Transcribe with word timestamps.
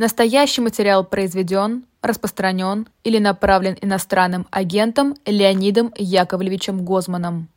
Настоящий 0.00 0.62
материал 0.62 1.04
произведен, 1.04 1.84
распространен 2.00 2.88
или 3.04 3.18
направлен 3.18 3.76
иностранным 3.82 4.46
агентом 4.50 5.14
Леонидом 5.26 5.92
Яковлевичем 5.94 6.86
Гозманом. 6.86 7.48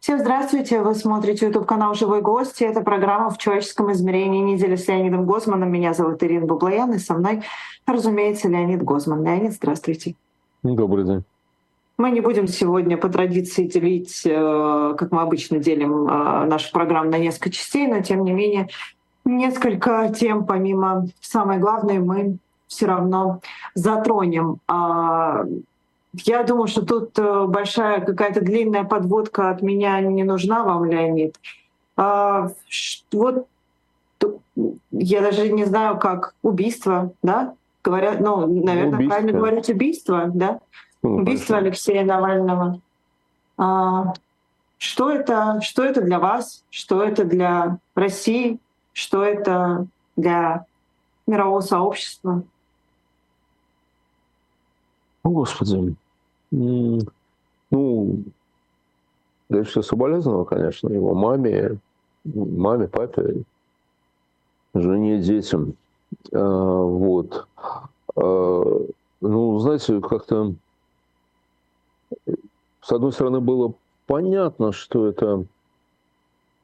Всем 0.00 0.18
здравствуйте! 0.18 0.82
Вы 0.82 0.94
смотрите 0.94 1.46
YouTube 1.46 1.64
канал 1.64 1.94
«Живой 1.94 2.20
гость». 2.20 2.60
Это 2.60 2.82
программа 2.82 3.30
«В 3.30 3.38
человеческом 3.38 3.90
измерении. 3.90 4.42
Неделя 4.42 4.76
с 4.76 4.86
Леонидом 4.86 5.24
Гозманом». 5.24 5.72
Меня 5.72 5.94
зовут 5.94 6.22
Ирина 6.22 6.44
Баблоян, 6.44 6.92
и 6.92 6.98
со 6.98 7.14
мной, 7.14 7.42
разумеется, 7.86 8.48
Леонид 8.48 8.82
Гозман. 8.82 9.24
Леонид, 9.24 9.54
здравствуйте. 9.54 10.14
Добрый 10.62 11.06
день. 11.06 11.24
Мы 11.96 12.10
не 12.10 12.20
будем 12.20 12.48
сегодня 12.48 12.98
по 12.98 13.08
традиции 13.08 13.64
делить, 13.66 14.26
э, 14.26 14.94
как 14.98 15.10
мы 15.10 15.22
обычно 15.22 15.58
делим 15.58 16.06
э, 16.06 16.44
нашу 16.44 16.70
программу 16.70 17.10
на 17.10 17.18
несколько 17.18 17.50
частей, 17.50 17.86
но 17.86 18.02
тем 18.02 18.22
не 18.24 18.32
менее 18.32 18.68
Несколько 19.28 20.10
тем, 20.18 20.46
помимо 20.46 21.06
самой 21.20 21.58
главной, 21.58 21.98
мы 21.98 22.38
все 22.66 22.86
равно 22.86 23.40
затронем. 23.74 24.58
А, 24.66 25.44
я 26.14 26.42
думаю, 26.44 26.66
что 26.66 26.80
тут 26.80 27.18
э, 27.18 27.44
большая 27.46 28.00
какая-то 28.00 28.40
длинная 28.40 28.84
подводка 28.84 29.50
от 29.50 29.60
меня 29.60 30.00
не 30.00 30.24
нужна 30.24 30.64
вам, 30.64 30.86
Леонид. 30.86 31.36
А, 31.94 32.48
вот 33.12 33.46
я 34.92 35.20
даже 35.20 35.50
не 35.50 35.66
знаю, 35.66 35.98
как 35.98 36.34
убийство, 36.42 37.12
да? 37.22 37.52
Говорят, 37.84 38.20
ну, 38.20 38.46
наверное, 38.46 38.94
убийство. 38.94 39.08
правильно 39.08 39.38
говорить 39.38 39.68
убийство, 39.68 40.30
да? 40.32 40.60
Ну, 41.02 41.16
убийство 41.16 41.56
хорошо. 41.56 41.66
Алексея 41.66 42.04
Навального. 42.04 42.80
А, 43.58 44.14
что 44.78 45.10
это, 45.10 45.60
что 45.60 45.84
это 45.84 46.00
для 46.00 46.18
вас? 46.18 46.64
Что 46.70 47.02
это 47.02 47.24
для 47.24 47.76
России? 47.94 48.58
Что 48.92 49.22
это 49.22 49.86
для 50.16 50.66
мирового 51.26 51.60
сообщества. 51.60 52.42
О, 55.22 55.30
Господи. 55.30 55.94
Ну, 56.50 58.24
дальше 59.48 59.82
соболезновал, 59.82 60.44
конечно, 60.44 60.88
его 60.88 61.14
маме, 61.14 61.78
маме, 62.24 62.88
папе, 62.88 63.42
жене, 64.74 65.20
детям. 65.20 65.74
А, 66.32 66.38
вот. 66.38 67.46
А, 68.16 68.86
ну, 69.20 69.58
знаете, 69.58 70.00
как-то 70.00 70.54
с 72.80 72.92
одной 72.92 73.12
стороны 73.12 73.40
было 73.40 73.74
понятно, 74.06 74.72
что 74.72 75.06
это 75.06 75.44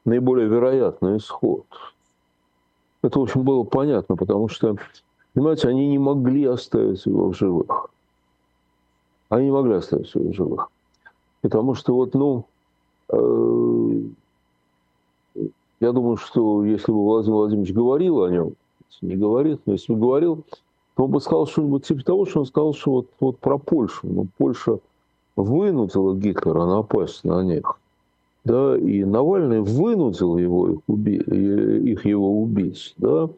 наиболее 0.06 0.48
вероятный 0.48 1.18
исход. 1.18 1.66
Это, 3.04 3.18
в 3.18 3.22
общем, 3.22 3.42
было 3.42 3.64
понятно, 3.64 4.16
потому 4.16 4.48
что, 4.48 4.76
понимаете, 5.34 5.68
они 5.68 5.88
не 5.88 5.98
могли 5.98 6.46
оставить 6.46 7.04
его 7.04 7.28
в 7.30 7.36
живых. 7.36 7.90
Они 9.28 9.46
не 9.46 9.52
могли 9.52 9.74
оставить 9.74 10.14
его 10.14 10.30
в 10.30 10.34
живых. 10.34 10.70
Потому 11.42 11.74
что 11.74 11.94
вот, 11.94 12.14
ну, 12.14 12.46
э, 13.10 14.00
я 15.80 15.92
думаю, 15.92 16.16
что 16.16 16.64
если 16.64 16.92
бы 16.92 17.04
Владимир 17.04 17.36
Владимирович 17.36 17.74
говорил 17.74 18.22
о 18.22 18.30
нем, 18.30 18.54
не 19.02 19.16
говорит, 19.16 19.60
но 19.66 19.74
если 19.74 19.92
бы 19.92 20.00
говорил, 20.00 20.42
то 20.96 21.04
он 21.04 21.10
бы 21.10 21.20
сказал 21.20 21.46
что-нибудь 21.46 21.86
типа 21.86 22.02
того, 22.04 22.24
что 22.24 22.40
он 22.40 22.46
сказал, 22.46 22.72
что 22.72 22.90
вот, 22.90 23.06
вот 23.20 23.38
про 23.38 23.58
Польшу. 23.58 24.06
Ну, 24.06 24.28
Польша 24.38 24.78
вынудила 25.36 26.14
Гитлера 26.14 26.64
напасть 26.64 27.22
на 27.22 27.44
них 27.44 27.78
да, 28.44 28.76
и 28.76 29.04
Навальный 29.04 29.60
вынудил 29.60 30.36
его 30.36 30.70
их, 30.70 30.78
уби... 30.86 31.16
их 31.16 32.04
его 32.04 32.42
убить, 32.42 32.94
да, 32.98 33.28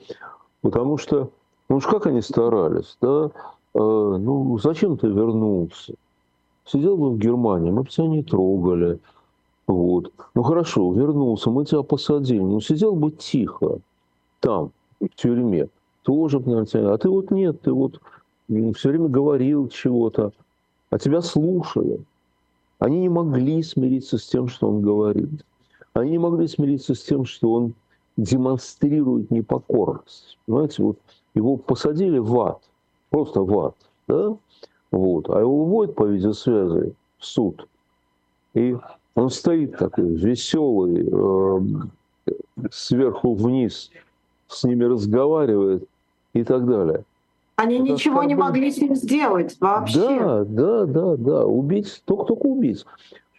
потому 0.63 0.99
что, 0.99 1.31
ну 1.69 1.77
уж 1.77 1.87
как 1.87 2.07
они 2.07 2.21
старались, 2.23 2.97
да, 3.01 3.31
э, 3.75 3.79
ну 3.79 4.59
зачем 4.59 4.99
ты 4.99 5.07
вернулся? 5.07 5.95
Сидел 6.65 6.97
бы 6.97 7.11
в 7.11 7.19
Германии, 7.19 7.71
мы 7.71 7.83
бы 7.83 7.89
тебя 7.89 8.09
не 8.09 8.25
трогали, 8.25 8.99
вот. 9.69 10.13
Ну 10.35 10.43
хорошо, 10.43 10.93
вернулся, 10.93 11.51
мы 11.51 11.65
тебя 11.65 11.83
посадили, 11.83 12.41
ну 12.41 12.61
сидел 12.61 12.97
бы 12.97 13.13
тихо 13.13 13.79
там, 14.41 14.73
в 15.01 15.09
тюрьме, 15.15 15.69
тоже 16.03 16.41
бы, 16.41 16.51
наверное, 16.51 16.95
а 16.95 16.99
ты 16.99 17.09
вот 17.09 17.31
нет, 17.31 17.61
ты 17.63 17.73
вот 17.73 18.01
все 18.49 18.89
время 18.89 19.09
говорил 19.09 19.69
чего-то, 19.69 20.33
а 20.91 20.99
тебя 20.99 21.21
слушали. 21.21 22.01
Они 22.79 23.01
не 23.01 23.09
могли 23.09 23.63
смириться 23.63 24.19
с 24.19 24.27
тем, 24.27 24.49
что 24.49 24.69
он 24.69 24.83
говорит. 24.83 25.45
Они 25.95 26.13
не 26.13 26.19
могли 26.19 26.47
смириться 26.47 26.95
с 26.95 27.03
тем, 27.03 27.25
что 27.25 27.53
он 27.53 27.75
демонстрирует 28.17 29.31
непокорность. 29.31 30.39
Понимаете, 30.47 30.83
вот 30.83 30.99
его 31.35 31.57
посадили 31.57 32.19
в 32.19 32.39
ад, 32.41 32.61
просто 33.11 33.41
в 33.41 33.59
ад, 33.59 33.77
да? 34.07 34.37
Вот. 34.91 35.31
А 35.31 35.41
его 35.41 35.65
выводят 35.65 35.95
по 35.95 36.05
видеосвязи 36.05 36.95
в 37.19 37.25
суд. 37.25 37.67
И 38.55 38.77
он 39.15 39.31
стоит 39.31 39.79
такой 39.79 40.15
веселый, 40.15 41.09
э, 41.11 42.31
сверху 42.71 43.35
вниз, 43.35 43.91
с 44.49 44.65
ними 44.65 44.85
разговаривает 44.85 45.89
и 46.33 46.45
так 46.45 46.67
далее. 46.67 47.05
Они 47.57 47.77
это 47.77 47.85
ничего 47.85 48.23
не 48.23 48.35
могли 48.35 48.71
с 48.71 48.79
ним 48.79 48.95
сделать 48.95 49.57
вообще. 49.61 49.99
Да, 49.99 50.45
да, 50.45 50.85
да, 50.85 51.17
да. 51.17 51.47
Убийц, 51.47 52.03
только-только 52.05 52.47
убийц. 52.47 52.85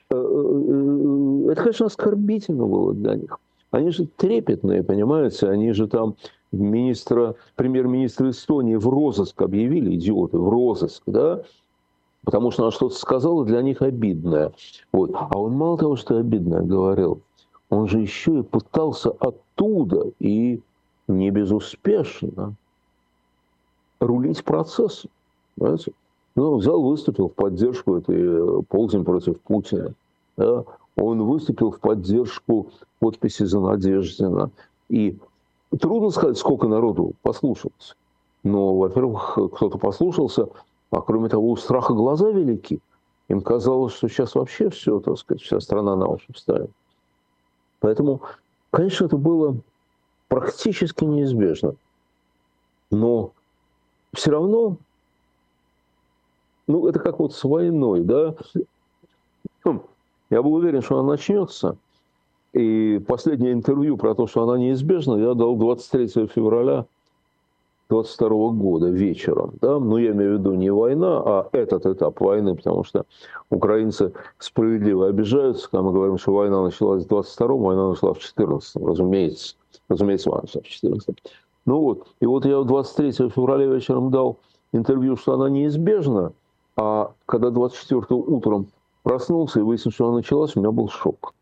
Э, 0.09 0.15
э, 0.15 1.47
э, 1.47 1.51
это, 1.51 1.61
конечно, 1.61 1.85
оскорбительно 1.85 2.65
было 2.65 2.93
для 2.95 3.15
них. 3.15 3.39
Они 3.69 3.91
же 3.91 4.07
трепетные, 4.07 4.83
понимаете? 4.83 5.47
Они 5.49 5.71
же 5.71 5.87
там 5.87 6.15
министра, 6.51 7.35
премьер-министра 7.55 8.31
Эстонии 8.31 8.75
в 8.75 8.87
розыск 8.87 9.39
объявили, 9.41 9.95
идиоты, 9.95 10.39
в 10.39 10.49
розыск, 10.49 11.03
да? 11.05 11.43
Потому 12.23 12.49
что 12.49 12.63
она 12.63 12.71
что-то 12.71 12.95
сказала 12.95 13.45
для 13.45 13.61
них 13.61 13.83
обидное. 13.83 14.51
Вот. 14.91 15.11
А 15.13 15.37
он 15.37 15.53
мало 15.53 15.77
того, 15.77 15.95
что 15.95 16.17
обидное 16.17 16.61
говорил, 16.61 17.21
он 17.69 17.87
же 17.87 17.99
еще 17.99 18.39
и 18.39 18.43
пытался 18.43 19.11
оттуда, 19.11 20.11
и 20.19 20.61
не 21.07 21.29
безуспешно, 21.29 22.55
рулить 23.99 24.43
процессом. 24.43 25.09
Понимаете? 25.57 25.91
Ну, 26.35 26.57
взял, 26.57 26.81
выступил 26.81 27.29
в 27.29 27.33
поддержку 27.33 27.95
этой 27.95 28.15
э, 28.19 28.61
ползень 28.69 29.03
против 29.03 29.39
Путина. 29.41 29.93
Да? 30.37 30.63
Он 30.95 31.23
выступил 31.23 31.71
в 31.71 31.79
поддержку 31.79 32.67
подписи 32.99 33.43
за 33.43 33.59
Надеждина. 33.59 34.51
И 34.89 35.17
трудно 35.79 36.09
сказать, 36.09 36.37
сколько 36.37 36.67
народу 36.67 37.13
послушалось. 37.21 37.95
Но, 38.43 38.75
во-первых, 38.77 39.37
кто-то 39.53 39.77
послушался, 39.77 40.47
а 40.91 41.01
кроме 41.01 41.29
того, 41.29 41.49
у 41.49 41.55
страха 41.57 41.93
глаза 41.93 42.29
велики. 42.29 42.79
Им 43.27 43.41
казалось, 43.41 43.93
что 43.93 44.07
сейчас 44.07 44.35
вообще 44.35 44.69
все, 44.69 44.99
так 44.99 45.17
сказать, 45.17 45.41
вся 45.41 45.59
страна 45.59 45.95
на 45.95 46.07
уши 46.07 46.31
встанет. 46.33 46.71
Поэтому, 47.79 48.21
конечно, 48.71 49.05
это 49.05 49.17
было 49.17 49.57
практически 50.29 51.03
неизбежно. 51.03 51.75
Но 52.89 53.31
все 54.17 54.31
равно, 54.31 54.77
ну, 56.65 56.87
это 56.87 56.99
как 56.99 57.19
вот 57.19 57.33
с 57.33 57.43
войной, 57.43 58.01
да, 58.01 58.35
хм, 59.63 59.81
я 60.31 60.41
был 60.41 60.55
уверен, 60.55 60.81
что 60.81 60.97
она 60.99 61.09
начнется, 61.09 61.77
и 62.51 62.99
последнее 63.07 63.53
интервью 63.53 63.95
про 63.95 64.15
то, 64.15 64.25
что 64.25 64.41
она 64.43 64.57
неизбежна, 64.57 65.17
я 65.17 65.35
дал 65.35 65.55
23 65.55 66.27
февраля 66.27 66.87
22 67.89 68.49
года 68.49 68.89
вечером. 68.89 69.53
Да? 69.61 69.79
Ну, 69.79 69.97
я 69.97 70.11
имею 70.11 70.35
в 70.35 70.39
виду 70.39 70.53
не 70.55 70.71
война, 70.71 71.21
а 71.23 71.49
этот 71.51 71.85
этап 71.85 72.19
войны, 72.19 72.55
потому 72.55 72.83
что 72.83 73.05
украинцы 73.51 74.13
справедливо 74.39 75.07
обижаются, 75.07 75.69
когда 75.69 75.83
мы 75.83 75.93
говорим, 75.93 76.17
что 76.17 76.33
война 76.33 76.63
началась 76.63 77.05
в 77.05 77.07
22-м, 77.07 77.59
война 77.59 77.89
началась 77.89 78.17
в 78.17 78.21
14 78.21 78.75
разумеется. 78.83 79.55
Разумеется, 79.87 80.29
война 80.31 80.43
началась 80.43 80.65
в 80.65 80.69
14 80.69 81.15
ну 81.67 81.81
вот, 81.81 82.07
и 82.21 82.25
вот 82.25 82.45
я 82.45 82.63
23 82.63 83.29
февраля 83.29 83.67
вечером 83.67 84.09
дал 84.09 84.39
интервью, 84.71 85.17
что 85.17 85.33
она 85.33 85.49
неизбежна, 85.49 86.31
а 86.77 87.11
когда 87.25 87.49
24 87.49 88.05
утром 88.09 88.67
проснулся 89.03 89.59
и 89.59 89.63
выяснил, 89.63 89.91
что 89.91 90.07
она 90.07 90.15
началась, 90.15 90.55
у 90.55 90.59
меня 90.61 90.71
был 90.71 90.87
шок. 90.87 91.33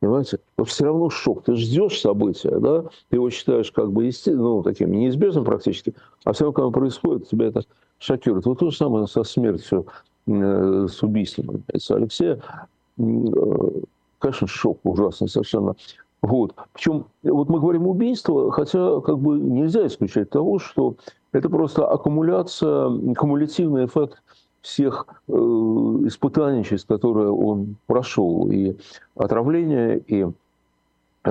Понимаете? 0.00 0.38
Но 0.58 0.64
все 0.64 0.84
равно 0.84 1.08
шок. 1.08 1.44
Ты 1.44 1.54
ждешь 1.56 2.00
события, 2.00 2.58
да? 2.58 2.84
Ты 3.08 3.16
его 3.16 3.30
считаешь 3.30 3.72
как 3.72 3.90
бы 3.90 4.04
естественным, 4.04 4.56
ну, 4.56 4.62
таким 4.62 4.92
неизбежным 4.92 5.44
практически, 5.44 5.94
а 6.24 6.32
все 6.32 6.44
равно, 6.44 6.54
когда 6.54 6.70
происходит, 6.70 7.28
тебя 7.28 7.46
это 7.46 7.62
шокирует. 7.98 8.44
Вот 8.44 8.58
то 8.58 8.70
же 8.70 8.76
самое 8.76 9.06
со 9.06 9.24
смертью, 9.24 9.86
э, 10.26 10.86
с 10.90 11.02
убийством 11.02 11.64
Алексея. 11.90 12.42
Э, 12.98 13.02
конечно, 14.18 14.46
шок 14.46 14.80
ужасный 14.84 15.28
совершенно. 15.28 15.74
Вот. 16.22 16.54
Причем, 16.74 17.06
вот 17.22 17.48
мы 17.48 17.60
говорим 17.60 17.86
убийство, 17.86 18.52
хотя 18.52 19.00
как 19.00 19.18
бы 19.18 19.38
нельзя 19.38 19.86
исключать 19.86 20.30
того, 20.30 20.58
что 20.58 20.96
это 21.32 21.48
просто 21.48 21.86
аккумуляция, 21.86 23.14
кумулятивный 23.14 23.86
эффект 23.86 24.22
всех 24.60 25.06
э, 25.28 25.32
испытаний, 25.32 26.64
через 26.64 26.84
которые 26.84 27.30
он 27.30 27.76
прошел. 27.86 28.50
И 28.50 28.76
отравление, 29.16 29.98
и 29.98 30.26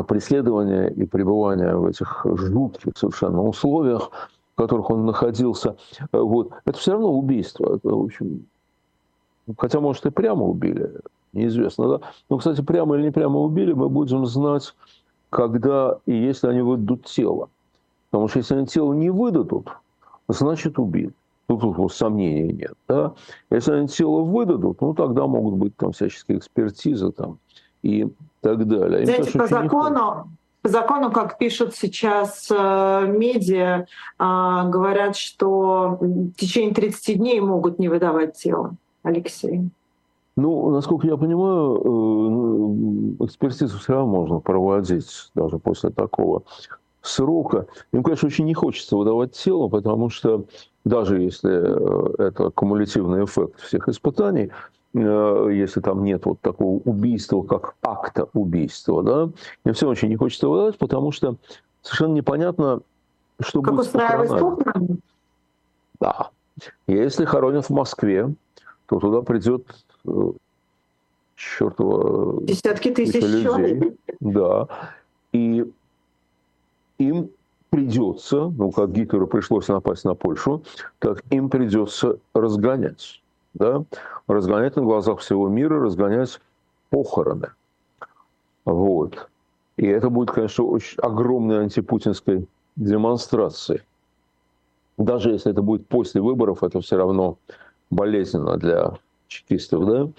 преследования 0.07 0.87
и 0.89 1.05
пребывания 1.05 1.75
в 1.75 1.85
этих 1.85 2.25
жутких 2.25 2.93
совершенно 2.95 3.43
условиях, 3.43 4.11
в 4.53 4.57
которых 4.57 4.89
он 4.89 5.05
находился, 5.05 5.77
вот, 6.11 6.51
это 6.65 6.77
все 6.77 6.93
равно 6.93 7.11
убийство. 7.11 7.75
Это, 7.75 7.89
в 7.89 8.03
общем, 8.03 8.45
хотя, 9.57 9.79
может, 9.79 10.05
и 10.05 10.11
прямо 10.11 10.45
убили, 10.45 10.91
неизвестно, 11.33 11.97
да? 11.97 12.07
Но, 12.29 12.37
кстати, 12.37 12.61
прямо 12.61 12.95
или 12.95 13.03
не 13.03 13.11
прямо 13.11 13.39
убили, 13.39 13.73
мы 13.73 13.89
будем 13.89 14.25
знать, 14.25 14.73
когда 15.29 15.97
и 16.05 16.13
если 16.13 16.47
они 16.47 16.61
выдадут 16.61 17.05
тело. 17.05 17.49
Потому 18.09 18.27
что 18.27 18.39
если 18.39 18.55
они 18.55 18.65
тело 18.65 18.93
не 18.93 19.09
выдадут, 19.09 19.69
значит 20.27 20.79
убили. 20.79 21.13
Ну, 21.47 21.57
тут 21.57 21.77
вот 21.77 21.93
сомнений 21.93 22.53
нет. 22.53 22.73
Да? 22.87 23.13
Если 23.49 23.71
они 23.71 23.87
тело 23.87 24.21
выдадут, 24.21 24.81
ну, 24.81 24.93
тогда 24.93 25.25
могут 25.27 25.55
быть 25.55 25.75
там 25.75 25.91
всяческие 25.91 26.37
экспертизы 26.37 27.11
там, 27.11 27.39
и 27.81 28.07
так 28.41 28.67
далее. 28.67 29.05
Знаете, 29.05 29.37
по 29.37 29.47
закону, 29.47 30.27
по 30.61 30.69
закону, 30.69 31.11
как 31.11 31.37
пишут 31.37 31.75
сейчас 31.75 32.49
э, 32.51 33.05
медиа, 33.07 33.85
э, 34.19 34.69
говорят, 34.69 35.15
что 35.15 35.97
в 35.99 36.33
течение 36.33 36.73
30 36.73 37.17
дней 37.17 37.39
могут 37.39 37.79
не 37.79 37.87
выдавать 37.87 38.37
тело. 38.37 38.75
Алексей. 39.01 39.69
Ну, 40.39 40.71
насколько 40.71 41.05
я 41.05 41.17
понимаю, 41.17 43.17
э, 43.19 43.25
экспертизу 43.25 43.77
все 43.77 43.93
равно 43.93 44.07
можно 44.07 44.39
проводить 44.39 45.29
даже 45.35 45.59
после 45.59 45.89
такого 45.89 46.43
срока. 47.01 47.67
Им, 47.91 48.03
конечно, 48.03 48.27
очень 48.27 48.45
не 48.45 48.53
хочется 48.53 48.95
выдавать 48.95 49.33
тело, 49.33 49.67
потому 49.67 50.09
что 50.09 50.45
даже 50.85 51.21
если 51.21 51.51
э, 51.51 52.27
это 52.27 52.51
кумулятивный 52.51 53.25
эффект 53.25 53.59
всех 53.59 53.89
испытаний, 53.89 54.49
э, 54.93 55.49
если 55.51 55.81
там 55.81 56.05
нет 56.05 56.25
вот 56.25 56.39
такого 56.39 56.79
убийства, 56.85 57.41
как 57.41 57.75
акта 57.81 58.29
убийства, 58.33 59.03
да, 59.03 59.29
им 59.65 59.73
все 59.73 59.89
очень 59.89 60.07
не 60.07 60.15
хочется 60.15 60.47
выдавать, 60.47 60.77
потому 60.77 61.11
что 61.11 61.35
совершенно 61.81 62.13
непонятно, 62.13 62.79
что 63.41 63.61
как 63.61 63.75
будет 63.75 63.91
похоронами. 63.91 64.99
Да. 65.99 66.29
Если 66.87 67.25
хоронят 67.25 67.65
в 67.65 67.71
Москве, 67.71 68.33
то 68.87 68.99
туда 68.99 69.21
придет 69.21 69.63
чертова 71.35 72.41
десятки 72.43 72.91
тысяч 72.91 73.21
людей. 73.21 73.97
Да. 74.19 74.67
И 75.31 75.65
им 76.97 77.29
придется, 77.69 78.49
ну, 78.49 78.71
как 78.71 78.91
Гитлеру 78.91 79.27
пришлось 79.27 79.67
напасть 79.67 80.03
на 80.05 80.15
Польшу, 80.15 80.63
так 80.99 81.23
им 81.29 81.49
придется 81.49 82.17
разгонять. 82.33 83.21
Да? 83.53 83.83
Разгонять 84.27 84.75
на 84.75 84.81
глазах 84.81 85.19
всего 85.19 85.47
мира, 85.47 85.79
разгонять 85.79 86.39
похороны. 86.89 87.49
Вот. 88.65 89.29
И 89.77 89.85
это 89.85 90.09
будет, 90.09 90.31
конечно, 90.31 90.65
очень 90.65 90.99
огромной 90.99 91.61
антипутинской 91.61 92.47
демонстрацией. 92.75 93.81
Даже 94.97 95.31
если 95.31 95.51
это 95.51 95.61
будет 95.61 95.87
после 95.87 96.21
выборов, 96.21 96.63
это 96.63 96.81
все 96.81 96.97
равно 96.97 97.37
болезненно 97.89 98.57
для 98.57 98.97
чекистов. 99.29 99.85
Да? 99.85 100.09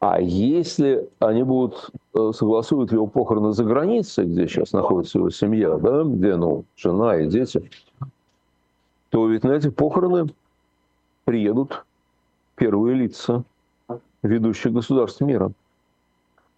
А 0.00 0.20
если 0.20 1.08
они 1.18 1.42
будут 1.42 1.90
э, 2.14 2.32
согласуют 2.34 2.92
его 2.92 3.06
похороны 3.06 3.52
за 3.52 3.64
границей, 3.64 4.26
где 4.26 4.46
сейчас 4.46 4.72
находится 4.72 5.18
его 5.18 5.30
семья, 5.30 5.76
да, 5.76 6.04
где 6.04 6.36
ну, 6.36 6.64
жена 6.76 7.18
и 7.18 7.28
дети, 7.28 7.70
то 9.10 9.28
ведь 9.28 9.44
на 9.44 9.52
эти 9.52 9.70
похороны 9.70 10.32
приедут 11.24 11.84
первые 12.56 12.96
лица 12.96 13.44
ведущих 14.22 14.72
государств 14.72 15.20
мира. 15.20 15.52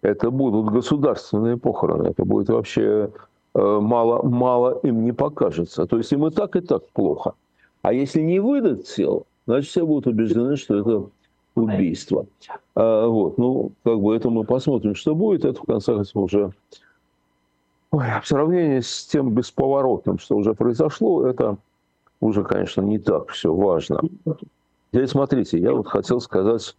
Это 0.01 0.31
будут 0.31 0.71
государственные 0.73 1.57
похороны. 1.57 2.09
Это 2.09 2.25
будет 2.25 2.49
вообще 2.49 3.11
э, 3.53 3.79
мало, 3.79 4.21
мало 4.23 4.79
им 4.83 5.03
не 5.03 5.13
покажется. 5.13 5.85
То 5.85 5.97
есть 5.97 6.11
им 6.11 6.27
и 6.27 6.31
так, 6.31 6.55
и 6.55 6.61
так 6.61 6.87
плохо. 6.89 7.33
А 7.81 7.93
если 7.93 8.21
не 8.21 8.39
выдать 8.39 8.87
тело, 8.87 9.23
значит, 9.47 9.69
все 9.69 9.85
будут 9.85 10.07
убеждены, 10.07 10.57
что 10.57 10.77
это 10.77 11.09
убийства. 11.55 12.25
А, 12.75 13.07
вот, 13.07 13.37
ну, 13.37 13.71
как 13.83 13.99
бы 13.99 14.15
это 14.15 14.29
мы 14.29 14.43
посмотрим, 14.43 14.95
что 14.95 15.15
будет. 15.15 15.45
Это, 15.45 15.61
в 15.61 15.65
конце 15.65 15.95
концов, 15.95 16.23
уже 16.23 16.51
Ой, 17.91 18.05
в 18.21 18.27
сравнении 18.27 18.79
с 18.79 19.05
тем 19.05 19.31
бесповоротным, 19.31 20.17
что 20.17 20.37
уже 20.37 20.53
произошло, 20.53 21.27
это 21.27 21.57
уже, 22.21 22.43
конечно, 22.43 22.81
не 22.81 22.99
так 22.99 23.29
все 23.29 23.53
важно. 23.53 23.99
Теперь 24.91 25.07
смотрите, 25.07 25.59
я 25.59 25.73
вот 25.73 25.87
хотел 25.87 26.21
сказать 26.21 26.75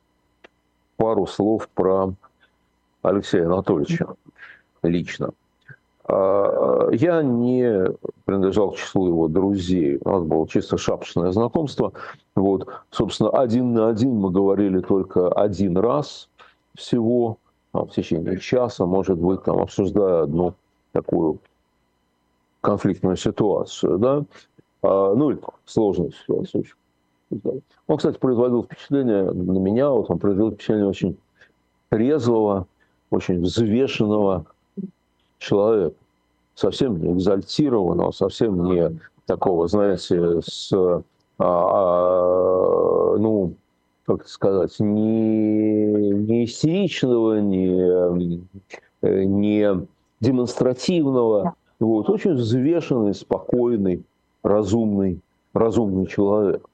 пару 0.96 1.26
слов 1.26 1.68
про 1.74 2.14
Алексея 3.02 3.44
Анатольевича 3.44 4.06
лично. 4.82 5.32
А, 6.12 6.90
я 6.92 7.22
не 7.22 7.86
принадлежал 8.26 8.72
к 8.72 8.76
числу 8.76 9.06
его 9.08 9.28
друзей. 9.28 9.98
У 10.04 10.08
нас 10.10 10.22
было 10.22 10.46
чисто 10.46 10.76
шапочное 10.76 11.32
знакомство. 11.32 11.92
Вот, 12.34 12.68
собственно, 12.90 13.30
один 13.30 13.72
на 13.72 13.88
один 13.88 14.14
мы 14.14 14.30
говорили 14.30 14.80
только 14.80 15.32
один 15.32 15.78
раз 15.78 16.28
всего, 16.74 17.38
там, 17.72 17.86
в 17.86 17.92
течение 17.92 18.38
часа, 18.38 18.84
может 18.84 19.18
быть, 19.18 19.42
там, 19.44 19.58
обсуждая 19.58 20.24
одну 20.24 20.54
такую 20.92 21.38
конфликтную 22.60 23.16
ситуацию, 23.16 23.98
да, 23.98 24.24
а, 24.82 25.14
ну 25.14 25.30
или 25.30 25.40
сложную 25.64 26.12
ситуацию. 26.12 26.64
Он, 27.86 27.96
кстати, 27.96 28.18
производил 28.18 28.64
впечатление 28.64 29.30
на 29.30 29.58
меня, 29.58 29.88
вот 29.88 30.10
он 30.10 30.18
произвел 30.18 30.50
впечатление 30.50 30.88
очень 30.88 31.16
трезвого, 31.88 32.66
очень 33.10 33.40
взвешенного 33.40 34.44
человека 35.38 35.96
совсем 36.62 36.98
не 37.02 37.12
экзальтированного, 37.12 38.12
совсем 38.12 38.64
не 38.64 38.98
такого, 39.26 39.66
знаете, 39.66 40.40
с, 40.42 40.72
а, 40.72 41.02
а, 41.38 43.16
ну, 43.18 43.54
как 44.06 44.28
сказать, 44.28 44.78
не, 44.78 46.10
не 46.12 46.44
истеричного, 46.44 47.40
не, 47.40 48.46
не 49.02 49.86
демонстративного. 50.20 51.54
Вот, 51.80 52.08
очень 52.08 52.34
взвешенный, 52.34 53.14
спокойный, 53.14 54.04
разумный, 54.44 55.20
разумный 55.52 56.06
человек. 56.06 56.64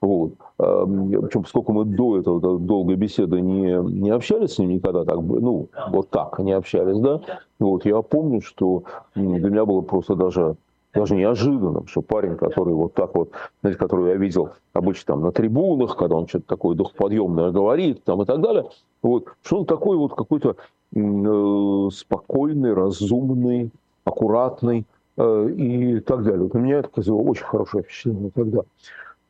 Вот. 0.00 0.34
Причем, 0.56 1.42
поскольку 1.42 1.72
мы 1.72 1.84
до 1.84 2.18
этого 2.18 2.58
долгой 2.58 2.96
беседы 2.96 3.40
не, 3.40 3.74
не 4.00 4.10
общались 4.10 4.54
с 4.54 4.58
ним 4.58 4.70
никогда, 4.70 5.04
так 5.04 5.16
ну, 5.16 5.68
вот 5.90 6.10
так 6.10 6.38
не 6.40 6.52
общались, 6.52 6.98
да, 6.98 7.20
вот, 7.62 7.84
я 7.84 8.02
помню, 8.02 8.40
что 8.40 8.84
для 9.14 9.50
меня 9.50 9.64
было 9.64 9.80
просто 9.80 10.14
даже 10.14 10.56
даже 10.92 11.14
неожиданным, 11.14 11.86
что 11.86 12.02
парень, 12.02 12.36
который 12.36 12.74
вот 12.74 12.92
так 12.94 13.14
вот, 13.14 13.30
знаете, 13.62 13.78
который 13.78 14.10
я 14.10 14.16
видел 14.16 14.50
обычно 14.74 15.14
там 15.14 15.22
на 15.22 15.32
трибунах, 15.32 15.96
когда 15.96 16.16
он 16.16 16.28
что-то 16.28 16.46
такое 16.46 16.76
духоподъемное 16.76 17.50
говорит, 17.50 18.04
там 18.04 18.22
и 18.22 18.26
так 18.26 18.40
далее, 18.40 18.68
вот, 19.00 19.28
что 19.42 19.60
он 19.60 19.66
такой 19.66 19.96
вот 19.96 20.14
какой-то 20.14 20.56
э, 20.94 21.88
спокойный, 21.92 22.74
разумный, 22.74 23.70
аккуратный 24.04 24.84
э, 25.16 25.50
и 25.56 26.00
так 26.00 26.24
далее. 26.24 26.42
Вот 26.42 26.54
у 26.54 26.58
меня 26.58 26.78
это 26.78 26.90
произвело 26.90 27.22
очень 27.22 27.44
хорошее 27.44 27.84
впечатление 27.84 28.30
тогда. 28.34 28.60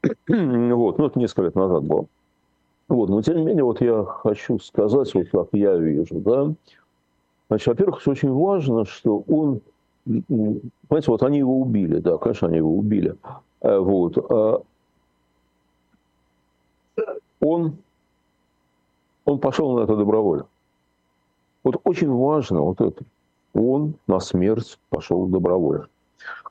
вот, 0.75 0.99
ну, 0.99 1.07
это 1.07 1.19
несколько 1.19 1.43
лет 1.43 1.55
назад 1.55 1.85
было. 1.85 2.07
Вот, 2.89 3.09
но 3.09 3.23
тем 3.23 3.37
не 3.37 3.45
менее, 3.45 3.65
вот 3.65 3.81
я 3.81 4.05
хочу 4.05 4.59
сказать, 4.59 5.15
вот 5.15 5.29
как 5.31 5.49
я 5.53 5.77
вижу, 5.77 6.17
да, 6.17 6.53
значит, 7.53 7.67
во-первых, 7.67 8.07
очень 8.07 8.33
важно, 8.33 8.87
что 8.87 9.19
он, 9.29 9.61
понимаете, 10.07 11.11
вот 11.11 11.23
они 11.23 11.39
его 11.39 11.61
убили, 11.61 11.99
да, 11.99 12.17
конечно, 12.17 12.49
они 12.49 12.57
его 12.57 12.75
убили, 12.75 13.15
э, 13.61 13.79
вот, 13.79 14.17
а 14.31 14.63
он, 17.41 17.77
он 19.27 19.39
пошел 19.39 19.77
на 19.77 19.83
это 19.83 19.97
добровольно. 19.97 20.47
Вот 21.63 21.79
очень 21.85 22.11
важно 22.11 22.63
вот 22.63 22.81
это. 22.81 23.05
Он 23.53 23.97
на 24.07 24.19
смерть 24.21 24.79
пошел 24.89 25.27
добровольно. 25.27 25.89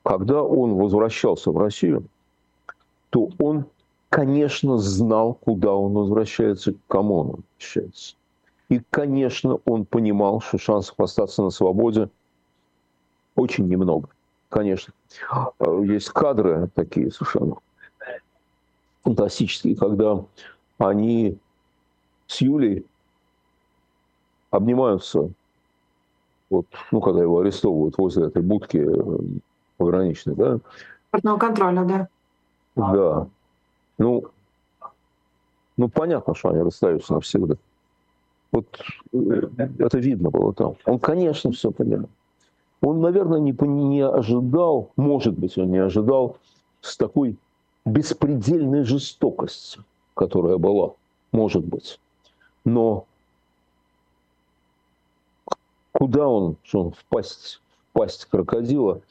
Когда 0.04 0.44
он 0.44 0.76
возвращался 0.76 1.50
в 1.52 1.58
Россию, 1.58 2.04
то 3.10 3.30
он, 3.40 3.66
конечно, 4.10 4.78
знал, 4.78 5.34
куда 5.34 5.74
он 5.74 5.94
возвращается, 5.94 6.74
к 6.74 6.78
кому 6.88 7.16
он 7.16 7.28
возвращается. 7.28 8.16
И, 8.72 8.82
конечно, 8.90 9.60
он 9.66 9.86
понимал, 9.86 10.40
что 10.40 10.58
шансов 10.58 10.98
остаться 10.98 11.44
на 11.44 11.50
свободе 11.50 12.10
очень 13.36 13.68
немного. 13.68 14.08
Конечно. 14.48 14.94
Есть 15.84 16.10
кадры 16.12 16.70
такие 16.74 17.12
совершенно 17.12 17.58
фантастические, 19.04 19.76
когда 19.76 20.24
они 20.78 21.38
с 22.28 22.40
Юлей 22.40 22.86
обнимаются, 24.52 25.30
вот, 26.50 26.66
ну, 26.92 27.02
когда 27.02 27.24
его 27.24 27.42
арестовывают 27.42 27.98
возле 27.98 28.28
этой 28.28 28.42
будки 28.42 28.78
э, 28.78 29.40
пограничной, 29.76 30.36
да? 30.36 30.60
Портного 31.10 31.38
контроля, 31.38 31.84
да. 31.84 32.08
Да. 32.78 33.28
Ну, 33.98 34.24
ну, 35.76 35.90
понятно, 35.90 36.34
что 36.36 36.52
они 36.52 36.62
расстаются 36.62 37.14
навсегда. 37.14 37.58
Вот 38.52 38.66
э, 39.14 39.42
это 39.80 39.98
видно 39.98 40.30
было 40.30 40.54
там. 40.54 40.76
Он, 40.86 41.00
конечно, 41.00 41.52
все 41.52 41.72
понимал. 41.72 42.10
Он, 42.82 43.00
наверное, 43.00 43.40
не, 43.40 43.56
не 43.68 44.02
ожидал, 44.02 44.92
может 44.96 45.38
быть, 45.38 45.58
он 45.58 45.72
не 45.72 45.78
ожидал 45.78 46.38
с 46.82 46.98
такой 46.98 47.38
беспредельной 47.86 48.84
жестокостью, 48.84 49.84
которая 50.16 50.58
была, 50.58 50.94
может 51.32 51.64
быть. 51.64 52.00
Но 52.66 53.06
куда 55.92 56.28
он, 56.28 56.58
что 56.64 56.86
он 56.86 56.92
впасть, 56.92 57.62
впасть 57.92 58.26
крокодила, 58.26 59.02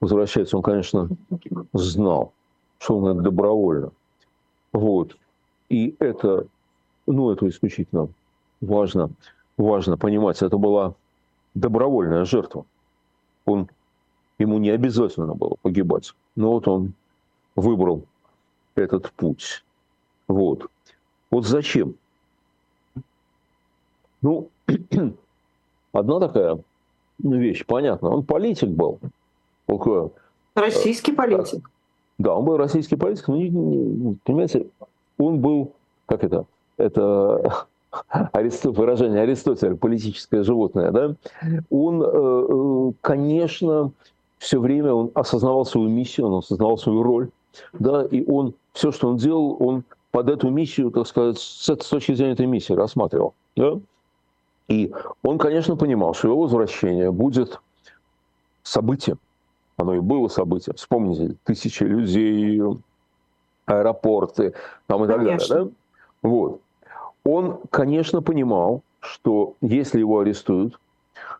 возвращается, 0.00 0.56
он, 0.56 0.62
конечно, 0.62 1.08
знал, 1.72 2.32
что 2.78 2.98
он 2.98 3.06
это 3.12 3.20
добровольно. 3.22 3.92
Вот. 4.72 5.16
И 5.68 5.94
это, 6.00 6.46
ну, 7.06 7.30
это 7.30 7.48
исключительно 7.48 8.08
важно, 8.62 9.10
важно 9.58 9.98
понимать. 9.98 10.40
Это 10.40 10.56
была 10.56 10.94
добровольная 11.54 12.24
жертва. 12.24 12.64
Он, 13.44 13.68
ему 14.38 14.58
не 14.58 14.70
обязательно 14.70 15.34
было 15.34 15.56
погибать. 15.60 16.14
Но 16.36 16.52
вот 16.52 16.66
он 16.68 16.94
выбрал 17.56 18.04
этот 18.74 19.12
путь. 19.12 19.64
Вот. 20.28 20.70
Вот 21.30 21.44
зачем? 21.46 21.96
Ну, 24.22 24.48
одна 25.92 26.20
такая 26.20 26.58
вещь, 27.18 27.66
понятно. 27.66 28.10
Он 28.10 28.24
политик 28.24 28.68
был. 28.70 28.98
Российский 30.54 31.12
политик. 31.12 31.68
Да, 32.18 32.36
он 32.36 32.44
был 32.44 32.56
российский 32.56 32.96
политик, 32.96 33.26
но, 33.28 33.34
понимаете, 34.24 34.68
он 35.18 35.40
был, 35.40 35.72
как 36.06 36.22
это, 36.22 36.44
это 36.76 37.66
Аристо, 38.08 38.70
выражение 38.70 39.22
Аристотеля, 39.22 39.76
политическое 39.76 40.42
животное, 40.42 40.90
да, 40.90 41.14
он, 41.70 42.02
э, 42.02 42.06
э, 42.06 42.92
конечно, 43.00 43.92
все 44.38 44.60
время 44.60 44.92
он 44.92 45.10
осознавал 45.14 45.66
свою 45.66 45.88
миссию, 45.88 46.26
он 46.26 46.38
осознавал 46.38 46.78
свою 46.78 47.02
роль, 47.02 47.30
да, 47.74 48.04
и 48.04 48.24
он, 48.24 48.54
все, 48.72 48.92
что 48.92 49.08
он 49.08 49.16
делал, 49.16 49.56
он 49.60 49.84
под 50.10 50.30
эту 50.30 50.48
миссию, 50.50 50.90
так 50.90 51.06
сказать, 51.06 51.38
с, 51.38 51.66
с 51.66 51.88
точки 51.88 52.14
зрения 52.14 52.32
этой 52.32 52.46
миссии 52.46 52.72
рассматривал, 52.72 53.34
да. 53.56 53.78
И 54.68 54.92
он, 55.22 55.38
конечно, 55.38 55.76
понимал, 55.76 56.14
что 56.14 56.28
его 56.28 56.42
возвращение 56.42 57.10
будет 57.10 57.60
событием, 58.62 59.18
оно 59.76 59.94
и 59.94 60.00
было 60.00 60.28
событием. 60.28 60.76
Вспомните, 60.76 61.36
тысячи 61.44 61.82
людей, 61.82 62.62
аэропорты 63.66 64.54
там 64.86 65.04
и 65.04 65.08
так 65.08 65.24
далее. 65.24 65.38
Да? 65.48 65.68
Вот. 66.22 66.60
Он, 67.24 67.60
конечно, 67.70 68.22
понимал, 68.22 68.82
что 69.00 69.54
если 69.60 70.00
его 70.00 70.20
арестуют, 70.20 70.78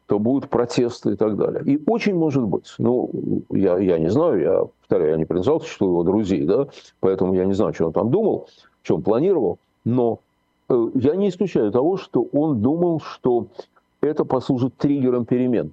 то 0.06 0.18
будут 0.18 0.50
протесты 0.50 1.12
и 1.12 1.16
так 1.16 1.36
далее. 1.36 1.62
И 1.64 1.82
очень 1.86 2.14
может 2.14 2.42
быть, 2.42 2.74
ну, 2.78 3.10
я, 3.50 3.78
я 3.78 3.98
не 3.98 4.10
знаю, 4.10 4.40
я, 4.40 4.64
повторяю, 4.80 5.12
я 5.12 5.16
не 5.16 5.24
принадлежал 5.24 5.60
к 5.60 5.64
числу 5.64 5.88
его 5.88 6.02
друзей, 6.02 6.44
да, 6.44 6.68
поэтому 7.00 7.34
я 7.34 7.44
не 7.44 7.54
знаю, 7.54 7.72
что 7.72 7.86
он 7.86 7.92
там 7.92 8.10
думал, 8.10 8.48
что 8.82 8.96
он 8.96 9.02
планировал, 9.02 9.58
но 9.84 10.20
э, 10.68 10.88
я 10.94 11.16
не 11.16 11.28
исключаю 11.28 11.70
того, 11.72 11.96
что 11.96 12.26
он 12.32 12.60
думал, 12.60 13.00
что 13.00 13.46
это 14.00 14.24
послужит 14.24 14.76
триггером 14.76 15.24
перемен. 15.24 15.72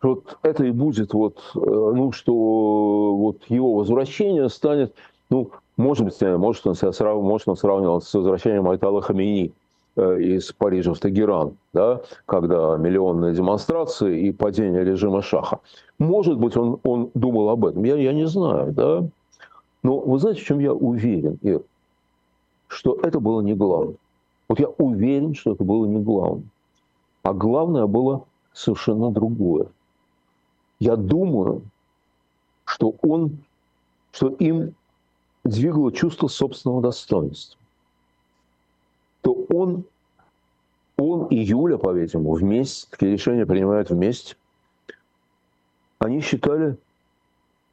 Вот 0.00 0.38
это 0.42 0.64
и 0.64 0.70
будет 0.70 1.12
вот, 1.12 1.38
э, 1.54 1.58
ну, 1.58 2.12
что 2.12 2.32
вот 2.34 3.44
его 3.48 3.74
возвращение 3.74 4.48
станет, 4.48 4.94
ну, 5.34 5.50
может 5.76 6.04
быть, 6.04 6.20
может 6.20 6.66
он, 6.66 6.74
срав... 6.74 7.22
может 7.22 7.48
он 7.48 7.56
сравнивал 7.56 8.00
с 8.00 8.14
возвращением 8.14 8.68
Айтала 8.68 9.02
Хамини 9.02 9.52
э, 9.96 10.20
из 10.20 10.52
Парижа 10.52 10.94
в 10.94 11.00
Тегеран, 11.00 11.56
да, 11.72 12.02
когда 12.26 12.76
миллионные 12.76 13.34
демонстрации 13.34 14.28
и 14.28 14.32
падение 14.32 14.84
режима 14.84 15.22
Шаха. 15.22 15.58
Может 15.98 16.38
быть, 16.38 16.56
он, 16.56 16.78
он 16.84 17.10
думал 17.14 17.48
об 17.48 17.64
этом, 17.64 17.82
я, 17.84 17.96
я 17.96 18.12
не 18.12 18.26
знаю, 18.26 18.72
да. 18.72 19.04
Но 19.82 19.98
вы 19.98 20.18
знаете, 20.18 20.40
в 20.40 20.44
чем 20.44 20.60
я 20.60 20.72
уверен, 20.72 21.38
Ир? 21.42 21.62
Что 22.68 22.96
это 23.02 23.18
было 23.18 23.40
не 23.40 23.54
главное. 23.54 23.96
Вот 24.48 24.60
я 24.60 24.68
уверен, 24.78 25.34
что 25.34 25.52
это 25.52 25.64
было 25.64 25.86
не 25.86 26.00
главное. 26.00 26.46
А 27.22 27.32
главное 27.32 27.86
было 27.86 28.24
совершенно 28.52 29.10
другое– 29.10 29.66
я 30.78 30.96
думаю, 30.96 31.62
что 32.64 32.94
он, 33.02 33.38
что 34.12 34.28
им 34.28 34.74
двигало 35.44 35.92
чувство 35.92 36.28
собственного 36.28 36.82
достоинства. 36.82 37.58
То 39.20 39.32
он, 39.50 39.84
он 40.96 41.26
и 41.26 41.36
Юля, 41.36 41.78
по-видимому, 41.78 42.32
вместе, 42.32 42.88
такие 42.90 43.12
решения 43.12 43.46
принимают 43.46 43.90
вместе, 43.90 44.36
они 45.98 46.20
считали 46.20 46.76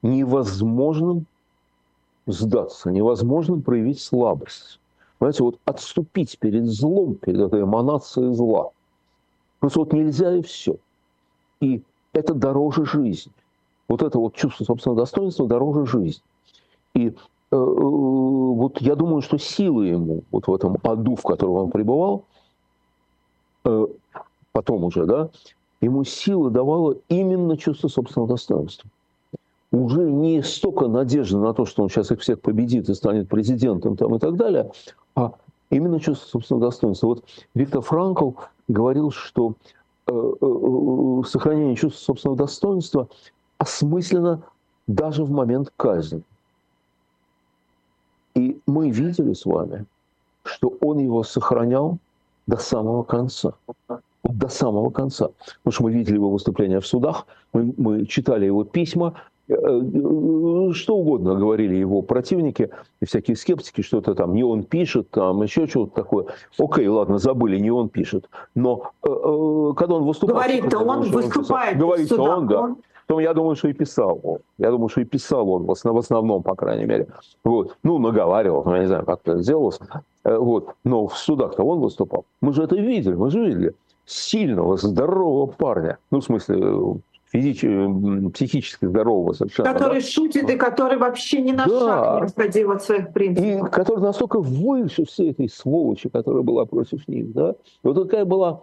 невозможным 0.01 1.25
сдаться, 2.28 2.92
невозможным 2.92 3.62
проявить 3.62 4.01
слабость. 4.01 4.80
Знаете, 5.20 5.44
вот 5.44 5.60
отступить 5.66 6.40
перед 6.40 6.66
злом, 6.66 7.16
перед 7.16 7.40
этой 7.40 7.62
эманацией 7.62 8.34
зла. 8.34 8.72
Просто 9.60 9.80
вот 9.80 9.94
нельзя 9.94 10.36
и 10.36 10.42
все. 10.42 10.78
И 11.60 11.84
это 12.13 12.34
дороже 12.34 12.86
жизни. 12.86 13.32
Вот 13.88 14.01
это 14.01 14.18
вот 14.18 14.36
чувство 14.36 14.63
собственного 14.63 15.01
достоинства 15.01 15.48
дороже 15.48 15.86
жизни. 15.86 16.24
И 16.94 17.16
вот 17.51 18.79
я 18.81 18.96
думаю, 18.96 19.22
что 19.22 19.38
силы 19.38 19.88
ему 19.88 20.24
вот 20.31 20.48
в 20.48 20.53
этом 20.53 20.77
аду, 20.84 21.15
в 21.15 21.24
котором 21.24 21.55
он 21.55 21.72
пребывал, 21.72 22.25
э, 23.65 23.88
потом 24.51 24.86
уже, 24.86 25.05
да, 25.05 25.29
ему 25.81 26.03
силы 26.03 26.50
давало 26.50 26.98
именно 27.10 27.58
чувство 27.58 27.88
собственного 27.88 28.29
достоинства. 28.29 28.89
Уже 29.72 30.10
не 30.10 30.41
столько 30.43 30.88
надежды 30.88 31.38
на 31.38 31.53
то, 31.53 31.65
что 31.65 31.84
он 31.84 31.89
сейчас 31.89 32.12
их 32.12 32.22
всех 32.22 32.41
победит 32.41 32.89
и 32.89 32.93
станет 32.93 33.29
президентом 33.29 33.98
там, 33.98 34.15
и 34.15 34.20
так 34.20 34.36
далее, 34.36 34.72
а 35.15 35.34
именно 35.70 36.00
чувство 36.00 36.27
собственного 36.27 36.67
достоинства. 36.67 37.08
Вот 37.08 37.24
Виктор 37.53 37.81
Франкл 37.81 38.31
говорил, 38.67 39.12
что 39.12 39.55
Э, 40.08 40.13
э, 40.13 40.46
э, 40.46 41.24
сохранение 41.25 41.75
чувства 41.75 42.03
собственного 42.03 42.38
достоинства 42.38 43.08
осмысленно 43.60 44.43
даже 44.88 45.24
в 45.24 45.31
момент 45.31 45.72
казни. 45.77 46.24
Мы 48.82 48.90
видели 48.90 49.34
с 49.34 49.46
вами, 49.46 49.86
что 50.44 50.74
он 50.82 50.98
его 50.98 51.22
сохранял 51.22 52.00
до 52.48 52.58
самого 52.58 53.04
конца. 53.04 53.54
До 54.24 54.48
самого 54.48 54.90
конца. 54.90 55.30
Потому 55.58 55.72
что 55.72 55.84
мы 55.84 55.92
видели 55.92 56.16
его 56.16 56.32
выступления 56.32 56.80
в 56.80 56.88
судах, 56.88 57.28
мы, 57.54 57.72
мы 57.78 58.08
читали 58.08 58.46
его 58.48 58.64
письма, 58.64 59.14
Э, 59.52 59.54
э, 59.54 60.74
что 60.74 60.96
угодно 60.96 61.36
говорили 61.36 61.76
его 61.76 62.02
противники 62.02 62.70
и 63.02 63.06
всякие 63.06 63.36
скептики, 63.36 63.82
что 63.82 63.98
это 63.98 64.16
там 64.16 64.34
не 64.34 64.44
он 64.44 64.64
пишет, 64.64 65.10
там 65.10 65.42
еще 65.42 65.68
что-то 65.68 65.94
такое. 65.94 66.26
Окей, 66.58 66.88
ладно, 66.88 67.18
забыли, 67.18 67.58
не 67.58 67.70
он 67.70 67.90
пишет. 67.90 68.30
Но 68.56 68.92
э, 69.04 69.10
э, 69.10 69.74
когда 69.76 69.96
он 69.96 70.04
выступает... 70.04 70.38
Говорит-то 70.38 70.80
он, 70.80 71.12
выступает. 71.12 71.78
Говорит-то 71.78 72.22
он, 72.22 72.48
да. 72.48 72.62
Он... 72.62 72.78
То 73.08 73.20
я 73.20 73.34
думаю, 73.34 73.55
что 73.55 73.67
и 73.67 73.74
писал 73.74 74.20
он. 74.24 74.39
Я 74.58 74.72
думаю, 74.72 74.89
что 74.89 75.01
и 75.01 75.05
писал 75.05 75.50
он, 75.50 75.65
в 75.65 75.98
основном, 75.98 76.43
по 76.43 76.55
крайней 76.55 76.86
мере. 76.86 77.08
Вот. 77.43 77.77
Ну, 77.84 77.98
наговаривал, 78.00 78.63
я 78.74 78.79
не 78.79 78.88
знаю, 78.88 79.05
как 79.05 79.22
это 79.24 79.41
сделалось. 79.41 79.79
Вот. 80.24 80.75
Но 80.84 81.08
в 81.08 81.17
судах-то 81.17 81.63
он 81.63 81.79
выступал. 81.79 82.25
Мы 82.41 82.53
же 82.53 82.63
это 82.63 82.75
видели, 82.75 83.15
мы 83.15 83.29
же 83.31 83.46
видели 83.46 83.74
сильного, 84.05 84.77
здорового 84.77 85.48
парня. 85.48 85.98
Ну, 86.12 86.20
в 86.20 86.24
смысле, 86.24 87.01
физически, 87.31 88.29
психически 88.31 88.86
здорового 88.86 89.34
совершенно. 89.34 89.74
Который 89.74 90.01
да? 90.01 90.08
шутит 90.08 90.50
и 90.50 90.58
который 90.58 90.98
вообще 90.98 91.41
ни 91.41 91.51
на 91.51 91.65
да. 91.65 91.79
шаг 91.79 92.20
не 92.20 92.25
отходил 92.27 92.72
от 92.72 92.84
своих 92.84 93.13
принципов. 93.13 93.67
И 93.67 93.72
который 93.72 94.01
настолько 94.01 94.39
выше 94.39 95.05
всей 95.05 95.31
этой 95.31 95.50
сволочи, 95.50 96.10
которая 96.10 96.43
была 96.43 96.65
против 96.65 97.08
них. 97.08 97.31
Да? 97.34 97.51
И 97.51 97.88
вот 97.88 97.93
такая 97.93 98.25
была, 98.25 98.62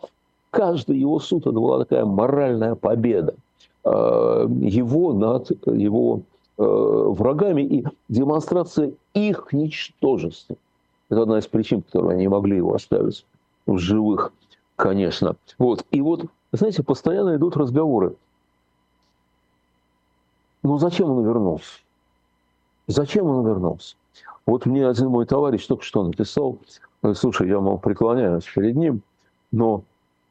каждый 0.50 0.98
его 0.98 1.18
суд, 1.18 1.42
это 1.46 1.52
была 1.52 1.78
такая 1.78 2.04
моральная 2.04 2.74
победа 2.74 3.32
э, 3.32 3.47
его 3.90 5.12
над 5.12 5.50
его 5.66 6.22
э, 6.56 6.62
врагами 6.62 7.62
и 7.62 7.84
демонстрация 8.08 8.92
их 9.14 9.48
ничтожества. 9.52 10.56
Это 11.08 11.22
одна 11.22 11.38
из 11.38 11.46
причин, 11.46 11.82
которую 11.82 12.12
они 12.12 12.28
могли 12.28 12.56
его 12.56 12.74
оставить 12.74 13.24
в 13.66 13.78
живых, 13.78 14.32
конечно. 14.76 15.36
Вот. 15.58 15.84
И 15.90 16.00
вот, 16.00 16.26
знаете, 16.52 16.82
постоянно 16.82 17.36
идут 17.36 17.56
разговоры 17.56 18.14
ну 20.62 20.78
зачем 20.78 21.10
он 21.10 21.24
вернулся? 21.24 21.80
Зачем 22.86 23.26
он 23.26 23.46
вернулся? 23.46 23.96
Вот 24.46 24.66
мне 24.66 24.86
один 24.86 25.08
мой 25.08 25.26
товарищ 25.26 25.66
только 25.66 25.82
что 25.82 26.02
написал, 26.02 26.58
слушай, 27.14 27.48
я, 27.48 27.60
мол, 27.60 27.78
преклоняюсь 27.78 28.44
перед 28.44 28.76
ним, 28.76 29.02
но 29.52 29.82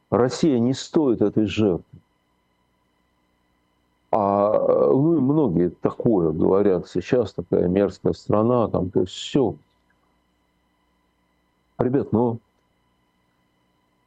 Россия 0.09 0.59
не 0.59 0.73
стоит 0.73 1.21
этой 1.21 1.45
жертвы. 1.45 1.99
А 4.11 4.51
ну 4.91 5.17
и 5.17 5.19
многие 5.19 5.69
такое 5.69 6.31
говорят 6.31 6.87
сейчас, 6.87 7.33
такая 7.33 7.67
мерзкая 7.67 8.13
страна, 8.13 8.67
там, 8.69 8.89
то 8.89 9.01
есть 9.01 9.11
все. 9.11 9.55
Ребят, 11.77 12.11
ну, 12.11 12.39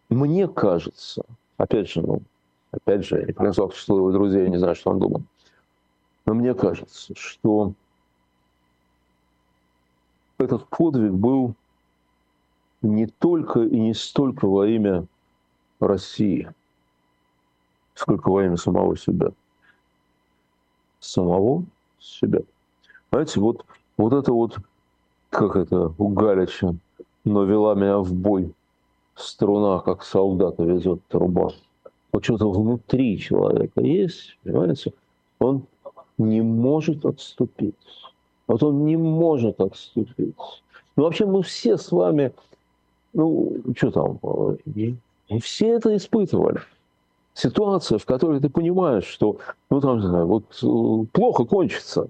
мне 0.08 0.48
кажется, 0.48 1.24
опять 1.56 1.90
же, 1.90 2.02
ну, 2.02 2.22
опять 2.72 3.04
же, 3.04 3.24
не 3.24 3.32
приназвал 3.32 3.70
число 3.70 3.98
его 3.98 4.10
друзей, 4.10 4.44
я 4.44 4.48
не 4.48 4.58
знаю, 4.58 4.74
что 4.74 4.90
он 4.90 4.98
думал. 4.98 5.22
Но 6.24 6.34
мне 6.34 6.54
кажется, 6.54 7.14
что 7.14 7.74
этот 10.38 10.66
подвиг 10.68 11.12
был 11.12 11.54
не 12.82 13.06
только 13.06 13.60
и 13.60 13.78
не 13.78 13.94
столько 13.94 14.46
во 14.48 14.66
имя 14.66 15.06
России, 15.78 16.50
сколько 17.94 18.30
во 18.30 18.44
имя 18.44 18.56
самого 18.56 18.96
себя. 18.96 19.32
Самого 21.00 21.64
себя. 21.98 22.40
Знаете, 23.10 23.40
вот, 23.40 23.64
вот 23.96 24.12
это 24.12 24.32
вот, 24.32 24.58
как 25.30 25.56
это 25.56 25.92
у 25.98 26.08
Галича, 26.08 26.74
но 27.24 27.44
вела 27.44 27.74
меня 27.74 27.98
в 27.98 28.12
бой. 28.12 28.52
Струна, 29.14 29.80
как 29.80 30.02
солдата 30.04 30.62
везет 30.62 31.00
труба. 31.08 31.50
Вот 32.12 32.24
что-то 32.24 32.50
внутри 32.50 33.18
человека 33.18 33.80
есть, 33.80 34.38
понимаете? 34.42 34.92
Он 35.38 35.64
не 36.18 36.40
может 36.40 37.04
отступить. 37.04 37.74
Вот 38.46 38.62
он 38.62 38.84
не 38.84 38.96
может 38.96 39.60
отступить. 39.60 40.34
Ну, 40.96 41.04
вообще 41.04 41.26
мы 41.26 41.42
все 41.42 41.76
с 41.76 41.92
вами, 41.92 42.32
ну, 43.12 43.56
что 43.76 43.90
там, 43.90 44.18
мы 44.22 45.40
все 45.40 45.68
это 45.68 45.96
испытывали. 45.96 46.60
Ситуация, 47.42 47.96
в 47.96 48.04
которой 48.04 48.38
ты 48.38 48.50
понимаешь, 48.50 49.06
что, 49.06 49.38
ну, 49.70 49.80
там, 49.80 50.26
вот 50.26 50.44
э, 50.62 51.06
плохо 51.10 51.44
кончится. 51.44 52.06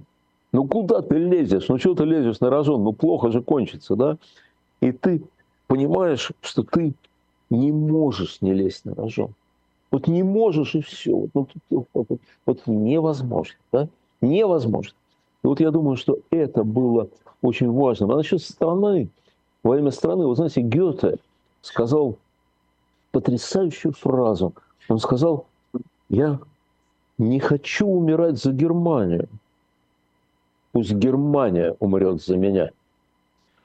Ну, 0.51 0.67
куда 0.67 1.03
ты 1.03 1.19
лезешь? 1.19 1.69
Ну, 1.69 1.79
что 1.79 1.95
ты 1.95 2.05
лезешь 2.05 2.41
на 2.41 2.51
рожон? 2.51 2.83
Ну, 2.83 2.93
плохо 2.93 3.31
же 3.31 3.41
кончится, 3.41 3.95
да? 3.95 4.19
И 4.81 4.91
ты 4.91 5.23
понимаешь, 5.69 6.33
что 6.41 6.65
ты 6.65 6.95
не 7.49 7.71
можешь 7.71 8.39
не 8.41 8.53
лезть 8.53 8.85
на 8.85 8.97
рожон. 8.97 9.33
Вот 9.93 10.09
не 10.09 10.25
можешь 10.25 10.75
и 10.75 10.81
все. 10.81 11.29
Вот, 11.33 11.51
вот, 11.71 11.87
вот, 11.95 12.09
вот 12.45 12.67
невозможно, 12.67 13.55
да? 13.71 13.89
Невозможно. 14.21 14.95
И 15.45 15.47
вот 15.47 15.61
я 15.61 15.71
думаю, 15.71 15.97
что 15.97 16.19
это 16.33 16.65
было 16.65 17.09
очень 17.41 17.71
важно. 17.71 18.13
А 18.13 18.17
насчет 18.17 18.43
страны, 18.43 19.11
во 19.63 19.79
имя 19.79 19.93
страны, 19.93 20.27
вы 20.27 20.35
знаете, 20.35 20.61
Гёте 20.63 21.19
сказал 21.63 22.17
потрясающую 23.13 23.93
фразу. 23.93 24.55
Он 24.91 24.99
сказал, 24.99 25.47
я 26.09 26.41
не 27.17 27.39
хочу 27.39 27.87
умирать 27.87 28.43
за 28.43 28.51
Германию. 28.53 29.29
Пусть 30.73 30.93
Германия 30.93 31.77
умрет 31.79 32.21
за 32.21 32.37
меня. 32.37 32.71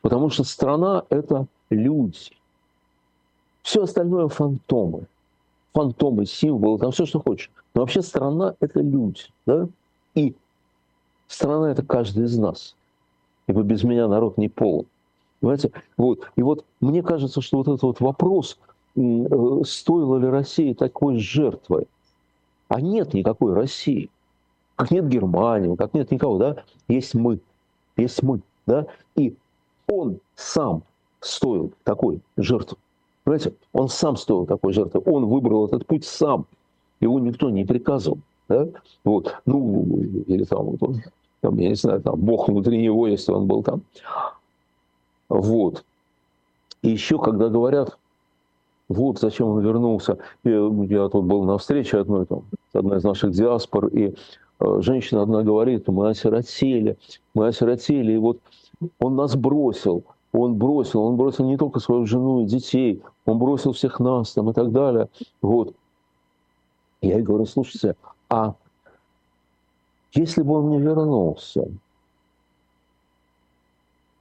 Потому 0.01 0.29
что 0.29 0.43
страна– 0.43 1.03
это 1.09 1.47
люди. 1.71 2.29
Все 3.63 3.81
остальное– 3.81 4.27
фантомы. 4.29 5.07
Фантомы, 5.73 6.27
символы, 6.27 6.77
там 6.77 6.91
все, 6.91 7.07
что 7.07 7.19
хочешь. 7.19 7.49
Но 7.73 7.81
вообще 7.81 8.03
страна– 8.03 8.53
это 8.59 8.81
люди. 8.81 9.23
Да? 9.47 9.67
И 10.13 10.35
страна– 11.25 11.71
это 11.71 11.83
каждый 11.83 12.25
из 12.25 12.37
нас. 12.37 12.75
Ибо 13.47 13.63
без 13.63 13.83
меня 13.83 14.07
народ 14.07 14.37
не 14.37 14.47
полон. 14.47 14.85
Понимаете? 15.39 15.71
Вот. 15.97 16.29
И 16.35 16.43
вот 16.43 16.65
мне 16.81 17.01
кажется, 17.01 17.41
что 17.41 17.57
вот 17.57 17.67
этот 17.67 17.81
вот 17.81 17.99
вопрос, 17.99 18.59
э, 18.95 19.63
стоила 19.65 20.17
ли 20.17 20.27
Россия 20.27 20.73
такой 20.73 21.19
жертвой, 21.19 21.87
а 22.67 22.81
нет 22.81 23.13
никакой 23.13 23.53
России. 23.53 24.09
Как 24.75 24.91
нет 24.91 25.07
Германии, 25.07 25.75
как 25.75 25.93
нет 25.93 26.11
никого, 26.11 26.37
да? 26.37 26.63
Есть 26.87 27.15
мы. 27.15 27.39
Есть 27.95 28.23
мы, 28.23 28.41
да? 28.65 28.87
И 29.15 29.35
он 29.87 30.19
сам 30.35 30.83
стоил 31.21 31.71
такой 31.83 32.21
жертвы. 32.37 32.77
Понимаете? 33.23 33.53
Он 33.73 33.89
сам 33.89 34.15
стоил 34.17 34.45
такой 34.45 34.73
жертвы. 34.73 35.01
Он 35.05 35.25
выбрал 35.25 35.65
этот 35.65 35.85
путь 35.85 36.05
сам. 36.05 36.45
Его 36.99 37.19
никто 37.19 37.49
не 37.49 37.65
приказывал. 37.65 38.19
Да? 38.47 38.67
Вот. 39.03 39.35
Ну, 39.45 39.83
или 40.27 40.43
там, 40.43 40.65
вот 40.65 40.83
он, 40.83 41.01
там, 41.41 41.57
я 41.57 41.69
не 41.69 41.75
знаю, 41.75 42.01
там, 42.01 42.19
бог 42.19 42.47
внутреннего 42.47 42.93
воинства 42.93 43.37
он 43.37 43.47
был 43.47 43.63
там. 43.63 43.81
Вот. 45.29 45.83
И 46.83 46.89
еще, 46.89 47.17
когда 47.17 47.49
говорят, 47.49 47.97
вот 48.87 49.19
зачем 49.19 49.47
он 49.47 49.61
вернулся. 49.61 50.17
Я, 50.43 50.69
я 50.89 51.09
тут 51.09 51.25
был 51.25 51.43
на 51.43 51.57
встрече 51.57 51.99
одной, 51.99 52.25
там, 52.25 52.43
одной 52.73 52.97
из 52.97 53.03
наших 53.03 53.31
диаспор, 53.31 53.87
и 53.87 54.13
э, 54.59 54.81
женщина 54.81 55.23
одна 55.23 55.41
говорит, 55.41 55.87
мы 55.87 56.09
осиротели, 56.09 56.97
мы 57.33 57.47
осиротели, 57.47 58.13
и 58.13 58.17
вот 58.17 58.39
он 58.99 59.15
нас 59.15 59.35
бросил, 59.35 60.03
он 60.31 60.55
бросил, 60.55 61.01
он 61.01 61.17
бросил 61.17 61.45
не 61.45 61.57
только 61.57 61.79
свою 61.79 62.05
жену 62.05 62.41
и 62.41 62.45
детей, 62.45 63.01
он 63.25 63.39
бросил 63.39 63.73
всех 63.73 63.99
нас 63.99 64.33
там 64.33 64.49
и 64.49 64.53
так 64.53 64.71
далее. 64.71 65.09
Вот. 65.41 65.75
Я 67.01 67.15
ей 67.15 67.23
говорю, 67.23 67.45
слушайте, 67.45 67.95
а 68.29 68.55
если 70.13 70.43
бы 70.43 70.55
он 70.55 70.69
не 70.69 70.79
вернулся, 70.79 71.67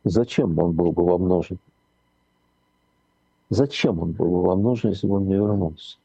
зачем 0.05 0.59
он 0.59 0.72
был 0.72 0.92
бы 0.92 1.05
вам 1.05 1.29
нужен? 1.29 1.59
Зачем 3.55 4.01
он 4.01 4.11
был 4.11 4.27
бы 4.27 4.43
вам 4.43 4.62
нужен, 4.62 4.90
если 4.90 5.07
бы 5.07 5.17
он 5.17 5.29
не 5.29 5.35
вернулся? 5.35 5.97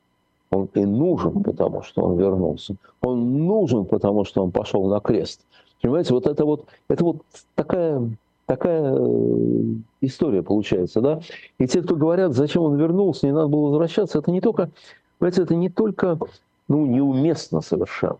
Он 0.51 0.69
и 0.75 0.85
нужен, 0.85 1.43
потому 1.43 1.81
что 1.81 2.03
он 2.03 2.17
вернулся. 2.17 2.75
Он 3.01 3.47
нужен, 3.47 3.85
потому 3.85 4.23
что 4.23 4.43
он 4.43 4.51
пошел 4.51 4.87
на 4.87 4.99
крест. 4.99 5.41
Понимаете, 5.81 6.13
вот 6.13 6.27
это 6.27 6.45
вот, 6.45 6.65
это 6.89 7.03
вот 7.03 7.17
такая, 7.55 8.07
такая 8.45 8.93
э, 8.95 9.63
история 10.01 10.43
получается, 10.43 11.01
да? 11.01 11.21
И 11.57 11.65
те, 11.65 11.81
кто 11.81 11.95
говорят, 11.95 12.33
зачем 12.33 12.61
он 12.63 12.77
вернулся, 12.77 13.25
не 13.25 13.33
надо 13.33 13.47
было 13.47 13.69
возвращаться, 13.69 14.19
это 14.19 14.29
не 14.29 14.41
только, 14.41 14.69
понимаете, 15.17 15.41
это 15.41 15.55
не 15.55 15.69
только, 15.69 16.19
ну, 16.67 16.85
неуместно 16.85 17.61
совершенно. 17.61 18.19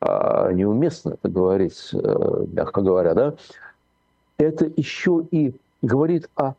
А 0.00 0.50
неуместно 0.52 1.10
это 1.10 1.28
говорить, 1.28 1.90
э, 1.92 2.44
мягко 2.52 2.82
говоря, 2.82 3.14
да? 3.14 3.34
Это 4.38 4.68
еще 4.76 5.24
и 5.30 5.54
говорит 5.82 6.28
о 6.34 6.54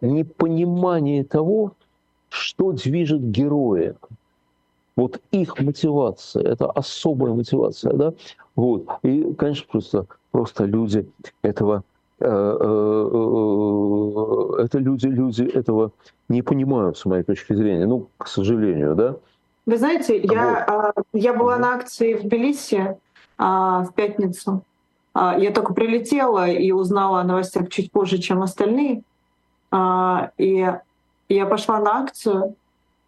непонимании 0.00 1.22
того, 1.22 1.72
что 2.28 2.72
движет 2.72 3.30
героя. 3.30 3.94
Вот 4.96 5.20
их 5.32 5.60
мотивация, 5.60 6.42
это 6.42 6.70
особая 6.70 7.32
мотивация, 7.32 7.92
да? 7.92 8.12
Вот. 8.54 8.86
И, 9.02 9.34
конечно, 9.34 9.66
просто, 9.70 10.06
просто 10.30 10.64
люди 10.64 11.06
этого 11.42 11.82
э, 12.20 12.26
э, 12.26 13.08
э, 13.12 14.62
это 14.62 14.78
люди, 14.78 15.06
люди 15.06 15.42
этого 15.42 15.90
не 16.28 16.42
понимают, 16.42 16.96
с 16.96 17.04
моей 17.04 17.24
точки 17.24 17.54
зрения, 17.54 17.86
ну, 17.86 18.08
к 18.18 18.28
сожалению, 18.28 18.94
да. 18.94 19.16
Вы 19.66 19.78
знаете, 19.78 20.20
вот. 20.20 20.32
я, 20.32 20.64
а, 20.64 20.92
я 21.12 21.32
была 21.34 21.58
на 21.58 21.74
акции 21.74 22.14
в 22.14 22.22
Тбилиси 22.22 22.96
а, 23.38 23.84
в 23.84 23.94
пятницу. 23.94 24.62
А, 25.14 25.38
я 25.38 25.50
только 25.52 25.72
прилетела 25.74 26.48
и 26.48 26.70
узнала 26.72 27.20
о 27.20 27.24
новостях 27.24 27.68
чуть 27.70 27.90
позже, 27.90 28.18
чем 28.18 28.42
остальные. 28.42 29.02
И 29.72 30.72
я 31.28 31.46
пошла 31.46 31.80
на 31.80 32.02
акцию, 32.02 32.54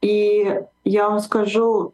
и 0.01 0.61
я 0.85 1.09
вам 1.09 1.21
скажу, 1.21 1.93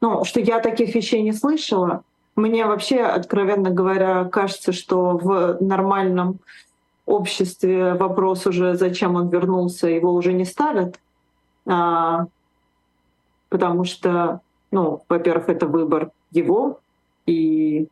ну, 0.00 0.24
что 0.24 0.40
я 0.40 0.60
таких 0.60 0.94
вещей 0.94 1.22
не 1.22 1.32
слышала. 1.32 2.02
Мне 2.36 2.66
вообще, 2.66 3.00
откровенно 3.00 3.70
говоря, 3.70 4.24
кажется, 4.24 4.72
что 4.72 5.18
в 5.18 5.58
нормальном 5.60 6.38
обществе 7.06 7.94
вопрос 7.94 8.46
уже, 8.46 8.74
зачем 8.74 9.16
он 9.16 9.28
вернулся, 9.28 9.88
его 9.88 10.12
уже 10.12 10.32
не 10.32 10.44
ставят. 10.44 10.98
А, 11.66 12.26
потому 13.48 13.84
что, 13.84 14.40
ну, 14.70 15.02
во-первых, 15.08 15.48
это 15.48 15.66
выбор 15.66 16.10
его, 16.30 16.78
и, 17.26 17.88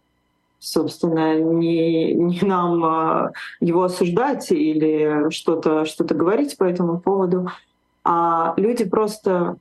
собственно, 0.59 1.41
не, 1.41 2.15
не 2.15 2.41
нам 2.43 2.85
а, 2.85 3.33
его 3.61 3.85
осуждать 3.85 4.51
или 4.51 5.31
что-то 5.31 5.85
что 5.85 6.05
говорить 6.05 6.57
по 6.57 6.65
этому 6.65 7.01
поводу. 7.01 7.49
А 8.05 8.55
люди 8.57 8.85
просто, 8.85 9.57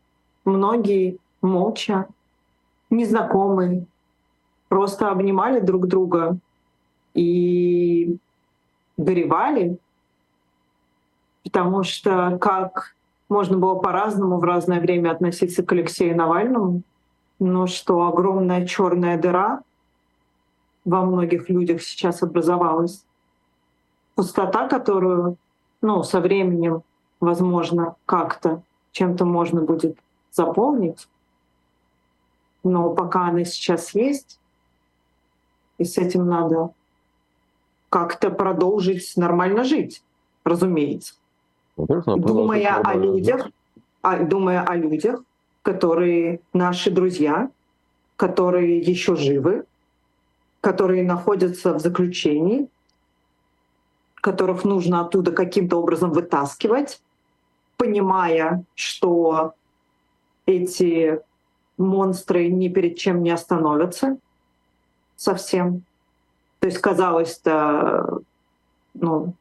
многие 0.45 1.17
молча, 1.41 2.07
незнакомые, 2.89 3.85
просто 4.69 5.09
обнимали 5.09 5.59
друг 5.59 5.87
друга 5.87 6.37
и 7.13 8.17
горевали, 8.97 9.77
потому 11.43 11.83
что 11.83 12.37
как 12.41 12.95
можно 13.29 13.57
было 13.57 13.75
по-разному 13.75 14.37
в 14.39 14.43
разное 14.43 14.79
время 14.79 15.11
относиться 15.11 15.63
к 15.63 15.71
Алексею 15.71 16.15
Навальному, 16.15 16.81
но 17.39 17.67
что 17.67 18.07
огромная 18.07 18.65
черная 18.65 19.17
дыра 19.17 19.61
во 20.87 21.05
многих 21.05 21.49
людях 21.49 21.81
сейчас 21.83 22.23
образовалась, 22.23 23.05
пустота, 24.15 24.67
которую 24.67 25.37
ну, 25.81 26.01
со 26.03 26.21
временем 26.21 26.83
возможно, 27.19 27.95
как-то 28.05 28.61
чем-то 28.91 29.25
можно 29.25 29.61
будет 29.61 29.97
заполнить. 30.31 31.07
Но 32.63 32.91
пока 32.91 33.27
она 33.27 33.43
сейчас 33.43 33.93
есть, 33.93 34.39
и 35.77 35.83
с 35.83 35.97
этим 35.97 36.25
надо 36.25 36.69
как-то 37.89 38.29
продолжить 38.29 39.15
нормально 39.17 39.63
жить, 39.63 40.03
разумеется. 40.43 41.15
Думая 41.75 42.81
о 42.81 42.95
людях, 42.95 43.49
а, 44.01 44.23
думая 44.23 44.63
о 44.63 44.75
людях, 44.75 45.21
которые 45.61 46.39
наши 46.53 46.91
друзья, 46.91 47.49
которые 48.15 48.79
еще 48.79 49.15
живы, 49.15 49.65
которые 50.61 51.03
находятся 51.03 51.73
в 51.73 51.79
заключении, 51.79 52.67
которых 54.15 54.65
нужно 54.65 55.01
оттуда 55.01 55.31
каким-то 55.31 55.77
образом 55.77 56.11
вытаскивать, 56.11 57.01
понимая, 57.77 58.63
что 58.75 59.53
эти 60.45 61.21
монстры 61.77 62.47
ни 62.47 62.67
перед 62.67 62.97
чем 62.97 63.21
не 63.23 63.31
остановятся 63.31 64.17
совсем. 65.15 65.83
То 66.59 66.67
есть 66.67 66.79
казалось-то, 66.79 68.19
ну, 68.95 69.33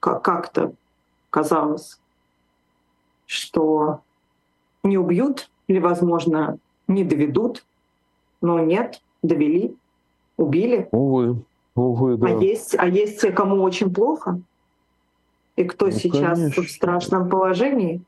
как-то 0.00 0.72
казалось, 1.30 2.00
что 3.26 4.00
не 4.82 4.98
убьют 4.98 5.48
или, 5.68 5.78
возможно, 5.78 6.58
не 6.88 7.04
доведут, 7.04 7.64
но 8.40 8.58
нет, 8.58 9.00
довели, 9.22 9.76
убили. 10.36 10.88
Увы, 10.92 11.42
увы, 11.74 12.16
да. 12.16 12.26
А 12.26 12.30
есть, 12.30 12.74
а 12.78 12.88
есть 12.88 13.20
те, 13.20 13.32
кому 13.32 13.62
очень 13.62 13.92
плохо, 13.92 14.40
и 15.56 15.64
кто 15.64 15.86
ну, 15.86 15.92
сейчас 15.92 16.38
конечно. 16.38 16.62
в 16.62 16.70
страшном 16.70 17.28
положении. 17.28 18.02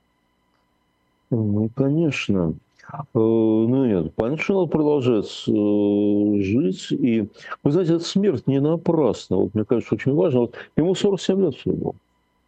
Ну, 1.30 1.68
конечно. 1.74 2.54
Э, 2.92 2.96
ну 3.14 3.86
нет, 3.86 4.12
надо 4.16 4.66
продолжать 4.66 5.44
э, 5.48 6.42
жить. 6.42 6.92
И, 6.92 7.28
вы 7.62 7.70
знаете, 7.70 7.94
эта 7.94 8.04
смерть 8.04 8.46
не 8.46 8.60
напрасна. 8.60 9.36
Вот 9.36 9.54
мне 9.54 9.64
кажется, 9.64 9.94
очень 9.94 10.14
важно. 10.14 10.40
Вот 10.40 10.54
ему 10.76 10.94
47 10.94 11.40
лет 11.40 11.54
всего 11.54 11.74
было. 11.74 11.94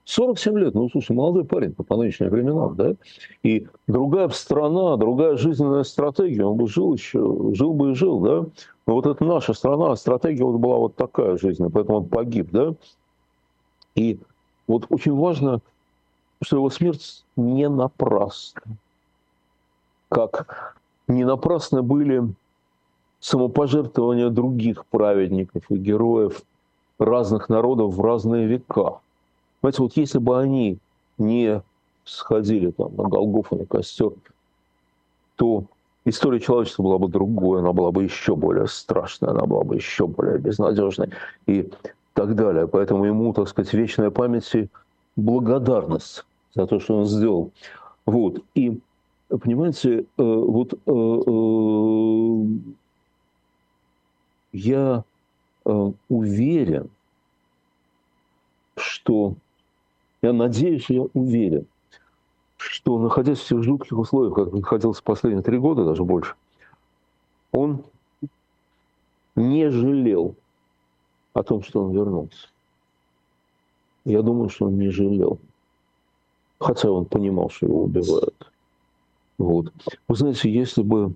47 0.07 0.59
лет, 0.59 0.75
ну, 0.75 0.89
слушай, 0.89 1.17
молодой 1.17 1.45
парень 1.45 1.75
по, 1.75 1.97
нынешним 1.97 2.31
временам, 2.31 2.77
да? 2.77 2.95
И 3.43 3.67
другая 3.89 4.29
страна, 4.29 4.97
другая 4.97 5.37
жизненная 5.37 5.83
стратегия, 5.83 6.45
он 6.45 6.57
бы 6.57 6.69
жил 6.69 6.95
еще, 6.95 7.19
жил 7.55 7.75
бы 7.75 7.91
и 7.91 7.95
жил, 7.95 8.21
да? 8.21 8.47
Но 8.87 8.95
вот 8.95 9.07
это 9.07 9.25
наша 9.25 9.53
страна, 9.53 9.97
стратегия 9.97 10.45
вот 10.45 10.59
была 10.59 10.77
вот 10.77 10.95
такая 10.95 11.37
жизненная, 11.37 11.73
поэтому 11.73 11.99
он 11.99 12.09
погиб, 12.09 12.51
да? 12.53 12.75
И 13.97 14.21
вот 14.69 14.87
очень 14.91 15.17
важно, 15.17 15.61
что 16.41 16.59
его 16.59 16.71
смерть 16.71 17.25
не 17.35 17.69
напрасна. 17.69 18.63
Как 20.09 20.77
не 21.09 21.25
напрасно 21.25 21.83
были 21.83 22.23
самопожертвования 23.19 24.29
других 24.29 24.87
праведников 24.87 25.65
и 25.69 25.77
героев 25.77 26.43
разных 27.01 27.49
народов 27.49 27.95
в 27.95 28.01
разные 28.01 28.47
века. 28.47 29.01
Понимаете, 29.67 29.83
вот 29.83 29.97
если 29.97 30.19
бы 30.19 30.41
они 30.41 30.79
не 31.19 31.61
сходили 32.05 32.71
там 32.71 32.95
на 32.95 33.09
Голгофу, 33.09 33.57
на 33.57 33.67
костер, 33.67 34.13
то 35.35 35.65
история 36.05 36.39
человечества 36.39 36.85
была 36.85 36.99
бы 36.99 37.09
другой, 37.09 37.59
она 37.59 37.73
была 37.73 37.91
бы 37.91 38.05
еще 38.05 38.37
более 38.37 38.69
страшной, 38.69 39.33
она 39.33 39.45
была 39.45 39.65
бы 39.65 39.75
еще 39.75 40.07
более 40.07 40.39
безнадежной 40.39 41.11
и 41.47 41.69
так 42.13 42.37
далее. 42.37 42.69
Поэтому 42.69 43.07
ему, 43.07 43.33
так 43.33 43.49
сказать, 43.49 43.75
вечная 43.75 44.13
память 44.13 44.49
и 44.55 44.69
благодарность 45.17 46.25
за 46.55 46.69
то, 46.69 46.79
что 46.79 46.99
он 46.99 47.07
сделал. 47.07 47.51
Вот. 48.05 48.45
И, 48.55 48.79
понимаете, 49.29 50.03
э, 50.03 50.05
вот 50.17 50.75
э, 50.75 50.93
э, 51.27 52.47
я 54.53 55.03
уверен, 56.09 56.89
что 58.77 59.35
я 60.23 60.33
надеюсь, 60.33 60.89
я 60.91 61.03
уверен, 61.15 61.67
что, 62.57 62.99
находясь 62.99 63.41
в 63.41 63.49
тех 63.49 63.63
жутких 63.63 63.99
условиях, 63.99 64.35
как 64.35 64.53
находился 64.53 65.03
последние 65.03 65.43
три 65.43 65.59
года, 65.59 65.85
даже 65.85 66.05
больше, 66.05 66.35
он 67.53 67.85
не 69.35 69.71
жалел 69.71 70.35
о 71.35 71.43
том, 71.43 71.63
что 71.63 71.85
он 71.85 71.93
вернулся. 71.93 72.49
Я 74.05 74.23
думаю, 74.23 74.49
что 74.49 74.67
он 74.67 74.79
не 74.79 74.89
жалел. 74.91 75.39
Хотя 76.59 76.91
он 76.91 77.05
понимал, 77.05 77.51
что 77.51 77.67
его 77.67 77.83
убивают. 77.83 78.51
Вот. 79.37 79.73
Вы 80.09 80.17
знаете, 80.17 80.51
если 80.51 80.83
бы 80.83 81.13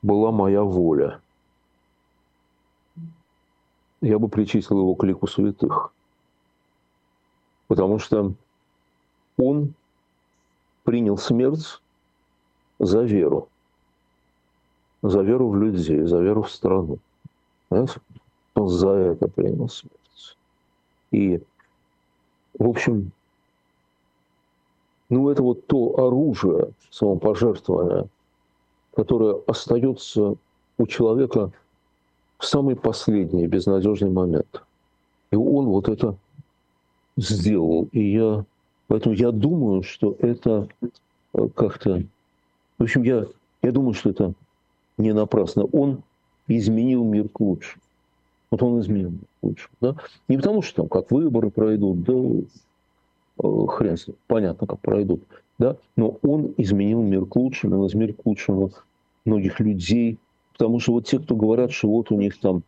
была 0.00 0.30
моя 0.30 0.62
воля, 0.62 1.20
я 4.00 4.18
бы 4.18 4.28
причислил 4.28 4.78
его 4.78 4.94
к 4.94 5.04
лику 5.04 5.26
святых 5.26 5.92
потому 7.70 8.00
что 8.00 8.32
он 9.36 9.74
принял 10.82 11.16
смерть 11.16 11.80
за 12.80 13.04
веру, 13.04 13.48
за 15.02 15.22
веру 15.22 15.50
в 15.50 15.56
людей, 15.56 16.02
за 16.02 16.18
веру 16.20 16.42
в 16.42 16.50
страну. 16.50 16.98
Понимаете? 17.68 18.00
Он 18.56 18.68
за 18.68 18.90
это 18.90 19.28
принял 19.28 19.68
смерть. 19.68 20.36
И, 21.12 21.40
в 22.58 22.68
общем, 22.68 23.12
ну 25.08 25.30
это 25.30 25.40
вот 25.40 25.64
то 25.68 25.94
оружие 26.08 26.72
самопожертвования, 26.90 28.08
которое 28.96 29.40
остается 29.46 30.34
у 30.76 30.86
человека 30.88 31.52
в 32.36 32.46
самый 32.46 32.74
последний 32.74 33.46
безнадежный 33.46 34.10
момент. 34.10 34.64
И 35.30 35.36
он 35.36 35.66
вот 35.66 35.88
это 35.88 36.16
сделал. 37.20 37.88
И 37.92 38.12
я, 38.12 38.44
поэтому 38.88 39.14
я 39.14 39.30
думаю, 39.30 39.82
что 39.82 40.16
это 40.18 40.68
э, 41.32 41.48
как-то... 41.54 42.02
В 42.78 42.82
общем, 42.82 43.02
я, 43.02 43.26
я 43.62 43.72
думаю, 43.72 43.94
что 43.94 44.10
это 44.10 44.32
не 44.96 45.12
напрасно. 45.12 45.64
Он 45.64 46.02
изменил 46.48 47.04
мир 47.04 47.28
к 47.28 47.40
лучшему. 47.40 47.82
Вот 48.50 48.62
он 48.62 48.80
изменил 48.80 49.10
мир 49.10 49.20
к 49.40 49.44
лучшему. 49.44 49.74
Да? 49.80 49.96
Не 50.28 50.36
потому, 50.36 50.62
что 50.62 50.82
там 50.82 50.88
как 50.88 51.10
выборы 51.10 51.50
пройдут, 51.50 52.02
да 52.02 52.14
э, 52.14 53.66
хрен 53.68 53.96
с 53.96 54.08
ним, 54.08 54.16
понятно, 54.26 54.66
как 54.66 54.80
пройдут. 54.80 55.22
Да? 55.58 55.76
Но 55.96 56.18
он 56.22 56.54
изменил 56.56 57.02
мир 57.02 57.26
к 57.26 57.36
лучшему, 57.36 57.80
он 57.80 57.86
изменил 57.86 58.14
к 58.14 58.26
лучшему 58.26 58.72
многих 59.24 59.60
людей. 59.60 60.18
Потому 60.52 60.80
что 60.80 60.92
вот 60.92 61.06
те, 61.06 61.18
кто 61.18 61.36
говорят, 61.36 61.72
что 61.72 61.88
вот 61.88 62.10
у 62.10 62.16
них 62.16 62.38
там 62.40 62.62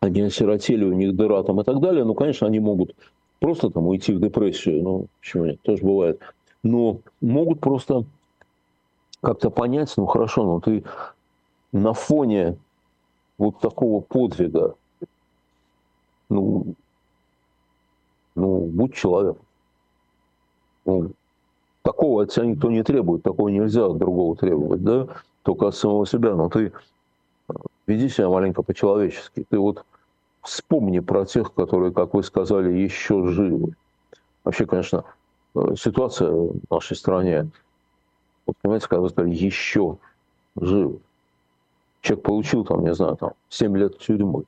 они 0.00 0.22
осиротели, 0.22 0.84
у 0.84 0.92
них 0.92 1.14
дыра 1.14 1.42
там 1.42 1.60
и 1.60 1.64
так 1.64 1.80
далее, 1.80 2.04
ну, 2.04 2.14
конечно, 2.14 2.46
они 2.46 2.58
могут 2.58 2.94
просто 3.40 3.70
там 3.70 3.86
уйти 3.86 4.12
в 4.12 4.20
депрессию, 4.20 4.82
ну, 4.82 5.06
почему 5.20 5.46
нет, 5.46 5.60
тоже 5.62 5.82
бывает. 5.82 6.20
Но 6.62 7.00
могут 7.20 7.60
просто 7.60 8.04
как-то 9.22 9.50
понять, 9.50 9.92
ну, 9.96 10.06
хорошо, 10.06 10.44
ну, 10.44 10.60
ты 10.60 10.84
на 11.72 11.94
фоне 11.94 12.56
вот 13.38 13.58
такого 13.58 14.00
подвига, 14.00 14.74
ну, 16.28 16.74
ну, 18.34 18.66
будь 18.66 18.94
человек. 18.94 19.36
Ну, 20.84 21.12
такого 21.82 22.22
от 22.22 22.32
тебя 22.32 22.46
никто 22.46 22.70
не 22.70 22.82
требует, 22.82 23.22
такого 23.22 23.48
нельзя 23.48 23.86
от 23.86 23.98
другого 23.98 24.36
требовать, 24.36 24.82
да, 24.82 25.08
только 25.42 25.68
от 25.68 25.74
самого 25.74 26.06
себя. 26.06 26.34
Но 26.34 26.48
ты 26.48 26.72
веди 27.86 28.08
себя 28.08 28.28
маленько 28.28 28.62
по-человечески. 28.62 29.44
Ты 29.48 29.58
вот 29.58 29.84
вспомни 30.42 31.00
про 31.00 31.24
тех, 31.24 31.52
которые, 31.54 31.92
как 31.92 32.14
вы 32.14 32.22
сказали, 32.22 32.72
еще 32.72 33.26
живы. 33.26 33.74
Вообще, 34.44 34.66
конечно, 34.66 35.04
э, 35.54 35.74
ситуация 35.76 36.30
в 36.30 36.60
нашей 36.70 36.96
стране, 36.96 37.50
вот 38.46 38.56
понимаете, 38.62 38.88
когда 38.88 39.02
вы 39.02 39.10
сказали, 39.10 39.34
еще 39.34 39.98
живы. 40.56 40.98
Человек 42.00 42.24
получил, 42.24 42.64
там, 42.64 42.82
не 42.82 42.94
знаю, 42.94 43.16
там, 43.16 43.32
7 43.50 43.76
лет 43.76 43.98
тюрьмы. 43.98 44.44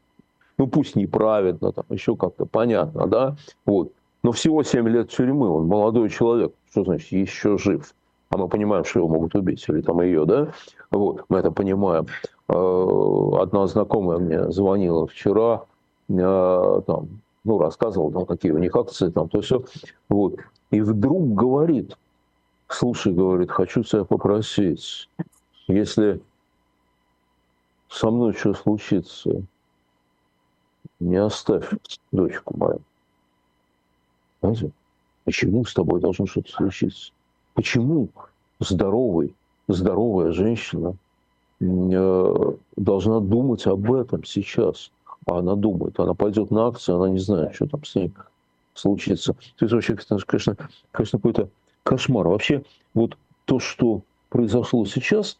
Ну, 0.58 0.66
пусть 0.66 0.96
неправедно, 0.96 1.72
там, 1.72 1.84
еще 1.90 2.16
как-то 2.16 2.46
понятно, 2.46 3.06
да, 3.06 3.36
вот. 3.66 3.92
Но 4.22 4.32
всего 4.32 4.62
7 4.62 4.88
лет 4.88 5.10
тюрьмы, 5.10 5.48
он 5.48 5.66
молодой 5.66 6.08
человек. 6.08 6.52
Что 6.70 6.84
значит 6.84 7.12
еще 7.12 7.58
жив? 7.58 7.92
А 8.30 8.38
мы 8.38 8.48
понимаем, 8.48 8.84
что 8.84 9.00
его 9.00 9.08
могут 9.08 9.34
убить, 9.34 9.64
или 9.68 9.82
там 9.82 10.00
ее, 10.00 10.24
да? 10.24 10.52
Вот, 10.90 11.24
мы 11.28 11.38
это 11.38 11.50
понимаем. 11.50 12.06
Э, 12.48 13.42
одна 13.42 13.66
знакомая 13.66 14.18
мне 14.18 14.50
звонила 14.50 15.06
вчера, 15.06 15.64
там, 16.08 17.20
ну, 17.44 17.58
рассказывал, 17.58 18.12
там, 18.12 18.26
какие 18.26 18.52
у 18.52 18.58
них 18.58 18.74
акции, 18.74 19.10
там, 19.10 19.28
то 19.28 19.40
все. 19.40 19.64
Вот. 20.08 20.36
И 20.70 20.80
вдруг 20.80 21.34
говорит, 21.34 21.96
слушай, 22.68 23.12
говорит, 23.12 23.50
хочу 23.50 23.82
тебя 23.82 24.04
попросить, 24.04 25.08
если 25.68 26.20
со 27.88 28.10
мной 28.10 28.32
что 28.32 28.54
случится, 28.54 29.42
не 30.98 31.16
оставь 31.16 31.68
дочку 32.10 32.56
мою. 32.56 32.80
Знаете, 34.40 34.70
почему 35.24 35.64
с 35.64 35.74
тобой 35.74 36.00
должно 36.00 36.26
что-то 36.26 36.50
случиться? 36.50 37.12
Почему 37.54 38.08
здоровый, 38.60 39.34
здоровая 39.68 40.32
женщина 40.32 40.96
э, 41.60 42.34
должна 42.76 43.20
думать 43.20 43.66
об 43.66 43.92
этом 43.92 44.24
сейчас? 44.24 44.90
А 45.26 45.38
она 45.38 45.54
думает, 45.54 45.98
она 46.00 46.14
пойдет 46.14 46.50
на 46.50 46.66
акцию, 46.66 46.96
она 46.96 47.10
не 47.10 47.18
знает, 47.18 47.54
что 47.54 47.66
там 47.66 47.84
с 47.84 47.94
ней 47.94 48.12
случится. 48.74 49.34
То 49.56 49.64
есть 49.64 49.72
вообще, 49.72 49.96
конечно, 49.96 50.56
конечно 50.90 51.18
какой-то 51.18 51.48
кошмар. 51.82 52.28
Вообще, 52.28 52.64
вот 52.94 53.16
то, 53.44 53.58
что 53.58 54.02
произошло 54.28 54.84
сейчас, 54.84 55.38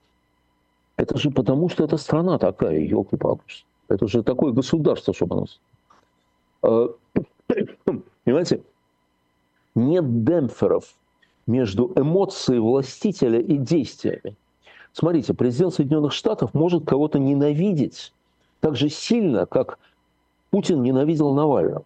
это 0.97 1.18
же 1.18 1.31
потому, 1.31 1.68
что 1.68 1.85
эта 1.85 1.97
страна 1.97 2.38
такая, 2.38 2.79
елки-палки. 2.79 3.64
Это 3.88 4.07
же 4.07 4.23
такое 4.23 4.53
государство, 4.53 5.12
чтобы 5.14 5.37
оно... 5.37 5.47
А, 6.62 6.88
понимаете, 8.25 8.62
нет 9.75 10.25
демпферов 10.25 10.95
между 11.47 11.92
эмоцией 11.97 12.61
властителя 12.61 13.40
и 13.40 13.57
действиями. 13.57 14.37
Смотрите, 14.92 15.35
президент 15.35 15.75
Соединенных 15.75 16.12
Штатов 16.12 16.55
может 16.55 16.85
кого-то 16.85 17.18
ненавидеть 17.18 18.12
так 18.62 18.77
же 18.77 18.88
сильно, 18.88 19.44
как 19.44 19.79
Путин 20.51 20.83
ненавидел 20.83 21.35
Навального. 21.35 21.83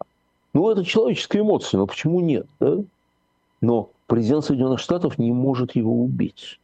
Ну, 0.53 0.69
это 0.69 0.85
человеческая 0.85 1.39
эмоция, 1.39 1.79
но 1.79 1.87
почему 1.87 2.21
нет? 2.21 2.45
Да? 2.59 2.77
Но 3.61 3.89
президент 4.05 4.45
Соединенных 4.45 4.79
Штатов 4.79 5.17
не 5.17 5.31
может 5.31 5.75
его 5.75 6.03
убить. 6.03 6.59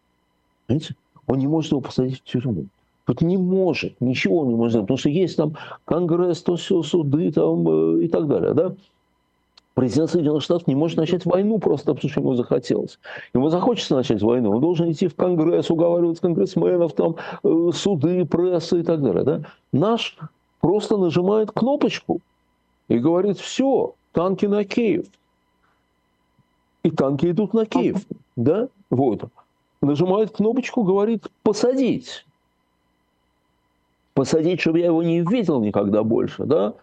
Понимаете? 0.68 0.96
Он 1.26 1.40
не 1.40 1.48
может 1.48 1.72
его 1.72 1.82
посадить 1.82 2.22
в 2.22 2.24
тюрьму. 2.26 2.68
Тут 3.06 3.22
не 3.22 3.38
может, 3.38 4.00
ничего 4.00 4.42
он 4.42 4.50
не 4.50 4.56
может 4.56 4.74
сделать, 4.74 4.86
потому 4.86 4.98
что 5.00 5.10
есть 5.10 5.36
там 5.36 5.58
Конгресс, 5.86 6.44
то 6.44 6.58
все, 6.58 6.84
суды 6.84 7.32
там 7.32 7.68
э, 7.68 8.04
и 8.04 8.08
так 8.08 8.28
далее. 8.28 8.54
Да? 8.54 8.76
Президент 9.74 10.12
Соединенных 10.12 10.44
Штатов 10.44 10.68
не 10.68 10.76
может 10.76 10.98
начать 10.98 11.26
войну 11.26 11.58
просто 11.58 11.94
потому, 11.94 12.10
что 12.10 12.22
ему 12.22 12.36
захотелось. 12.36 13.00
Ему 13.34 13.50
захочется 13.50 13.96
начать 13.96 14.22
войну, 14.22 14.52
он 14.52 14.62
должен 14.62 14.92
идти 14.92 15.08
в 15.08 15.16
Конгресс, 15.16 15.72
уговаривать 15.72 16.20
конгрессменов, 16.20 16.94
там, 16.94 17.16
э, 17.44 17.70
суды, 17.74 18.26
прессы 18.26 18.82
и 18.82 18.84
так 18.84 19.02
далее. 19.02 19.24
Да? 19.24 19.42
Наш 19.72 20.18
просто 20.62 20.98
нажимает 20.98 21.52
кнопочку 21.52 22.22
и 22.88 23.00
говорит, 23.00 23.40
все, 23.40 23.96
танки 24.12 24.46
на 24.46 24.64
Киев. 24.64 25.08
И 26.84 26.92
танки 26.92 27.32
идут 27.32 27.56
на 27.56 27.66
Киев. 27.66 28.06
Да? 28.36 28.68
Вот. 28.92 29.24
Нажимает 29.82 30.32
кнопочку, 30.32 30.84
говорит, 30.84 31.26
посадить. 31.42 32.28
Посадить, 34.14 34.62
чтобы 34.62 34.80
я 34.80 34.86
его 34.88 35.02
не 35.02 35.22
видел 35.22 35.62
никогда 35.62 36.04
больше. 36.04 36.44
Да? 36.44 36.76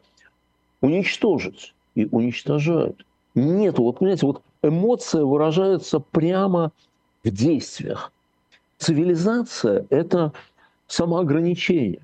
Уничтожить 0.81 1.72
и 1.94 2.09
уничтожают. 2.11 3.05
Нет, 3.35 3.79
вот 3.79 3.98
понимаете, 3.98 4.26
вот 4.26 4.42
эмоция 4.62 5.24
выражается 5.24 6.00
прямо 6.00 6.72
в 7.24 7.31
действиях. 7.31 8.12
Цивилизация– 8.79 9.87
это 9.90 10.33
самоограничение. 10.87 12.00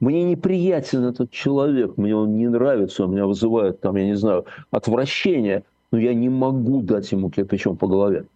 Мне 0.00 0.24
неприятен 0.24 1.04
этот 1.04 1.30
человек, 1.30 1.96
мне 1.96 2.14
он 2.14 2.36
не 2.36 2.48
нравится, 2.48 3.04
он 3.04 3.12
меня 3.12 3.26
вызывает, 3.26 3.80
там, 3.80 3.96
я 3.96 4.04
не 4.04 4.16
знаю, 4.16 4.44
отвращение, 4.70 5.64
но 5.92 5.98
я 5.98 6.12
не 6.12 6.28
могу 6.28 6.82
дать 6.82 7.10
ему 7.12 7.30
кирпичом 7.30 7.76
по 7.76 7.86
голове. 7.86 8.26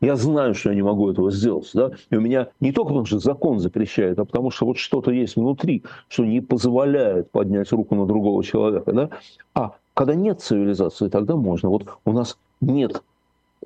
Я 0.00 0.16
знаю, 0.16 0.54
что 0.54 0.70
я 0.70 0.74
не 0.74 0.82
могу 0.82 1.10
этого 1.10 1.30
сделать. 1.30 1.70
Да? 1.74 1.90
И 2.10 2.16
у 2.16 2.20
меня 2.20 2.48
не 2.58 2.72
только 2.72 2.88
потому, 2.88 3.06
что 3.06 3.18
закон 3.18 3.60
запрещает, 3.60 4.18
а 4.18 4.24
потому 4.24 4.50
что 4.50 4.66
вот 4.66 4.78
что-то 4.78 5.10
есть 5.10 5.36
внутри, 5.36 5.82
что 6.08 6.24
не 6.24 6.40
позволяет 6.40 7.30
поднять 7.30 7.70
руку 7.70 7.94
на 7.94 8.06
другого 8.06 8.42
человека. 8.42 8.92
Да? 8.92 9.10
А 9.54 9.76
когда 10.00 10.14
нет 10.14 10.40
цивилизации, 10.40 11.08
тогда 11.08 11.36
можно. 11.36 11.68
Вот 11.68 11.86
у 12.06 12.12
нас 12.12 12.38
нет 12.62 13.02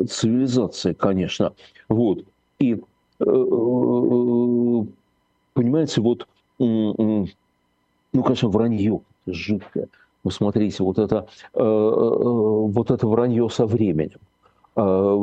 цивилизации, 0.05 0.93
конечно. 0.93 1.53
Вот. 1.89 2.25
И, 2.59 2.75
э, 2.75 2.77
э, 3.21 3.25
понимаете, 5.53 6.01
вот, 6.01 6.27
ну, 6.59 7.29
конечно, 8.13 8.49
вранье 8.49 9.01
жуткое. 9.29 9.87
Вы 10.25 10.33
смотрите, 10.33 10.83
вот 10.83 10.99
это, 10.99 11.29
э, 11.55 11.63
вот 11.63 12.91
это 12.91 13.07
вранье 13.07 13.49
со 13.49 13.65
временем. 13.65 14.19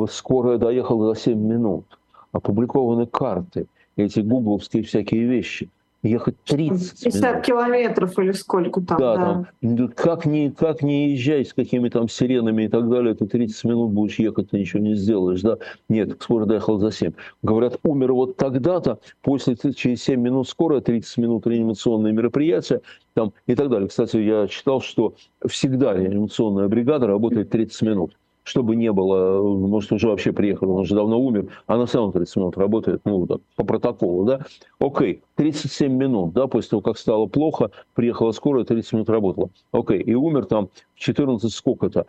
Скорая 0.08 0.56
доехала 0.56 1.14
за 1.14 1.20
7 1.20 1.38
минут. 1.38 1.84
Опубликованы 2.32 3.04
карты, 3.04 3.66
эти 3.96 4.20
гугловские 4.20 4.82
всякие 4.82 5.26
вещи– 5.26 5.68
ехать 6.02 6.36
30 6.44 7.04
50 7.04 7.22
минут. 7.22 7.44
километров 7.44 8.18
или 8.18 8.32
сколько 8.32 8.80
там. 8.80 8.98
Да, 8.98 9.16
да. 9.16 9.24
там 9.24 9.46
ну, 9.60 9.88
как 9.94 10.26
не, 10.26 10.50
как 10.50 10.82
не 10.82 11.12
езжай 11.12 11.44
с 11.44 11.54
какими 11.54 11.88
там 11.88 12.08
сиренами 12.08 12.64
и 12.64 12.68
так 12.68 12.88
далее, 12.88 13.14
ты 13.14 13.26
30 13.26 13.64
минут 13.64 13.92
будешь 13.92 14.18
ехать, 14.18 14.50
ты 14.50 14.58
ничего 14.58 14.82
не 14.82 14.94
сделаешь. 14.94 15.42
Да? 15.42 15.58
Нет, 15.88 16.20
скоро 16.20 16.44
доехал 16.44 16.78
за 16.78 16.90
7. 16.90 17.12
Говорят, 17.42 17.78
умер 17.84 18.12
вот 18.12 18.36
тогда-то, 18.36 18.98
после 19.22 19.56
через 19.56 20.02
7 20.02 20.20
минут 20.20 20.48
скорая, 20.48 20.80
30 20.80 21.16
минут 21.18 21.46
реанимационное 21.46 22.12
мероприятие 22.12 22.80
там, 23.14 23.32
и 23.46 23.54
так 23.54 23.68
далее. 23.68 23.88
Кстати, 23.88 24.16
я 24.16 24.48
читал, 24.48 24.80
что 24.80 25.14
всегда 25.46 25.94
реанимационная 25.94 26.68
бригада 26.68 27.06
работает 27.06 27.50
30 27.50 27.82
минут 27.82 28.16
чтобы 28.44 28.76
не 28.76 28.92
было, 28.92 29.42
может, 29.42 29.92
уже 29.92 30.08
вообще 30.08 30.32
приехал, 30.32 30.70
он 30.70 30.80
уже 30.80 30.94
давно 30.94 31.20
умер, 31.20 31.48
а 31.66 31.76
на 31.76 31.86
самом 31.86 32.12
30 32.12 32.36
минут 32.36 32.58
работает, 32.58 33.02
ну, 33.04 33.26
так, 33.26 33.40
по 33.56 33.64
протоколу, 33.64 34.24
да, 34.24 34.40
окей, 34.78 35.22
37 35.36 35.92
минут, 35.92 36.32
да, 36.32 36.46
после 36.46 36.70
того, 36.70 36.82
как 36.82 36.98
стало 36.98 37.26
плохо, 37.26 37.70
приехала 37.94 38.32
скорая, 38.32 38.64
30 38.64 38.92
минут 38.94 39.10
работала, 39.10 39.50
окей, 39.70 40.00
и 40.00 40.14
умер 40.14 40.46
там 40.46 40.68
в 40.94 40.98
14 40.98 41.52
сколько-то, 41.52 42.06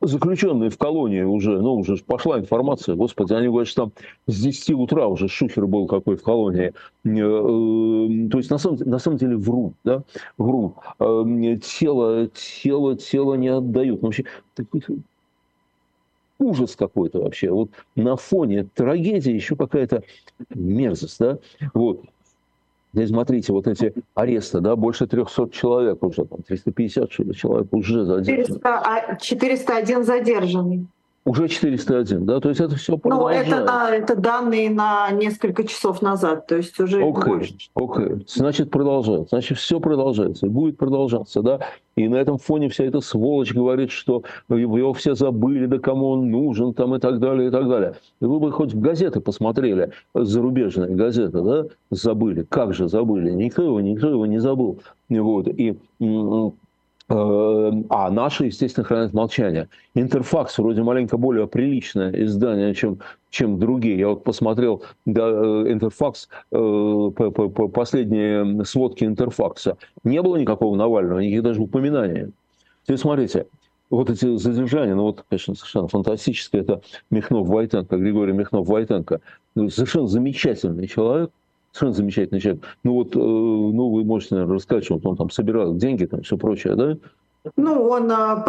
заключенные 0.00 0.70
в 0.70 0.78
колонии 0.78 1.22
уже, 1.22 1.60
ну, 1.60 1.74
уже 1.74 1.96
пошла 1.96 2.38
информация, 2.38 2.94
господи, 2.94 3.34
они 3.34 3.48
говорят, 3.48 3.68
что 3.68 3.82
там 3.82 3.92
с 4.26 4.40
10 4.40 4.70
утра 4.70 5.06
уже 5.06 5.28
шухер 5.28 5.66
был 5.66 5.86
какой 5.86 6.16
в 6.16 6.22
колонии. 6.22 6.72
Э, 7.04 7.08
э, 7.08 8.28
то 8.30 8.38
есть, 8.38 8.50
на 8.50 8.58
самом, 8.58 8.78
на 8.78 8.98
самом 8.98 9.18
деле, 9.18 9.36
врут, 9.36 9.74
да, 9.84 10.02
врут. 10.38 10.74
Э, 10.98 11.58
тело, 11.62 12.28
тело, 12.28 12.96
тело 12.96 13.34
не 13.34 13.48
отдают. 13.48 14.02
Ну, 14.02 14.08
вообще, 14.08 14.24
ужас 16.38 16.74
какой-то 16.74 17.20
вообще. 17.20 17.50
Вот 17.50 17.70
на 17.94 18.16
фоне 18.16 18.64
трагедии 18.74 19.32
еще 19.32 19.54
какая-то 19.56 20.02
мерзость, 20.54 21.18
да. 21.18 21.38
Вот. 21.74 22.04
Здесь 22.92 23.10
смотрите, 23.10 23.52
вот 23.52 23.68
эти 23.68 23.94
аресты, 24.14 24.60
да, 24.60 24.74
больше 24.74 25.06
300 25.06 25.50
человек 25.50 26.02
уже, 26.02 26.24
там, 26.24 26.42
350 26.42 27.10
человек 27.10 27.68
уже 27.72 28.04
задержаны. 28.04 28.46
400, 28.46 29.18
401 29.20 30.04
задержанный. 30.04 30.86
Уже 31.26 31.48
401, 31.48 32.24
да? 32.24 32.40
То 32.40 32.48
есть 32.48 32.60
это 32.62 32.76
все 32.76 32.96
продолжается. 32.96 33.56
Ну, 33.56 33.62
это, 33.62 33.94
это 33.94 34.16
данные 34.16 34.70
на 34.70 35.10
несколько 35.10 35.64
часов 35.64 36.00
назад, 36.00 36.46
то 36.46 36.56
есть 36.56 36.80
уже 36.80 37.02
okay, 37.02 37.26
больше. 37.26 37.54
Окей, 37.74 38.06
okay. 38.06 38.24
значит 38.26 38.70
продолжается, 38.70 39.28
значит 39.28 39.58
все 39.58 39.80
продолжается 39.80 40.46
и 40.46 40.48
будет 40.48 40.78
продолжаться, 40.78 41.42
да? 41.42 41.60
И 41.96 42.08
на 42.08 42.16
этом 42.16 42.38
фоне 42.38 42.70
вся 42.70 42.84
эта 42.84 43.00
сволочь 43.00 43.52
говорит, 43.52 43.90
что 43.90 44.22
его 44.48 44.94
все 44.94 45.14
забыли, 45.14 45.66
да 45.66 45.78
кому 45.78 46.08
он 46.08 46.30
нужен, 46.30 46.72
там 46.72 46.94
и 46.94 46.98
так 46.98 47.18
далее, 47.18 47.48
и 47.48 47.50
так 47.50 47.68
далее. 47.68 47.96
И 48.20 48.24
вы 48.24 48.40
бы 48.40 48.50
хоть 48.50 48.74
газеты 48.74 49.20
посмотрели, 49.20 49.90
зарубежные 50.14 50.94
газеты, 50.94 51.42
да, 51.42 51.64
забыли. 51.90 52.46
Как 52.48 52.72
же 52.72 52.88
забыли? 52.88 53.30
Никто 53.30 53.62
его, 53.62 53.80
никто 53.82 54.08
его 54.08 54.24
не 54.24 54.38
забыл. 54.38 54.80
Вот. 55.10 55.48
И 55.48 55.76
а 57.12 58.10
наши, 58.10 58.46
естественно, 58.46 58.84
хранят 58.84 59.12
молчание. 59.12 59.68
Интерфакс 59.94 60.56
вроде 60.58 60.82
маленько 60.82 61.16
более 61.16 61.48
приличное 61.48 62.12
издание, 62.24 62.72
чем, 62.72 63.00
чем 63.30 63.58
другие. 63.58 63.98
Я 63.98 64.10
вот 64.10 64.22
посмотрел 64.22 64.84
да, 65.06 65.28
э, 65.28 65.72
Интерфакс, 65.72 66.28
э, 66.52 67.10
последние 67.74 68.64
сводки 68.64 69.04
Интерфакса. 69.04 69.76
Не 70.04 70.22
было 70.22 70.36
никакого 70.36 70.76
Навального, 70.76 71.18
никаких 71.18 71.42
даже 71.42 71.60
упоминаний. 71.60 72.32
Теперь 72.84 72.98
смотрите, 72.98 73.46
вот 73.90 74.08
эти 74.08 74.36
задержания, 74.36 74.94
ну 74.94 75.02
вот, 75.02 75.24
конечно, 75.28 75.56
совершенно 75.56 75.88
фантастическое, 75.88 76.60
это 76.60 76.80
Михнов-Войтенко, 77.10 77.96
Григорий 77.96 78.32
Михнов-Войтенко. 78.32 79.20
Ну, 79.56 79.68
совершенно 79.68 80.06
замечательный 80.06 80.86
человек, 80.86 81.32
Совершенно 81.72 81.92
замечательный 81.96 82.40
человек. 82.40 82.64
Ну 82.84 82.94
вот, 82.94 83.14
э, 83.14 83.18
ну 83.18 83.90
вы 83.90 84.04
можете, 84.04 84.34
наверное, 84.34 84.56
рассказать, 84.56 84.84
что 84.84 85.00
он 85.02 85.16
там 85.16 85.30
собирал 85.30 85.74
деньги, 85.74 86.06
там 86.06 86.22
все 86.22 86.36
прочее, 86.36 86.74
да? 86.74 86.96
Ну, 87.56 87.88
он, 87.88 88.10
а, 88.12 88.44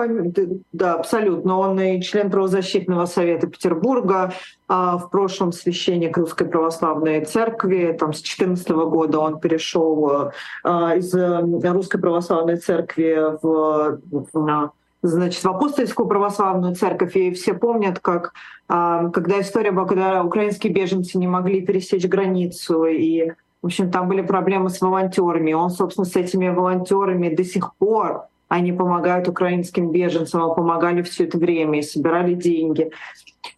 да, 0.74 0.96
абсолютно. 0.96 1.58
Он 1.58 1.80
и 1.80 2.02
член 2.02 2.30
правозащитного 2.30 3.06
совета 3.06 3.48
Петербурга, 3.48 4.34
а 4.68 4.98
в 4.98 5.10
прошлом 5.10 5.54
священник 5.54 6.18
Русской 6.18 6.46
Православной 6.46 7.24
Церкви. 7.24 7.96
Там 7.98 8.12
с 8.12 8.18
2014 8.18 8.70
года 8.70 9.20
он 9.20 9.40
перешел 9.40 10.32
а, 10.64 10.96
из 10.98 11.14
э, 11.14 11.72
Русской 11.72 12.00
Православной 12.00 12.58
Церкви 12.58 13.38
в, 13.42 14.02
в 14.12 14.72
значит, 15.02 15.44
в 15.44 15.50
апостольскую 15.50 16.08
православную 16.08 16.76
церковь, 16.76 17.16
и 17.16 17.32
все 17.32 17.54
помнят, 17.54 18.00
как 18.00 18.34
а, 18.68 19.10
когда 19.10 19.42
история 19.42 19.72
была, 19.72 19.86
когда 19.86 20.24
украинские 20.24 20.74
беженцы 20.74 21.18
не 21.18 21.28
могли 21.28 21.62
пересечь 21.62 22.06
границу, 22.06 22.86
и, 22.86 23.32
в 23.62 23.66
общем, 23.66 23.92
там 23.92 24.08
были 24.08 24.22
проблемы 24.22 24.70
с 24.70 24.82
волонтерами. 24.82 25.54
Он, 25.54 25.70
собственно, 25.70 26.06
с 26.06 26.16
этими 26.16 26.50
волонтерами 26.50 27.34
до 27.34 27.44
сих 27.44 27.76
пор 27.76 28.24
они 28.48 28.74
помогают 28.74 29.28
украинским 29.28 29.92
беженцам, 29.92 30.44
а 30.44 30.54
помогали 30.54 31.02
все 31.04 31.24
это 31.24 31.38
время 31.38 31.80
и 31.80 31.84
собирали 31.84 32.34
деньги. 32.34 32.92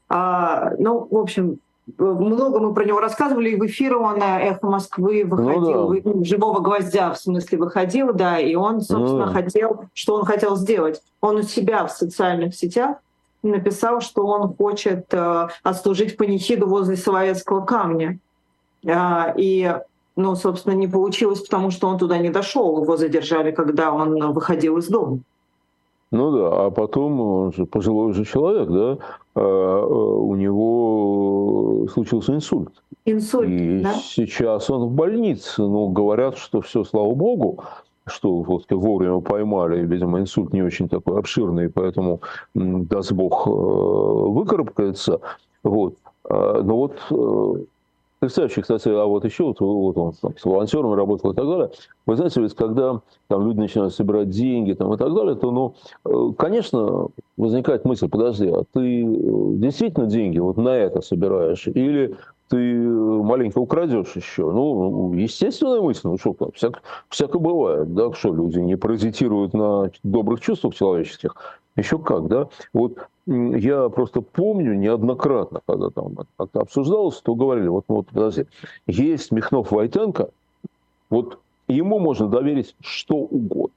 А, 0.08 0.72
ну, 0.78 1.08
в 1.10 1.18
общем, 1.18 1.60
много 1.98 2.60
мы 2.60 2.74
про 2.74 2.86
него 2.86 3.00
рассказывали, 3.00 3.50
и 3.50 3.56
в 3.56 3.66
эфир 3.66 3.98
он 3.98 4.22
э, 4.22 4.50
«Эхо 4.50 4.68
Москвы» 4.68 5.26
ну 5.26 5.36
выходил, 5.36 5.90
ну, 5.90 5.96
да. 5.96 6.02
Ну, 6.06 6.24
«Живого 6.24 6.60
гвоздя» 6.60 7.12
в 7.12 7.20
смысле 7.20 7.58
выходил, 7.58 8.14
да, 8.14 8.40
и 8.40 8.56
он, 8.56 8.82
собственно, 8.82 9.26
ну. 9.26 9.34
хотел, 9.34 9.86
что 9.94 10.16
он 10.16 10.26
хотел 10.26 10.56
сделать? 10.56 11.02
Он 11.20 11.38
у 11.38 11.42
себя 11.42 11.86
в 11.86 11.92
социальных 11.92 12.56
сетях 12.56 12.98
написал, 13.44 14.00
что 14.00 14.26
он 14.26 14.54
хочет 14.56 15.14
э, 15.14 15.48
отслужить 15.64 16.16
панихиду 16.16 16.68
возле 16.68 16.96
Соловецкого 16.96 17.66
камня. 17.66 18.20
Э, 18.86 19.34
и, 19.36 19.76
ну, 20.16 20.36
собственно, 20.36 20.74
не 20.74 20.88
получилось, 20.88 21.42
потому 21.42 21.70
что 21.70 21.88
он 21.88 21.98
туда 21.98 22.18
не 22.18 22.30
дошел. 22.30 22.82
Его 22.82 22.96
задержали, 22.96 23.52
когда 23.52 23.92
он 23.92 24.32
выходил 24.32 24.78
из 24.78 24.88
дома. 24.88 25.20
Ну 26.12 26.32
да, 26.32 26.66
а 26.68 26.70
потом 26.70 27.20
он 27.20 27.54
же 27.54 27.66
пожилой 27.66 28.12
уже 28.12 28.24
человек, 28.24 28.70
да, 28.70 28.98
у 29.36 30.36
него 30.36 31.88
случился 31.88 32.34
инсульт. 32.36 32.72
Инсульт, 33.06 33.50
И 33.50 33.82
да? 33.82 33.94
сейчас 33.96 34.70
он 34.70 34.90
в 34.90 34.92
больнице. 34.92 35.62
Ну, 35.64 35.90
говорят, 35.90 36.38
что 36.38 36.62
все, 36.62 36.84
слава 36.84 37.14
богу, 37.14 37.64
что 38.06 38.42
вот 38.42 38.66
вовремя 38.70 39.20
поймали, 39.22 39.86
видимо, 39.86 40.20
инсульт 40.20 40.54
не 40.54 40.62
очень 40.62 40.88
такой 40.90 41.20
обширный, 41.20 41.70
поэтому, 41.70 42.22
даст 42.54 43.12
бог, 43.12 43.48
э, 43.48 43.50
выкарабкается. 43.50 45.20
Вот. 45.64 45.96
А, 46.30 46.62
но 46.62 46.78
вот 46.78 46.98
э, 47.12 47.64
Потрясающе, 48.24 48.62
кстати, 48.62 48.88
а 48.88 49.04
вот 49.06 49.26
еще 49.26 49.44
вот, 49.44 49.60
вот 49.60 49.98
он 49.98 50.14
там, 50.14 50.38
с 50.38 50.46
волонтерами 50.46 50.96
работал 50.96 51.32
и 51.32 51.36
так 51.36 51.46
далее. 51.46 51.72
Вы 52.06 52.16
знаете, 52.16 52.40
ведь 52.40 52.56
когда 52.56 53.02
там 53.28 53.46
люди 53.46 53.60
начинают 53.60 53.94
собирать 53.94 54.30
деньги 54.30 54.72
там, 54.72 54.94
и 54.94 54.98
так 54.98 55.14
далее, 55.14 55.36
то, 55.36 55.52
ну, 55.52 55.76
э, 56.06 56.34
конечно, 56.38 57.08
возникает 57.36 57.84
мысль, 57.84 58.08
подожди, 58.08 58.48
а 58.48 58.64
ты 58.72 59.04
э, 59.04 59.06
действительно 59.56 60.06
деньги 60.06 60.40
вот 60.40 60.56
на 60.56 60.70
это 60.70 61.02
собираешь? 61.02 61.68
Или 61.68 62.16
ты 62.48 62.58
маленько 62.58 63.58
украдешь 63.58 64.16
еще. 64.16 64.50
Ну, 64.50 65.12
естественная 65.12 65.82
мысль, 65.82 66.08
ну 66.08 66.18
что, 66.18 66.34
всяко, 66.54 66.80
всяко 67.10 67.40
бывает, 67.40 67.94
да, 67.94 68.14
что 68.14 68.34
люди 68.34 68.60
не 68.60 68.78
паразитируют 68.78 69.54
на 69.54 69.92
добрых 70.04 70.40
чувствах 70.40 70.76
человеческих. 70.76 71.36
Еще 71.76 72.00
как, 72.00 72.28
да? 72.30 72.48
Вот 72.72 73.00
я 73.26 73.90
просто 73.90 74.22
помню 74.22 74.74
неоднократно, 74.74 75.62
когда 75.66 75.90
там 75.90 76.16
это 76.38 76.60
обсуждалось, 76.62 77.22
то 77.22 77.36
говорили, 77.36 77.68
вот, 77.68 77.86
вот 77.88 78.08
подожди, 78.08 78.46
есть 78.88 79.32
Михнов 79.32 79.72
Войтенко, 79.72 80.30
вот 81.10 81.40
ему 81.68 82.00
можно 82.00 82.28
доверить 82.28 82.76
что 82.82 83.16
угодно. 83.16 83.76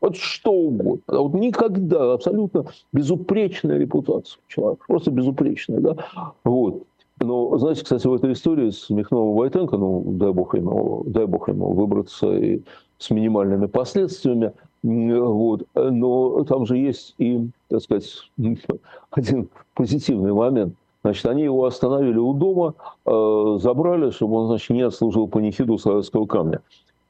Вот 0.00 0.16
что 0.16 0.52
угодно. 0.52 1.02
Вот 1.06 1.34
никогда 1.34 2.14
абсолютно 2.14 2.66
безупречная 2.92 3.78
репутация 3.78 4.40
человека. 4.48 4.84
Просто 4.88 5.12
безупречная, 5.12 5.78
да. 5.78 5.96
Вот. 6.42 6.82
Но, 7.20 7.56
знаете, 7.58 7.84
кстати, 7.84 8.06
в 8.06 8.14
этой 8.14 8.32
истории 8.32 8.70
с 8.70 8.90
Михновым 8.90 9.36
Войтенко, 9.36 9.76
ну, 9.76 10.02
дай 10.04 10.32
бог 10.32 10.56
ему, 10.56 11.04
дай 11.06 11.26
бог 11.26 11.48
ему 11.48 11.72
выбраться 11.72 12.32
и 12.36 12.62
с 12.98 13.10
минимальными 13.10 13.66
последствиями, 13.66 14.52
вот. 14.82 15.66
Но 15.74 16.44
там 16.44 16.66
же 16.66 16.76
есть 16.76 17.14
и, 17.18 17.48
так 17.68 17.82
сказать, 17.82 18.30
один 19.10 19.48
позитивный 19.74 20.32
момент. 20.32 20.74
Значит, 21.02 21.26
они 21.26 21.42
его 21.42 21.64
остановили 21.64 22.18
у 22.18 22.32
дома, 22.32 22.74
э, 23.06 23.58
забрали, 23.60 24.10
чтобы 24.10 24.36
он, 24.36 24.46
значит, 24.46 24.70
не 24.70 24.82
отслужил 24.82 25.26
панихиду 25.26 25.76
Славянского 25.76 26.26
камня. 26.26 26.60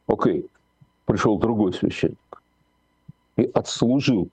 Окей, 0.06 0.46
пришел 1.04 1.38
другой 1.38 1.74
священник 1.74 2.16
и 3.36 3.50
отслужил 3.52 4.28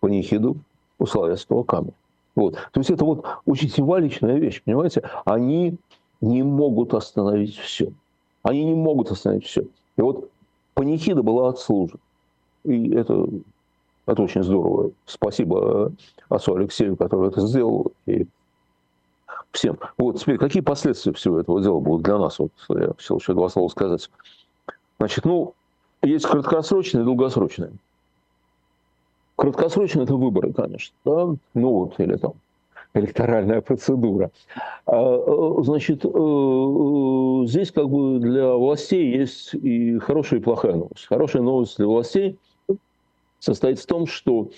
панихиду 0.00 0.56
у 0.98 1.06
Славянского 1.06 1.64
камня. 1.64 1.92
Вот. 2.34 2.54
То 2.72 2.80
есть 2.80 2.90
это 2.90 3.04
вот 3.04 3.26
очень 3.44 3.68
символичная 3.68 4.36
вещь, 4.36 4.62
понимаете? 4.64 5.02
Они 5.24 5.76
не 6.20 6.42
могут 6.42 6.94
остановить 6.94 7.56
все. 7.56 7.92
Они 8.42 8.64
не 8.64 8.74
могут 8.74 9.10
остановить 9.10 9.44
все. 9.44 9.62
И 9.96 10.00
вот 10.00 10.30
панихида 10.74 11.22
была 11.22 11.50
отслужена. 11.50 11.98
И 12.68 12.94
это, 12.94 13.26
это 14.06 14.22
очень 14.22 14.42
здорово. 14.42 14.92
Спасибо 15.06 15.92
отцу 16.28 16.54
Алексею, 16.54 16.96
который 16.96 17.28
это 17.28 17.40
сделал. 17.46 17.92
И 18.06 18.26
всем. 19.52 19.78
Вот 19.96 20.20
теперь, 20.20 20.38
какие 20.38 20.62
последствия 20.62 21.12
всего 21.12 21.40
этого 21.40 21.62
дела 21.62 21.80
будут 21.80 22.04
для 22.04 22.18
нас? 22.18 22.38
Вот 22.38 22.52
я 22.68 22.88
хотел 22.88 23.18
еще 23.18 23.34
два 23.34 23.48
слова 23.48 23.68
сказать. 23.68 24.10
Значит, 24.98 25.24
ну, 25.24 25.54
есть 26.02 26.26
краткосрочные 26.26 27.02
и 27.02 27.04
долгосрочные. 27.04 27.72
Краткосрочно 29.36 30.02
это 30.02 30.16
выборы, 30.16 30.52
конечно, 30.52 30.96
да? 31.04 31.26
ну 31.54 31.72
вот, 31.72 32.00
или 32.00 32.16
там 32.16 32.32
электоральная 32.94 33.60
процедура. 33.60 34.30
А, 34.86 34.96
э, 34.96 35.62
значит, 35.62 36.04
э, 36.04 36.08
э, 36.08 37.46
здесь 37.46 37.70
как 37.70 37.88
бы 37.88 38.18
для 38.18 38.54
властей 38.54 39.16
есть 39.16 39.54
и 39.54 39.98
хорошая, 39.98 40.40
и 40.40 40.42
плохая 40.42 40.74
новость. 40.74 41.06
Хорошая 41.06 41.42
новость 41.42 41.76
для 41.76 41.86
властей 41.86 42.38
состоит 43.38 43.78
в 43.78 43.86
том, 43.86 44.06
что 44.06 44.50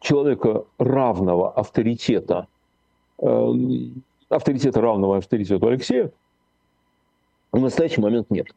человека 0.00 0.64
равного 0.78 1.52
авторитета, 1.52 2.46
эм, 3.20 4.02
авторитета 4.28 4.80
равного 4.80 5.18
авторитету 5.18 5.66
Алексея 5.66 6.12
в 7.52 7.60
настоящий 7.60 8.00
момент 8.00 8.30
нет. 8.30 8.48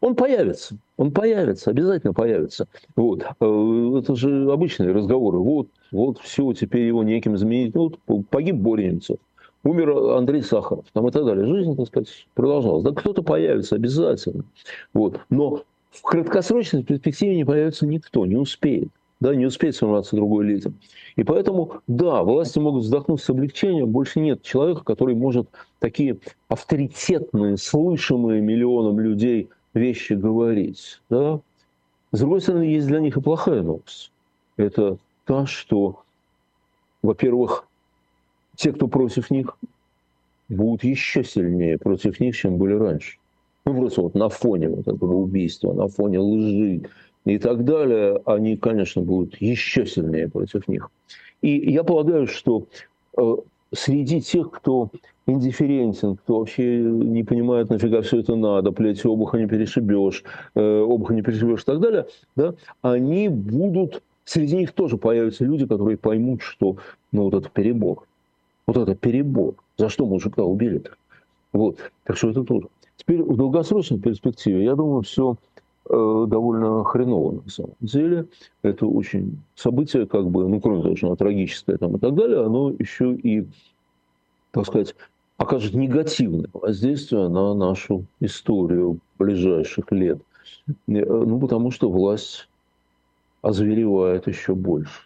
Он 0.00 0.14
появится, 0.14 0.76
он 0.98 1.12
появится, 1.12 1.70
обязательно 1.70 2.12
появится. 2.12 2.68
Вот. 2.94 3.22
Э, 3.40 3.98
это 3.98 4.14
же 4.16 4.52
обычные 4.52 4.92
разговоры. 4.92 5.38
Вот, 5.38 5.68
вот 5.92 6.18
все, 6.18 6.52
теперь 6.52 6.82
его 6.82 7.02
неким 7.02 7.38
заменить. 7.38 7.74
Ну, 7.74 7.92
вот 8.06 8.28
погиб 8.28 8.56
Боря 8.56 8.98
умер 9.64 10.16
Андрей 10.16 10.42
Сахаров, 10.42 10.84
там 10.92 11.08
и 11.08 11.10
так 11.10 11.24
далее. 11.24 11.46
Жизнь, 11.46 11.74
так 11.74 11.86
сказать, 11.86 12.28
продолжалась. 12.34 12.84
Да 12.84 12.92
кто-то 12.92 13.22
появится 13.22 13.76
обязательно. 13.76 14.44
Вот. 14.92 15.20
Но 15.30 15.62
в 15.90 16.02
краткосрочной 16.02 16.84
перспективе 16.84 17.36
не 17.36 17.44
появится 17.44 17.86
никто, 17.86 18.26
не 18.26 18.36
успеет. 18.36 18.88
Да, 19.24 19.34
не 19.34 19.46
успеет 19.46 19.74
сформироваться 19.74 20.16
другой 20.16 20.44
лидер. 20.44 20.72
И 21.16 21.24
поэтому, 21.24 21.80
да, 21.86 22.22
власти 22.22 22.58
могут 22.58 22.82
вздохнуть 22.82 23.22
с 23.22 23.30
облегчением. 23.30 23.88
Больше 23.88 24.20
нет 24.20 24.42
человека, 24.42 24.84
который 24.84 25.14
может 25.14 25.48
такие 25.78 26.18
авторитетные, 26.48 27.56
слышимые 27.56 28.42
миллионам 28.42 29.00
людей 29.00 29.48
вещи 29.72 30.12
говорить. 30.12 31.00
Да? 31.08 31.40
С 32.12 32.20
другой 32.20 32.42
стороны, 32.42 32.64
есть 32.64 32.86
для 32.86 33.00
них 33.00 33.16
и 33.16 33.22
плохая 33.22 33.62
новость. 33.62 34.12
Это 34.58 34.98
та, 35.24 35.46
что, 35.46 36.02
во-первых, 37.02 37.66
те, 38.56 38.74
кто 38.74 38.88
против 38.88 39.30
них, 39.30 39.56
будут 40.50 40.84
еще 40.84 41.24
сильнее 41.24 41.78
против 41.78 42.20
них, 42.20 42.36
чем 42.36 42.58
были 42.58 42.74
раньше. 42.74 43.16
Ну, 43.64 43.74
просто 43.74 44.02
вот 44.02 44.14
на 44.14 44.28
фоне 44.28 44.68
вот 44.68 44.86
этого 44.86 45.14
убийства, 45.14 45.72
на 45.72 45.88
фоне 45.88 46.18
лжи 46.18 46.82
и 47.24 47.38
так 47.38 47.64
далее, 47.64 48.20
они, 48.26 48.56
конечно, 48.56 49.02
будут 49.02 49.40
еще 49.40 49.86
сильнее 49.86 50.28
против 50.28 50.68
них. 50.68 50.90
И 51.42 51.70
я 51.72 51.84
полагаю, 51.84 52.26
что 52.26 52.66
э, 53.16 53.36
среди 53.72 54.20
тех, 54.20 54.50
кто 54.50 54.90
индифферентен, 55.26 56.16
кто 56.16 56.38
вообще 56.38 56.80
не 56.80 57.24
понимает, 57.24 57.70
нафига 57.70 58.02
все 58.02 58.20
это 58.20 58.36
надо, 58.36 58.72
плеть 58.72 59.04
обуха 59.04 59.38
не 59.38 59.46
перешибешь, 59.46 60.22
э, 60.54 60.82
обуха 60.82 61.14
не 61.14 61.22
перешибешь 61.22 61.62
и 61.62 61.64
так 61.64 61.80
далее, 61.80 62.06
да, 62.36 62.54
они 62.82 63.28
будут, 63.28 64.02
среди 64.24 64.56
них 64.56 64.72
тоже 64.72 64.98
появятся 64.98 65.44
люди, 65.44 65.66
которые 65.66 65.96
поймут, 65.96 66.42
что 66.42 66.76
ну, 67.12 67.24
вот 67.24 67.34
это 67.34 67.48
перебор. 67.48 68.04
Вот 68.66 68.76
это 68.76 68.94
перебор. 68.94 69.54
За 69.76 69.88
что 69.88 70.06
мужика 70.06 70.42
убили-то? 70.42 70.92
Вот. 71.52 71.78
Так 72.04 72.16
что 72.16 72.30
это 72.30 72.44
тоже. 72.44 72.68
Теперь 72.96 73.22
в 73.22 73.36
долгосрочной 73.36 73.98
перспективе, 73.98 74.64
я 74.64 74.74
думаю, 74.74 75.02
все 75.02 75.36
довольно 75.88 76.82
хреново 76.84 77.42
на 77.44 77.50
самом 77.50 77.76
деле. 77.80 78.26
Это 78.62 78.86
очень 78.86 79.38
событие, 79.54 80.06
как 80.06 80.28
бы, 80.30 80.48
ну, 80.48 80.60
кроме 80.60 80.82
того, 80.82 80.96
что 80.96 81.08
оно 81.08 81.16
трагическое 81.16 81.76
там, 81.76 81.96
и 81.96 81.98
так 81.98 82.14
далее, 82.14 82.44
оно 82.44 82.70
еще 82.78 83.14
и, 83.14 83.46
так 84.50 84.66
сказать, 84.66 84.94
окажет 85.36 85.74
негативное 85.74 86.48
воздействие 86.52 87.28
на 87.28 87.54
нашу 87.54 88.06
историю 88.20 88.98
ближайших 89.18 89.90
лет. 89.92 90.20
Э, 90.68 90.72
ну, 90.86 91.38
потому 91.38 91.70
что 91.70 91.90
власть 91.90 92.48
озверевает 93.42 94.26
еще 94.26 94.54
больше. 94.54 95.02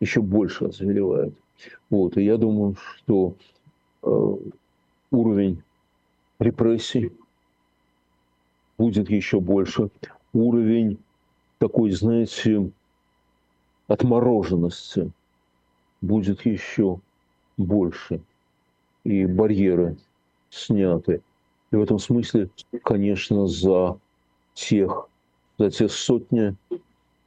Еще 0.00 0.20
больше 0.20 0.66
озверевает. 0.66 1.34
Вот. 1.90 2.16
И 2.16 2.24
я 2.24 2.36
думаю, 2.36 2.76
что 2.96 3.34
э, 4.02 4.36
уровень 5.10 5.62
репрессий 6.38 7.12
будет 8.80 9.10
еще 9.10 9.40
больше. 9.40 9.90
Уровень 10.32 10.98
такой, 11.58 11.90
знаете, 11.90 12.70
отмороженности 13.88 15.12
будет 16.00 16.46
еще 16.46 16.98
больше 17.58 18.22
и 19.04 19.26
барьеры 19.26 19.98
сняты. 20.48 21.20
И 21.70 21.76
в 21.76 21.82
этом 21.82 21.98
смысле, 21.98 22.48
конечно, 22.82 23.46
за 23.46 23.98
тех, 24.54 25.10
за 25.58 25.70
те 25.70 25.86
сотни, 25.86 26.56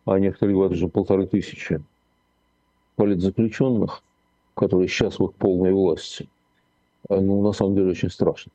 а 0.06 0.18
некоторые 0.18 0.56
говорят 0.56 0.74
уже 0.74 0.88
полторы 0.88 1.28
тысячи 1.28 1.80
политзаключенных, 2.96 4.02
которые 4.56 4.88
сейчас 4.88 5.20
в 5.20 5.26
их 5.26 5.34
полной 5.36 5.72
власти, 5.72 6.28
ну, 7.10 7.44
на 7.44 7.52
самом 7.52 7.76
деле, 7.76 7.92
очень 7.92 8.10
страшно. 8.10 8.52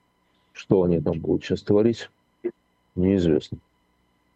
Что 0.52 0.82
они 0.82 1.00
там 1.00 1.20
будут 1.20 1.44
сейчас 1.44 1.62
творить, 1.62 2.10
неизвестно. 2.94 3.58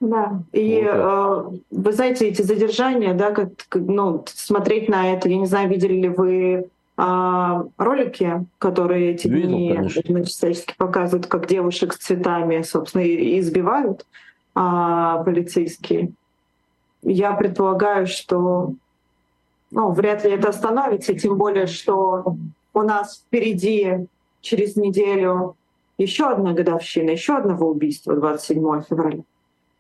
Да, 0.01 0.43
и 0.53 0.83
вот 0.83 1.55
э, 1.55 1.59
вы 1.71 1.93
знаете, 1.93 2.27
эти 2.27 2.43
задержания, 2.43 3.15
да, 3.15 3.31
как, 3.31 3.51
ну, 3.75 4.25
смотреть 4.27 4.89
на 4.89 5.13
это, 5.13 5.29
я 5.29 5.37
не 5.37 5.47
знаю, 5.47 5.69
видели 5.69 5.95
ли 5.95 6.09
вы 6.09 6.69
э, 6.99 7.63
ролики, 7.77 8.45
которые 8.59 9.13
эти 9.13 9.29
Видел, 9.29 9.49
дни 9.49 10.23
всячески 10.25 10.75
показывают, 10.77 11.29
как 11.29 11.47
девушек 11.47 11.93
с 11.93 11.99
цветами, 11.99 12.63
собственно, 12.63 13.03
избивают 13.05 14.05
э, 14.57 15.23
полицейские. 15.25 16.11
Я 17.03 17.33
предполагаю, 17.35 18.09
что 18.09 18.75
ну, 19.71 19.93
вряд 19.93 20.25
ли 20.25 20.33
это 20.33 20.49
остановится, 20.49 21.15
тем 21.15 21.39
более, 21.39 21.67
что 21.67 22.37
у 22.75 22.83
нас 22.83 23.25
впереди 23.27 24.07
через 24.41 24.75
неделю 24.77 25.57
еще 25.99 26.31
одна 26.31 26.53
годовщина, 26.53 27.11
еще 27.11 27.37
одного 27.37 27.71
убийства, 27.71 28.15
27 28.15 28.83
февраля. 28.83 29.23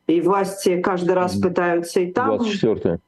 И 0.06 0.20
власти 0.20 0.80
каждый 0.80 1.12
раз 1.12 1.36
пытаются 1.36 2.00
и 2.00 2.12
там... 2.12 2.38
24 2.38 2.98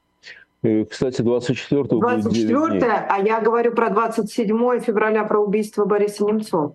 кстати, 0.90 1.20
24 1.20 1.84
24 1.84 2.86
а 2.86 3.18
я 3.18 3.40
говорю 3.40 3.72
про 3.74 3.90
27 3.90 4.80
февраля, 4.80 5.24
про 5.24 5.40
убийство 5.40 5.84
Бориса 5.84 6.24
Немцова. 6.24 6.74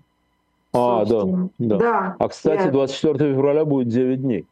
А, 0.73 1.05
да, 1.05 1.23
да. 1.57 1.77
да. 1.77 2.15
А, 2.19 2.27
кстати, 2.27 2.65
я... 2.65 2.71
24 2.71 3.33
февраля 3.33 3.65
будет 3.65 3.87
9 3.87 4.21
дней. 4.21 4.45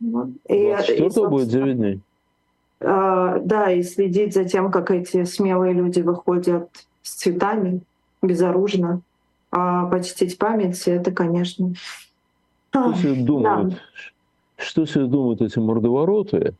Ну, 0.00 0.32
и, 0.48 0.66
24 0.66 1.06
и, 1.06 1.28
будет 1.28 1.48
9 1.48 1.76
дней. 1.76 2.00
Э, 2.80 3.38
да, 3.40 3.70
и 3.70 3.82
следить 3.84 4.34
за 4.34 4.44
тем, 4.44 4.72
как 4.72 4.90
эти 4.90 5.22
смелые 5.24 5.72
люди 5.72 6.00
выходят 6.00 6.68
с 7.02 7.14
цветами, 7.14 7.82
безоружно, 8.22 9.02
а 9.50 9.86
почтить 9.86 10.38
память, 10.38 10.86
это, 10.86 11.10
конечно... 11.12 11.74
Что 12.70 12.94
себе 12.94 13.24
думают, 13.24 13.70
да. 13.70 13.78
что 14.56 14.86
себе 14.86 15.06
думают 15.06 15.42
эти 15.42 15.58
мордовороты, 15.58 16.54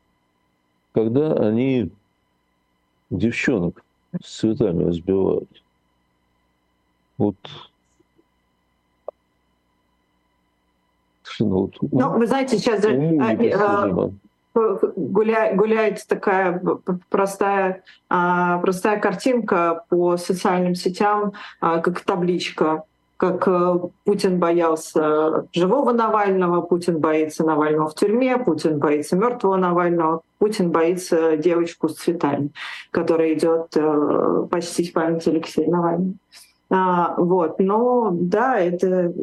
когда 0.93 1.33
они 1.33 1.89
девчонок 3.09 3.83
с 4.21 4.39
цветами 4.39 4.91
сбивают? 4.91 5.49
Вот 7.17 7.37
ну, 11.39 11.71
ну, 11.91 12.17
вы 12.17 12.27
знаете, 12.27 12.57
сейчас 12.57 12.83
уму 12.85 14.13
гуля, 14.53 15.53
гуляет 15.55 16.05
такая 16.07 16.61
простая, 17.09 17.83
а, 18.09 18.59
простая 18.59 18.99
картинка 18.99 19.85
по 19.89 20.17
социальным 20.17 20.75
сетям, 20.75 21.33
а, 21.59 21.79
как 21.79 22.01
табличка 22.01 22.83
как 23.21 23.47
э, 23.47 23.75
Путин 24.03 24.39
боялся 24.39 25.45
живого 25.53 25.91
Навального, 25.91 26.61
Путин 26.61 26.97
боится 26.97 27.45
Навального 27.45 27.87
в 27.87 27.93
тюрьме, 27.93 28.39
Путин 28.39 28.79
боится 28.79 29.15
мертвого 29.15 29.57
Навального, 29.57 30.21
Путин 30.39 30.71
боится 30.71 31.37
девочку 31.37 31.87
с 31.87 31.97
цветами, 31.97 32.49
которая 32.89 33.35
идет 33.35 33.67
э, 33.75 34.47
почтить 34.49 34.91
память 34.93 35.27
Алексея 35.27 35.69
Навального. 35.69 36.15
А, 36.71 37.13
вот, 37.15 37.59
но 37.59 38.09
да, 38.11 38.59
это 38.59 39.13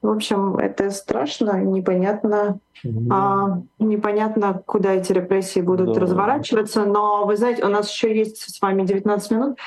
в 0.00 0.10
общем, 0.10 0.56
это 0.58 0.90
страшно, 0.90 1.60
непонятно, 1.60 2.60
mm-hmm. 2.84 3.08
а, 3.10 3.62
непонятно, 3.80 4.62
куда 4.64 4.92
эти 4.92 5.12
репрессии 5.12 5.60
будут 5.60 5.94
да. 5.94 6.00
разворачиваться. 6.00 6.84
Но 6.84 7.26
вы 7.26 7.36
знаете, 7.36 7.64
у 7.64 7.68
нас 7.68 7.90
еще 7.90 8.16
есть 8.16 8.38
с 8.38 8.60
вами 8.62 8.86
19 8.86 9.30
минут. 9.32 9.58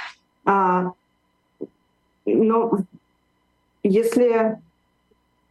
А, 0.46 0.94
но 2.26 2.80
если 3.84 4.60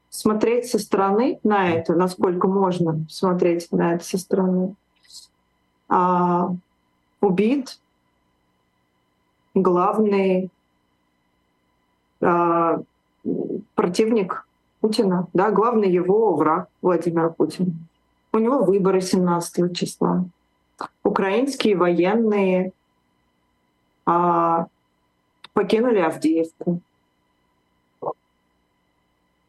смотреть 0.09 0.67
со 0.67 0.79
стороны 0.79 1.39
на 1.45 1.71
это, 1.71 1.95
насколько 1.95 2.49
можно 2.49 3.05
смотреть 3.09 3.71
на 3.73 3.95
это 3.95 4.05
со 4.05 4.17
стороны, 4.17 4.75
а, 5.89 6.55
убит 7.21 7.79
главный 9.55 10.51
а, 12.23 12.81
противник 13.75 14.47
Путина, 14.81 15.29
да, 15.33 15.51
главный 15.51 15.91
его 15.91 16.35
враг 16.35 16.69
Владимир 16.83 17.31
Путин. 17.31 17.87
У 18.33 18.39
него 18.39 18.63
выборы 18.65 19.01
17 19.01 19.77
числа. 19.77 20.25
Украинские 21.03 21.77
военные 21.77 22.73
а, 24.07 24.67
покинули 25.53 25.99
Авдеевку. 25.99 26.81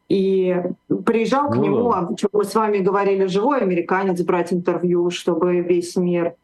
И 0.09 0.61
приезжал 1.05 1.49
к 1.49 1.55
ну, 1.55 1.63
нему, 1.63 1.91
о 1.91 2.13
чем 2.17 2.29
мы 2.33 2.43
с 2.43 2.53
вами 2.53 2.79
говорили, 2.79 3.27
живой 3.27 3.61
американец 3.61 4.21
брать 4.21 4.51
интервью, 4.51 5.09
чтобы 5.09 5.61
весь 5.61 5.95
мир, 5.95 6.35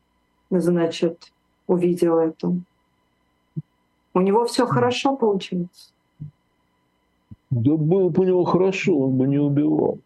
значит, 0.50 1.34
увидел 1.68 2.18
это. 2.18 2.54
У 4.14 4.22
него 4.22 4.46
все 4.46 4.66
хорошо 4.66 5.18
получилось. 5.18 5.92
Да 7.50 7.78
было 7.78 8.10
бы 8.10 8.24
у 8.24 8.26
него 8.26 8.44
хорошо, 8.44 8.98
он 8.98 9.18
бы 9.18 9.28
не 9.28 9.38
убивал. 9.38 10.00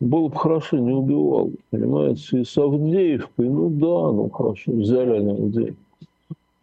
Было 0.00 0.28
бы 0.28 0.36
хорошо, 0.36 0.78
не 0.78 0.92
убивал. 0.92 1.52
Понимаете, 1.70 2.40
и 2.40 2.44
с 2.44 2.58
Авдеевкой, 2.58 3.48
ну 3.48 3.70
да, 3.70 4.12
ну 4.12 4.28
хорошо, 4.30 4.72
взяли 4.72 5.18
они 5.18 5.30
Авдеевку. 5.32 5.76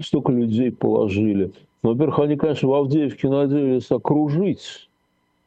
Столько 0.01 0.31
людей 0.33 0.71
положили. 0.71 1.51
Ну, 1.81 1.91
во-первых, 1.93 2.19
они, 2.19 2.35
конечно, 2.35 2.67
в 2.67 2.73
Авдеевке 2.73 3.29
надеялись 3.29 3.89
окружить, 3.91 4.89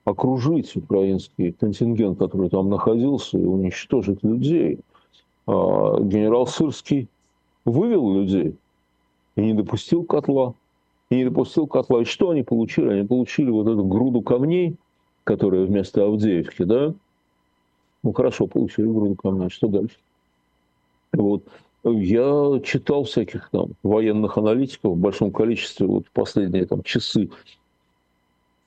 окружить 0.04 0.74
украинский 0.74 1.52
контингент, 1.52 2.18
который 2.18 2.48
там 2.48 2.70
находился, 2.70 3.38
и 3.38 3.44
уничтожить 3.44 4.22
людей. 4.22 4.78
А 5.46 6.00
генерал 6.00 6.46
Сырский 6.46 7.08
вывел 7.66 8.14
людей 8.14 8.56
и 9.36 9.42
не 9.42 9.52
допустил 9.52 10.04
котла 10.04 10.54
и 11.12 11.16
не 11.16 11.24
допустил 11.24 11.66
котла. 11.66 12.00
И 12.00 12.04
что 12.04 12.30
они 12.30 12.42
получили? 12.42 12.88
Они 12.88 13.06
получили 13.06 13.50
вот 13.50 13.68
эту 13.68 13.84
груду 13.84 14.22
камней, 14.22 14.76
которая 15.24 15.66
вместо 15.66 16.04
Авдеевки, 16.04 16.64
да? 16.64 16.94
Ну, 18.02 18.12
хорошо, 18.14 18.46
получили 18.46 18.86
груду 18.86 19.14
камней. 19.14 19.50
Что 19.50 19.68
дальше? 19.68 19.96
Вот. 21.12 21.44
Я 21.84 22.60
читал 22.64 23.04
всяких 23.04 23.50
там 23.50 23.72
военных 23.82 24.38
аналитиков 24.38 24.94
в 24.94 25.00
большом 25.00 25.32
количестве 25.32 25.86
вот 25.86 26.06
последние 26.14 26.64
там 26.64 26.82
часы. 26.82 27.28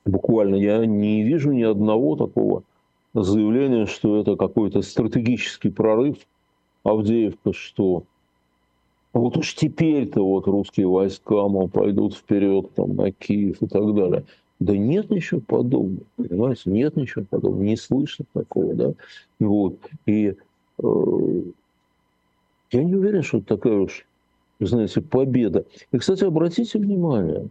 Буквально 0.04 0.54
я 0.54 0.86
не 0.86 1.24
вижу 1.24 1.50
ни 1.50 1.64
одного 1.64 2.14
такого 2.14 2.62
заявления, 3.12 3.86
что 3.86 4.20
это 4.20 4.36
какой-то 4.36 4.82
стратегический 4.82 5.70
прорыв 5.70 6.18
Авдеевка, 6.84 7.52
что 7.52 8.04
вот 9.18 9.36
уж 9.38 9.54
теперь-то 9.54 10.22
вот 10.22 10.46
русские 10.46 10.88
войска, 10.88 11.48
мол, 11.48 11.68
пойдут 11.68 12.14
вперед 12.14 12.74
там, 12.74 12.96
на 12.96 13.10
Киев 13.12 13.62
и 13.62 13.66
так 13.66 13.94
далее. 13.94 14.24
Да 14.58 14.76
нет 14.76 15.10
ничего 15.10 15.40
подобного, 15.40 16.04
понимаете, 16.16 16.70
нет 16.70 16.96
ничего 16.96 17.24
подобного, 17.24 17.62
не 17.62 17.76
слышно 17.76 18.26
такого, 18.32 18.74
да. 18.74 18.92
Вот. 19.40 19.78
И 20.06 20.34
э, 20.82 21.42
я 22.72 22.84
не 22.84 22.94
уверен, 22.94 23.22
что 23.22 23.38
это 23.38 23.56
такая 23.56 23.78
уж, 23.78 24.06
знаете, 24.60 25.00
победа. 25.00 25.64
И, 25.92 25.98
кстати, 25.98 26.24
обратите 26.24 26.78
внимание, 26.78 27.48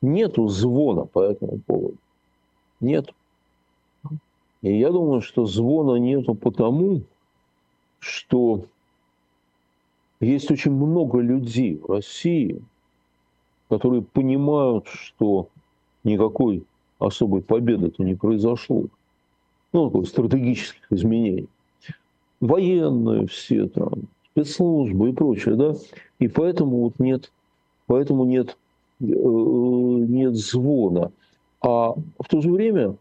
нету 0.00 0.48
звона 0.48 1.04
по 1.04 1.22
этому 1.22 1.58
поводу. 1.60 1.96
Нет. 2.80 3.12
И 4.62 4.78
я 4.78 4.90
думаю, 4.90 5.20
что 5.20 5.46
звона 5.46 5.96
нету 5.96 6.34
потому, 6.34 7.02
что 8.00 8.64
есть 10.22 10.50
очень 10.50 10.72
много 10.72 11.18
людей 11.18 11.76
в 11.76 11.90
России, 11.90 12.62
которые 13.68 14.02
понимают, 14.02 14.86
что 14.86 15.48
никакой 16.04 16.64
особой 16.98 17.42
победы-то 17.42 18.04
не 18.04 18.14
произошло. 18.14 18.84
Ну, 19.72 19.86
такой 19.86 20.06
стратегических 20.06 20.82
изменений. 20.90 21.48
Военные 22.40 23.26
все 23.26 23.66
там, 23.68 23.92
спецслужбы 24.30 25.10
и 25.10 25.12
прочее, 25.12 25.56
да. 25.56 25.74
И 26.18 26.28
поэтому 26.28 26.82
вот 26.82 26.98
нет, 26.98 27.32
поэтому 27.86 28.24
нет, 28.24 28.56
э, 29.00 29.04
нет 29.04 30.36
звона. 30.36 31.10
А 31.62 31.94
в 31.94 32.28
то 32.28 32.40
же 32.40 32.50
время, 32.50 32.96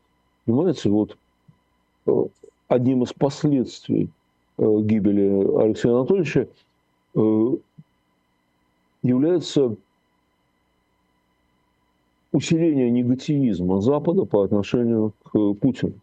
понимаете, 0.46 0.90
вот 0.90 1.18
э, 2.06 2.12
одним 2.68 3.04
из 3.04 3.14
последствий 3.14 4.10
э, 4.58 4.78
гибели 4.84 5.64
Алексея 5.64 5.94
Анатольевича 5.94 6.48
является 9.04 9.76
усиление 12.32 12.90
негативизма 12.92 13.82
Запада 13.82 14.26
по 14.26 14.44
отношению 14.44 15.14
к 15.24 15.54
Путину 15.56 15.94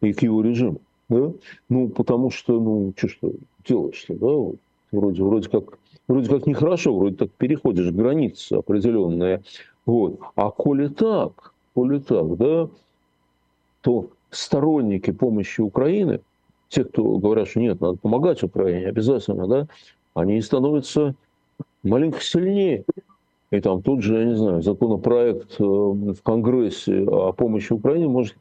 и 0.00 0.12
к 0.12 0.22
его 0.22 0.42
режиму. 0.42 0.80
Да? 1.08 1.32
Ну, 1.68 1.88
потому 1.88 2.30
что, 2.30 2.58
ну, 2.60 2.92
что 2.96 3.08
что 3.08 3.32
делаешь-то, 3.64 4.14
да, 4.14 4.58
вроде, 4.92 5.22
вроде 5.22 5.48
как 5.48 5.78
вроде 6.08 6.28
как 6.28 6.46
нехорошо, 6.46 6.96
вроде 6.96 7.16
так 7.16 7.30
переходишь 7.32 7.92
границы 7.92 8.54
определенные. 8.54 9.42
Вот. 9.84 10.18
А 10.34 10.50
коли 10.50 10.88
так, 10.88 11.54
коли 11.74 12.00
так, 12.00 12.36
да, 12.36 12.68
то 13.80 14.08
сторонники 14.30 15.12
помощи 15.12 15.60
Украины, 15.60 16.20
те, 16.68 16.84
кто 16.84 17.18
говорят, 17.18 17.48
что 17.48 17.60
нет, 17.60 17.80
надо 17.80 17.98
помогать 17.98 18.42
Украине 18.42 18.88
обязательно, 18.88 19.46
да, 19.46 19.68
они 20.16 20.40
становятся 20.40 21.14
маленько 21.82 22.20
сильнее. 22.20 22.84
И 23.50 23.60
там 23.60 23.82
тут 23.82 24.02
же, 24.02 24.18
я 24.18 24.24
не 24.24 24.34
знаю, 24.34 24.62
законопроект 24.62 25.60
э, 25.60 25.62
в 25.62 26.20
Конгрессе 26.22 27.04
о 27.04 27.32
помощи 27.32 27.72
Украине 27.72 28.08
может 28.08 28.34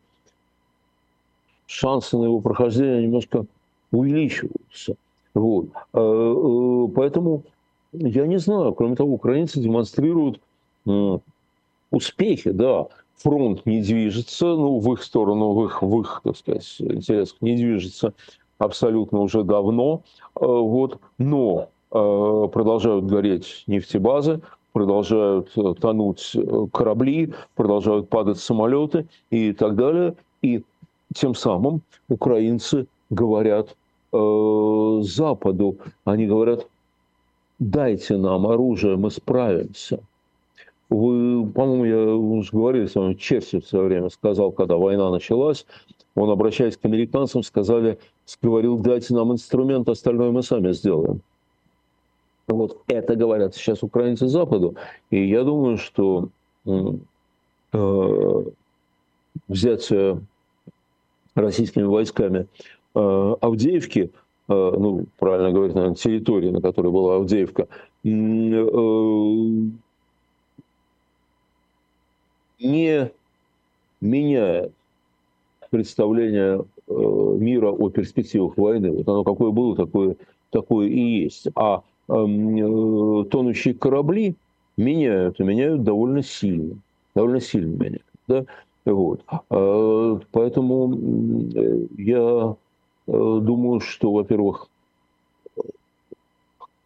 шансы 1.67 2.17
на 2.17 2.23
его 2.23 2.39
прохождение 2.39 3.03
немножко 3.03 3.45
увеличиваются. 3.91 4.95
Вот. 5.33 5.67
Э, 5.93 5.99
э, 5.99 6.87
поэтому 6.95 7.43
я 7.91 8.25
не 8.25 8.39
знаю. 8.39 8.73
Кроме 8.73 8.95
того, 8.95 9.13
украинцы 9.13 9.59
демонстрируют 9.59 10.41
успехи, 11.91 12.51
да. 12.51 12.87
Фронт 13.17 13.65
не 13.65 13.81
движется, 13.81 14.45
ну, 14.45 14.79
в 14.79 14.93
их 14.93 15.01
сторону, 15.01 15.53
в 15.53 15.65
их, 15.65 15.81
в 15.81 16.01
их 16.01 16.21
так 16.23 16.35
сказать, 16.35 16.75
интересах 16.79 17.37
не 17.41 17.55
движется 17.55 18.13
абсолютно 18.57 19.19
уже 19.19 19.43
давно. 19.43 20.01
Вот. 20.35 20.99
Но 21.17 21.69
продолжают 21.89 23.05
гореть 23.05 23.63
нефтебазы, 23.67 24.41
продолжают 24.75 25.51
э, 25.55 25.73
тонуть 25.79 26.31
э, 26.35 26.67
корабли, 26.73 27.33
продолжают 27.55 28.09
падать 28.09 28.37
самолеты 28.39 29.07
и 29.29 29.53
так 29.53 29.77
далее. 29.77 30.17
И 30.41 30.65
тем 31.13 31.33
самым 31.33 31.81
украинцы 32.09 32.85
говорят 33.09 33.73
э, 34.11 34.99
Западу, 35.01 35.77
они 36.03 36.27
говорят, 36.27 36.67
дайте 37.57 38.17
нам 38.17 38.47
оружие, 38.47 38.97
мы 38.97 39.11
справимся. 39.11 40.01
Вы, 40.89 41.47
по-моему, 41.47 41.85
я 41.85 42.15
уже 42.15 42.51
говорил 42.51 42.87
с 42.87 42.95
вами, 42.95 43.15
Черчилль 43.15 43.61
в 43.61 43.67
свое 43.67 43.85
время 43.85 44.09
сказал, 44.09 44.51
когда 44.51 44.77
война 44.77 45.09
началась, 45.09 45.65
он, 46.13 46.29
обращаясь 46.29 46.77
к 46.77 46.85
американцам, 46.85 47.43
сказали, 47.43 47.97
говорил, 48.41 48.77
дайте 48.77 49.13
нам 49.13 49.33
инструмент, 49.33 49.89
остальное 49.89 50.31
мы 50.31 50.43
сами 50.43 50.71
сделаем. 50.71 51.21
Вот 52.47 52.83
это 52.87 53.15
говорят 53.15 53.55
сейчас 53.55 53.81
украинцы 53.81 54.27
Западу. 54.27 54.75
И 55.09 55.27
я 55.27 55.43
думаю, 55.43 55.77
что 55.77 56.29
э, 56.65 58.43
взятие 59.47 60.21
российскими 61.33 61.83
войсками 61.83 62.47
э, 62.93 63.35
Авдеевки, 63.41 64.11
э, 64.47 64.53
ну, 64.53 65.05
правильно 65.17 65.51
говорить, 65.51 65.75
наверное, 65.75 65.95
территории, 65.95 66.51
на 66.51 66.61
которой 66.61 66.91
была 66.91 67.15
Авдеевка, 67.15 67.67
э, 68.03 68.09
не 72.65 73.11
меняет 74.01 74.73
представление 75.69 76.65
э, 76.87 76.93
мира 76.93 77.71
о 77.71 77.89
перспективах 77.89 78.57
войны. 78.57 78.91
Вот 78.91 79.07
оно 79.07 79.23
какое 79.23 79.51
было, 79.51 79.75
такое, 79.75 80.15
такое 80.51 80.87
и 80.87 81.23
есть. 81.23 81.47
А 81.55 81.83
Эм, 82.07 83.21
э, 83.21 83.25
тонущие 83.25 83.73
корабли 83.73 84.35
меняют, 84.77 85.39
и 85.39 85.43
меняют 85.43 85.83
довольно 85.83 86.21
сильно. 86.21 86.77
Довольно 87.15 87.39
сильно 87.39 87.75
меняют. 87.75 88.05
Да? 88.27 88.45
Вот. 88.85 89.23
А, 89.49 90.19
поэтому 90.31 90.95
я 91.97 92.55
э, 93.07 93.39
думаю, 93.41 93.79
что, 93.79 94.11
во-первых, 94.11 94.67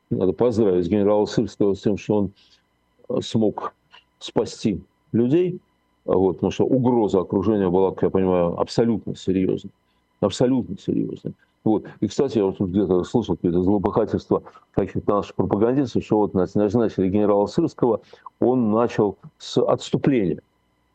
надо 0.09 0.31
поздравить 0.31 0.87
генерала 0.87 1.25
Сырского 1.25 1.73
с 1.73 1.81
тем, 1.81 1.97
что 1.97 2.15
он 2.15 2.31
э, 3.09 3.21
смог 3.21 3.75
спасти 4.19 4.81
людей, 5.11 5.59
вот, 6.15 6.37
потому 6.37 6.51
что 6.51 6.65
угроза 6.65 7.19
окружения 7.19 7.69
была, 7.69 7.91
как 7.91 8.03
я 8.03 8.09
понимаю, 8.09 8.59
абсолютно 8.59 9.15
серьезной. 9.15 9.71
Абсолютно 10.21 10.77
серьезной. 10.77 11.33
Вот. 11.63 11.85
И, 11.99 12.07
кстати, 12.07 12.37
я 12.37 12.45
вот 12.45 12.59
где-то 12.59 13.03
слышал 13.03 13.35
какие-то 13.35 13.61
злопыхательства 13.61 14.43
каких-то 14.71 15.15
наших 15.15 15.35
пропагандистов, 15.35 16.03
что 16.03 16.17
вот 16.17 16.33
назначили 16.33 17.09
генерала 17.09 17.45
Сырского, 17.45 18.01
он 18.39 18.71
начал 18.71 19.17
с 19.37 19.61
отступления, 19.61 20.41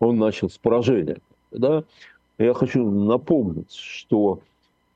он 0.01 0.19
начал 0.19 0.49
с 0.49 0.59
поражения. 0.59 1.19
Да? 1.53 1.85
Я 2.39 2.55
хочу 2.55 2.89
напомнить, 2.91 3.73
что 3.73 4.41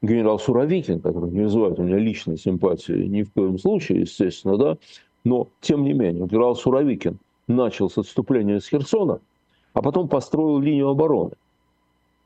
генерал 0.03 0.39
Суровикин, 0.39 1.01
который 1.01 1.31
не 1.31 1.43
вызывает 1.43 1.79
у 1.79 1.83
меня 1.83 1.99
личной 1.99 2.39
симпатии 2.39 3.07
ни 3.07 3.23
в 3.23 3.33
коем 3.33 3.59
случае, 3.59 4.01
естественно, 4.01 4.57
да, 4.57 4.79
но 5.25 5.49
тем 5.61 5.85
не 5.85 5.93
менее, 5.93 6.27
генерал 6.27 6.57
Суровикин 6.57 7.19
начал 7.47 7.91
с 7.91 7.99
отступления 7.99 8.61
с 8.61 8.69
Херсона, 8.69 9.21
а 9.79 9.83
потом 9.83 10.09
построил 10.09 10.59
линию 10.59 10.89
обороны– 10.89 11.33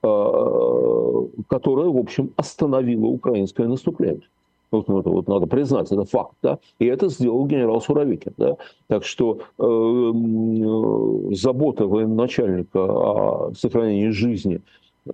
Э, 0.04 1.26
которая, 1.48 1.86
в 1.86 1.96
общем, 1.96 2.32
остановила 2.36 3.06
украинское 3.06 3.68
наступление. 3.68 4.28
Вот, 4.72 4.88
ну, 4.88 4.98
это 4.98 5.10
вот 5.10 5.28
надо 5.28 5.46
признать, 5.46 5.92
это 5.92 6.04
факт, 6.04 6.34
да, 6.42 6.58
и 6.80 6.86
это 6.86 7.08
сделал 7.08 7.46
генерал 7.46 7.80
Суровикин, 7.80 8.32
да, 8.36 8.56
так 8.88 9.04
что 9.04 9.38
э, 9.58 9.64
э, 9.64 11.34
забота 11.34 11.86
военачальника 11.86 12.80
о 12.80 13.52
сохранении 13.54 14.08
жизни 14.08 14.60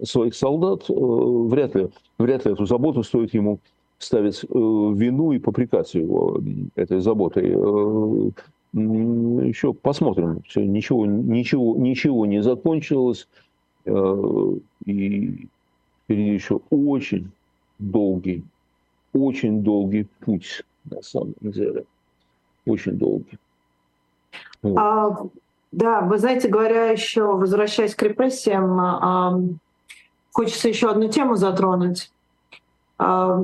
своих 0.03 0.35
солдат 0.35 0.89
э, 0.89 0.95
вряд 0.95 1.75
ли, 1.75 1.89
вряд 2.19 2.47
ли 2.47 2.53
эту 2.53 2.65
заботу 2.65 3.03
стоит 3.03 3.35
ему 3.35 3.59
ставить 3.99 4.43
э, 4.43 4.47
вину 4.49 5.33
и 5.33 5.39
попрекать 5.39 5.93
его 5.93 6.41
этой 6.77 7.01
заботой. 7.01 7.53
Э, 7.55 8.31
еще 8.73 9.73
посмотрим, 9.73 10.43
все, 10.47 10.65
ничего, 10.65 11.07
ничего, 11.07 11.77
ничего 11.77 12.27
не 12.27 12.43
закончилось, 12.43 13.27
Э, 13.89 14.53
и 14.85 15.49
впереди 16.05 16.31
еще 16.35 16.61
очень 16.71 17.31
долгий, 17.79 18.45
очень 19.13 19.63
долгий 19.63 20.07
путь, 20.21 20.63
на 20.85 21.01
самом 21.03 21.35
деле. 21.41 21.85
Очень 22.67 22.99
долгий. 22.99 23.39
Вот. 24.61 24.79
А, 24.79 25.17
да, 25.73 26.01
вы 26.03 26.19
знаете, 26.19 26.49
говоря 26.49 26.91
еще, 26.91 27.25
возвращаясь 27.25 27.95
к 27.95 28.03
репрессиям, 28.03 28.79
а, 28.79 29.41
хочется 30.33 30.69
еще 30.69 30.91
одну 30.91 31.09
тему 31.09 31.37
затронуть. 31.37 32.13
А, 32.99 33.43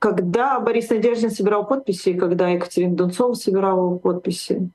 когда 0.00 0.58
Борис 0.58 0.88
Надеждин 0.88 1.30
собирал 1.30 1.66
подписи, 1.66 2.14
когда 2.14 2.48
Екатерина 2.48 2.96
Дунцова 2.96 3.34
собирала 3.34 3.98
подписи, 3.98 4.70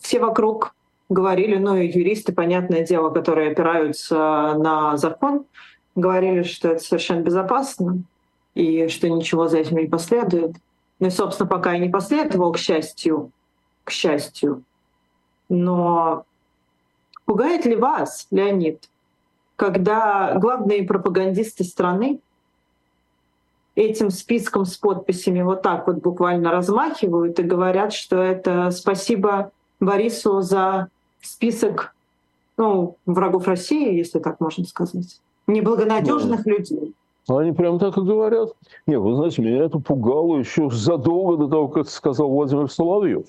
все 0.00 0.18
вокруг 0.18 0.74
говорили, 1.10 1.56
ну 1.56 1.76
и 1.76 1.86
юристы, 1.86 2.32
понятное 2.32 2.84
дело, 2.84 3.10
которые 3.10 3.50
опираются 3.50 4.54
на 4.56 4.96
закон, 4.96 5.44
говорили, 5.94 6.42
что 6.44 6.70
это 6.70 6.82
совершенно 6.82 7.20
безопасно 7.20 8.02
и 8.54 8.88
что 8.88 9.06
ничего 9.10 9.48
за 9.48 9.58
этим 9.58 9.76
не 9.76 9.86
последует. 9.86 10.56
Ну 10.98 11.08
и, 11.08 11.10
собственно, 11.10 11.48
пока 11.48 11.76
и 11.76 11.78
не 11.78 11.90
последовало, 11.90 12.54
к 12.54 12.58
счастью, 12.58 13.30
к 13.84 13.90
счастью. 13.90 14.62
Но 15.50 16.24
пугает 17.26 17.66
ли 17.66 17.76
вас, 17.76 18.28
Леонид, 18.30 18.88
когда 19.56 20.38
главные 20.38 20.84
пропагандисты 20.84 21.64
страны 21.64 22.20
этим 23.74 24.10
списком 24.10 24.64
с 24.64 24.76
подписями 24.76 25.42
вот 25.42 25.62
так 25.62 25.86
вот 25.86 25.96
буквально 25.96 26.50
размахивают 26.50 27.38
и 27.38 27.42
говорят, 27.42 27.92
что 27.92 28.16
это 28.16 28.70
спасибо 28.70 29.52
Борису 29.78 30.40
за 30.40 30.88
список 31.22 31.94
ну, 32.56 32.96
врагов 33.06 33.46
России, 33.48 33.96
если 33.96 34.18
так 34.18 34.40
можно 34.40 34.64
сказать, 34.64 35.20
неблагонадежных 35.46 36.44
да. 36.44 36.50
людей. 36.50 36.94
Они 37.28 37.52
прям 37.52 37.78
так 37.78 37.96
и 37.96 38.00
говорят. 38.00 38.50
Не, 38.86 38.98
вы 38.98 39.14
знаете, 39.14 39.42
меня 39.42 39.64
это 39.64 39.78
пугало 39.78 40.38
еще 40.38 40.68
задолго 40.70 41.36
до 41.36 41.48
того, 41.48 41.68
как 41.68 41.88
сказал 41.88 42.28
Владимир 42.28 42.70
Соловьев. 42.70 43.26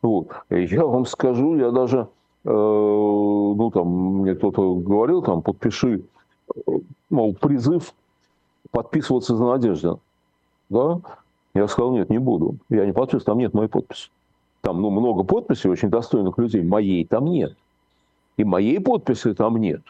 Вот. 0.00 0.28
Я 0.50 0.86
вам 0.86 1.06
скажу, 1.06 1.56
я 1.56 1.70
даже, 1.70 2.08
э, 2.44 2.50
ну 2.50 3.70
там, 3.72 3.88
мне 4.22 4.34
кто-то 4.34 4.74
говорил, 4.74 5.22
там, 5.22 5.42
подпиши, 5.42 6.02
э, 6.54 6.70
мол, 7.10 7.34
призыв 7.34 7.94
подписываться 8.72 9.36
за 9.36 9.44
Надеждина. 9.44 10.00
Да? 10.68 11.00
Я 11.54 11.68
сказал, 11.68 11.92
нет, 11.92 12.10
не 12.10 12.18
буду. 12.18 12.56
Я 12.68 12.86
не 12.86 12.92
подписываюсь, 12.92 13.24
там 13.24 13.38
нет 13.38 13.54
моей 13.54 13.68
подписи. 13.68 14.10
Там 14.62 14.80
ну, 14.80 14.90
много 14.90 15.22
подписей 15.22 15.70
очень 15.70 15.90
достойных 15.90 16.38
людей. 16.38 16.62
Моей 16.62 17.04
там 17.04 17.26
нет. 17.26 17.56
И 18.36 18.44
моей 18.44 18.80
подписи 18.80 19.34
там 19.34 19.58
нет. 19.58 19.82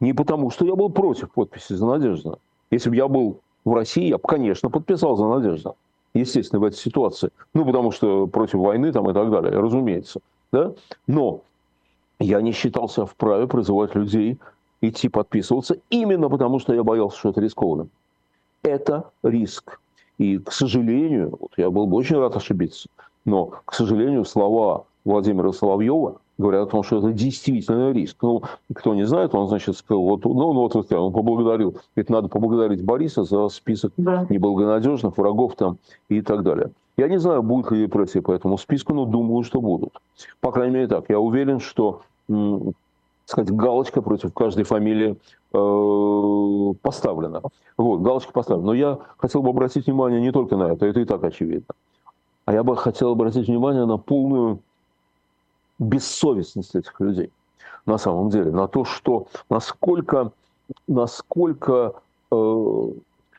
Не 0.00 0.12
потому, 0.12 0.50
что 0.50 0.66
я 0.66 0.74
был 0.74 0.90
против 0.90 1.30
подписи 1.30 1.72
за 1.72 1.86
Надежда. 1.86 2.38
Если 2.70 2.90
бы 2.90 2.96
я 2.96 3.08
был 3.08 3.40
в 3.64 3.72
России, 3.72 4.08
я 4.08 4.18
бы, 4.18 4.24
конечно, 4.26 4.68
подписал 4.68 5.16
за 5.16 5.26
Надежда. 5.26 5.74
Естественно, 6.14 6.60
в 6.60 6.64
этой 6.64 6.76
ситуации. 6.76 7.30
Ну, 7.54 7.64
потому 7.64 7.92
что 7.92 8.26
против 8.26 8.54
войны 8.54 8.92
там 8.92 9.08
и 9.10 9.14
так 9.14 9.30
далее, 9.30 9.58
разумеется. 9.58 10.20
Да? 10.52 10.72
Но 11.06 11.42
я 12.18 12.40
не 12.40 12.52
считался 12.52 13.06
вправе 13.06 13.46
призывать 13.46 13.94
людей 13.94 14.38
идти 14.88 15.08
подписываться, 15.08 15.76
именно 15.90 16.28
потому 16.28 16.58
что 16.58 16.74
я 16.74 16.82
боялся, 16.82 17.18
что 17.18 17.30
это 17.30 17.40
рискованно. 17.40 17.88
Это 18.62 19.10
риск. 19.22 19.80
И, 20.18 20.38
к 20.38 20.52
сожалению, 20.52 21.36
вот 21.38 21.52
я 21.56 21.70
был 21.70 21.86
бы 21.86 21.96
очень 21.96 22.16
рад 22.16 22.36
ошибиться, 22.36 22.88
но, 23.24 23.52
к 23.64 23.74
сожалению, 23.74 24.24
слова 24.24 24.84
Владимира 25.04 25.52
Соловьева 25.52 26.20
говорят 26.38 26.68
о 26.68 26.70
том, 26.70 26.82
что 26.82 26.98
это 26.98 27.12
действительно 27.12 27.92
риск. 27.92 28.16
Ну, 28.22 28.42
кто 28.74 28.94
не 28.94 29.06
знает, 29.06 29.34
он, 29.34 29.48
значит, 29.48 29.76
сказал, 29.76 30.02
вот, 30.02 30.24
ну, 30.24 30.34
ну 30.34 30.52
вот, 30.54 30.74
вот 30.74 30.92
он 30.92 31.12
поблагодарил, 31.12 31.76
ведь 31.94 32.10
надо 32.10 32.28
поблагодарить 32.28 32.84
Бориса 32.84 33.24
за 33.24 33.48
список 33.48 33.92
да. 33.96 34.26
неблагонадежных 34.28 35.16
врагов 35.16 35.54
там 35.56 35.78
и 36.08 36.22
так 36.22 36.42
далее. 36.42 36.70
Я 36.96 37.08
не 37.08 37.18
знаю, 37.18 37.42
будет 37.42 37.70
ли 37.70 37.82
репрессии 37.82 38.20
по 38.20 38.32
этому 38.32 38.56
списку, 38.56 38.94
но 38.94 39.04
думаю, 39.04 39.44
что 39.44 39.60
будут. 39.60 40.00
По 40.40 40.50
крайней 40.50 40.74
мере 40.74 40.88
так. 40.88 41.10
Я 41.10 41.20
уверен, 41.20 41.60
что 41.60 42.00
сказать, 43.26 43.52
галочка 43.52 44.00
против 44.00 44.32
каждой 44.32 44.64
фамилии 44.64 45.18
э, 45.52 46.74
поставлена. 46.80 47.42
Вот, 47.76 48.00
галочка 48.00 48.32
поставлена. 48.32 48.66
Но 48.66 48.74
я 48.74 48.98
хотел 49.18 49.42
бы 49.42 49.50
обратить 49.50 49.86
внимание 49.86 50.20
не 50.20 50.32
только 50.32 50.56
на 50.56 50.72
это, 50.72 50.86
это 50.86 51.00
и 51.00 51.04
так 51.04 51.22
очевидно. 51.24 51.74
А 52.44 52.52
я 52.52 52.62
бы 52.62 52.76
хотел 52.76 53.10
обратить 53.10 53.48
внимание 53.48 53.84
на 53.84 53.98
полную 53.98 54.60
бессовестность 55.78 56.74
этих 56.74 56.98
людей. 57.00 57.30
На 57.84 57.98
самом 57.98 58.30
деле, 58.30 58.52
на 58.52 58.68
то, 58.68 58.84
что 58.84 59.26
насколько, 59.50 60.32
насколько 60.86 61.94
э, 62.30 62.34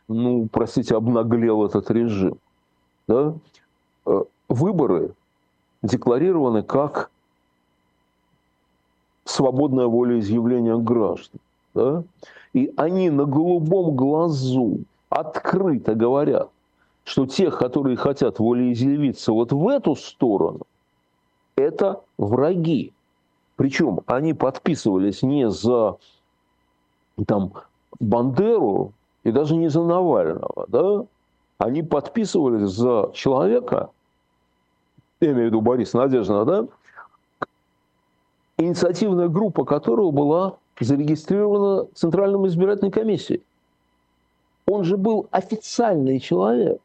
ну, 0.07 0.47
простите, 0.51 0.95
обнаглел 0.95 1.65
этот 1.65 1.89
режим. 1.91 2.37
Да? 3.07 3.33
Э, 4.05 4.23
выборы 4.49 5.13
декларированы 5.81 6.63
как 6.63 7.09
свободная 9.29 9.87
волеизъявление 9.87 10.77
граждан. 10.79 11.39
Да? 11.73 12.03
И 12.53 12.73
они 12.77 13.09
на 13.09 13.25
голубом 13.25 13.95
глазу 13.95 14.79
открыто 15.09 15.95
говорят, 15.95 16.49
что 17.03 17.25
тех, 17.25 17.57
которые 17.57 17.95
хотят 17.95 18.39
волеизъявиться 18.39 19.31
вот 19.31 19.51
в 19.51 19.67
эту 19.67 19.95
сторону, 19.95 20.61
это 21.55 22.01
враги. 22.17 22.93
Причем 23.55 24.01
они 24.05 24.33
подписывались 24.33 25.23
не 25.23 25.49
за 25.49 25.97
там, 27.25 27.53
Бандеру 27.99 28.93
и 29.23 29.31
даже 29.31 29.55
не 29.55 29.69
за 29.69 29.83
Навального, 29.83 30.65
да? 30.67 31.05
Они 31.57 31.81
подписывались 31.81 32.69
за 32.69 33.09
человека, 33.13 33.89
я 35.19 35.31
имею 35.31 35.45
в 35.45 35.47
виду 35.47 35.61
Бориса 35.61 35.97
Надеждина, 35.97 36.45
да, 36.45 36.67
инициативная 38.57 39.27
группа 39.27 39.65
которого 39.65 40.11
была 40.11 40.57
зарегистрирована 40.79 41.87
Центральной 41.93 42.47
избирательной 42.47 42.91
комиссией. 42.91 43.41
Он 44.67 44.83
же 44.83 44.97
был 44.97 45.27
официальный 45.31 46.19
человек. 46.19 46.79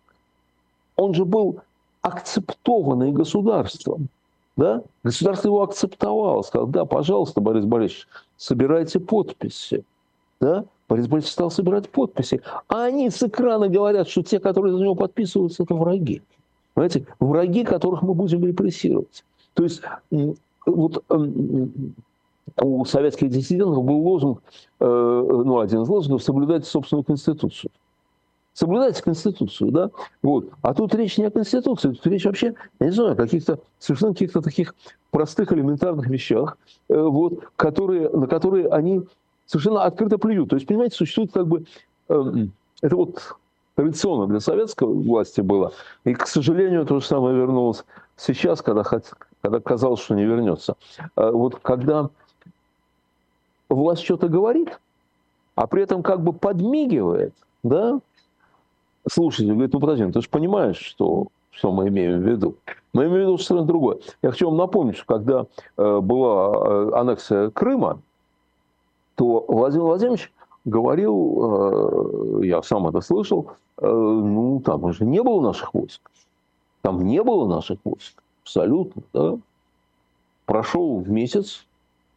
Он 0.97 1.15
же 1.15 1.25
был 1.25 1.61
акцептованный 2.01 3.13
государством. 3.13 4.09
Да? 4.57 4.83
Государство 5.03 5.49
его 5.49 5.63
акцептовало, 5.63 6.43
сказал, 6.43 6.67
да, 6.67 6.85
пожалуйста, 6.85 7.41
Борис 7.41 7.65
Борисович, 7.65 8.07
собирайте 8.37 9.01
подписи. 9.01 9.85
Да? 10.41 10.65
Борис 10.89 11.07
Борисович 11.09 11.33
стал 11.33 11.51
собирать 11.51 11.89
подписи. 11.89 12.43
А 12.69 12.85
они 12.85 13.09
с 13.11 13.23
экрана 13.23 13.69
говорят, 13.69 14.09
что 14.09 14.23
те, 14.23 14.39
которые 14.39 14.75
за 14.75 14.83
него 14.83 14.95
подписываются, 14.95 15.63
это 15.63 15.75
враги. 15.75 16.23
Понимаете? 16.75 17.07
Враги, 17.19 17.65
которых 17.65 18.03
мы 18.03 18.15
будем 18.15 18.45
репрессировать. 18.45 19.25
То 19.55 19.65
есть 19.65 19.83
вот 20.67 21.05
эм, 21.09 21.95
у 22.61 22.85
советских 22.85 23.31
диссидентов 23.31 23.85
был 23.85 23.99
лозунг, 23.99 24.43
э, 24.81 24.85
ну, 24.85 25.59
один 25.59 25.83
из 25.83 25.89
лозунгов, 25.89 26.23
соблюдайте 26.23 26.67
собственную 26.67 27.05
конституцию. 27.05 27.71
Соблюдайте 28.55 29.03
Конституцию, 29.03 29.71
да? 29.71 29.91
Вот. 30.23 30.51
А 30.61 30.75
тут 30.75 30.95
речь 30.95 31.17
не 31.17 31.25
о 31.25 31.31
Конституции, 31.31 31.93
тут 31.93 32.07
речь 32.07 32.27
вообще, 32.27 32.55
я 32.81 32.87
не 32.87 32.93
знаю, 32.93 33.13
о 33.13 33.17
каких-то 33.17 33.61
совершенно 33.79 34.13
каких-то 34.13 34.43
таких 34.43 34.75
простых 35.11 35.53
элементарных 35.53 36.07
вещах, 36.09 36.59
э, 36.89 37.01
вот, 37.01 37.45
которые, 37.57 38.11
на 38.11 38.27
которые 38.27 38.69
они 38.69 39.03
совершенно 39.47 39.85
открыто 39.85 40.19
плюют. 40.19 40.51
То 40.51 40.57
есть, 40.57 40.67
понимаете, 40.67 40.97
существует 40.97 41.33
как 41.33 41.47
бы... 41.47 41.65
Э, 42.09 42.25
это 42.83 42.97
вот 42.97 43.37
традиционно 43.75 44.27
для 44.27 44.41
советской 44.41 44.87
власти 44.87 45.41
было. 45.41 45.73
И, 46.05 46.15
к 46.15 46.27
сожалению, 46.27 46.85
то 46.85 47.01
же 47.01 47.07
самое 47.07 47.35
вернулось 47.35 47.85
сейчас, 48.17 48.61
когда, 48.61 48.83
когда 49.43 49.61
казалось, 49.61 50.01
что 50.01 50.15
не 50.15 50.25
вернется. 50.25 50.77
А 51.17 51.31
вот 51.31 51.57
когда 51.57 52.09
власть 53.69 54.05
что-то 54.05 54.29
говорит, 54.29 54.81
а 55.55 55.67
при 55.67 55.83
этом 55.83 56.03
как 56.03 56.23
бы 56.23 56.33
подмигивает, 56.33 57.35
да, 57.63 58.01
слушатель 59.11 59.53
говорит, 59.53 59.73
ну 59.73 59.81
подожди, 59.81 60.05
ну 60.05 60.13
ты 60.13 60.23
же 60.23 60.29
понимаешь, 60.29 60.79
что, 60.79 61.27
что 61.51 61.73
мы 61.73 61.89
имеем 61.89 62.21
в 62.21 62.23
виду. 62.23 62.57
Мы 62.93 63.05
имеем 63.05 63.15
в 63.15 63.21
виду 63.21 63.39
совершенно 63.39 63.67
другое. 63.67 63.99
Я 64.23 64.31
хочу 64.31 64.49
вам 64.49 64.57
напомнить, 64.59 64.97
что 64.97 65.07
когда 65.07 65.47
э, 65.77 66.01
была 66.01 66.53
э, 66.55 66.91
аннексия 66.95 67.51
Крыма, 67.51 68.01
то 69.17 69.45
Владимир 69.49 69.85
Владимирович 69.87 70.33
говорил, 70.65 72.41
э, 72.41 72.47
я 72.47 72.63
сам 72.63 72.87
это 72.87 73.01
слышал, 73.01 73.51
ну 73.81 74.63
там 74.65 74.85
уже 74.85 75.05
не 75.05 75.23
было 75.23 75.41
наших 75.41 75.75
войск. 75.75 76.09
Там 76.83 77.05
не 77.05 77.23
было 77.23 77.49
наших 77.49 77.79
войск. 77.85 78.23
Абсолютно, 78.43 79.03
да. 79.13 79.39
Прошел 80.47 81.05
месяц, 81.05 81.65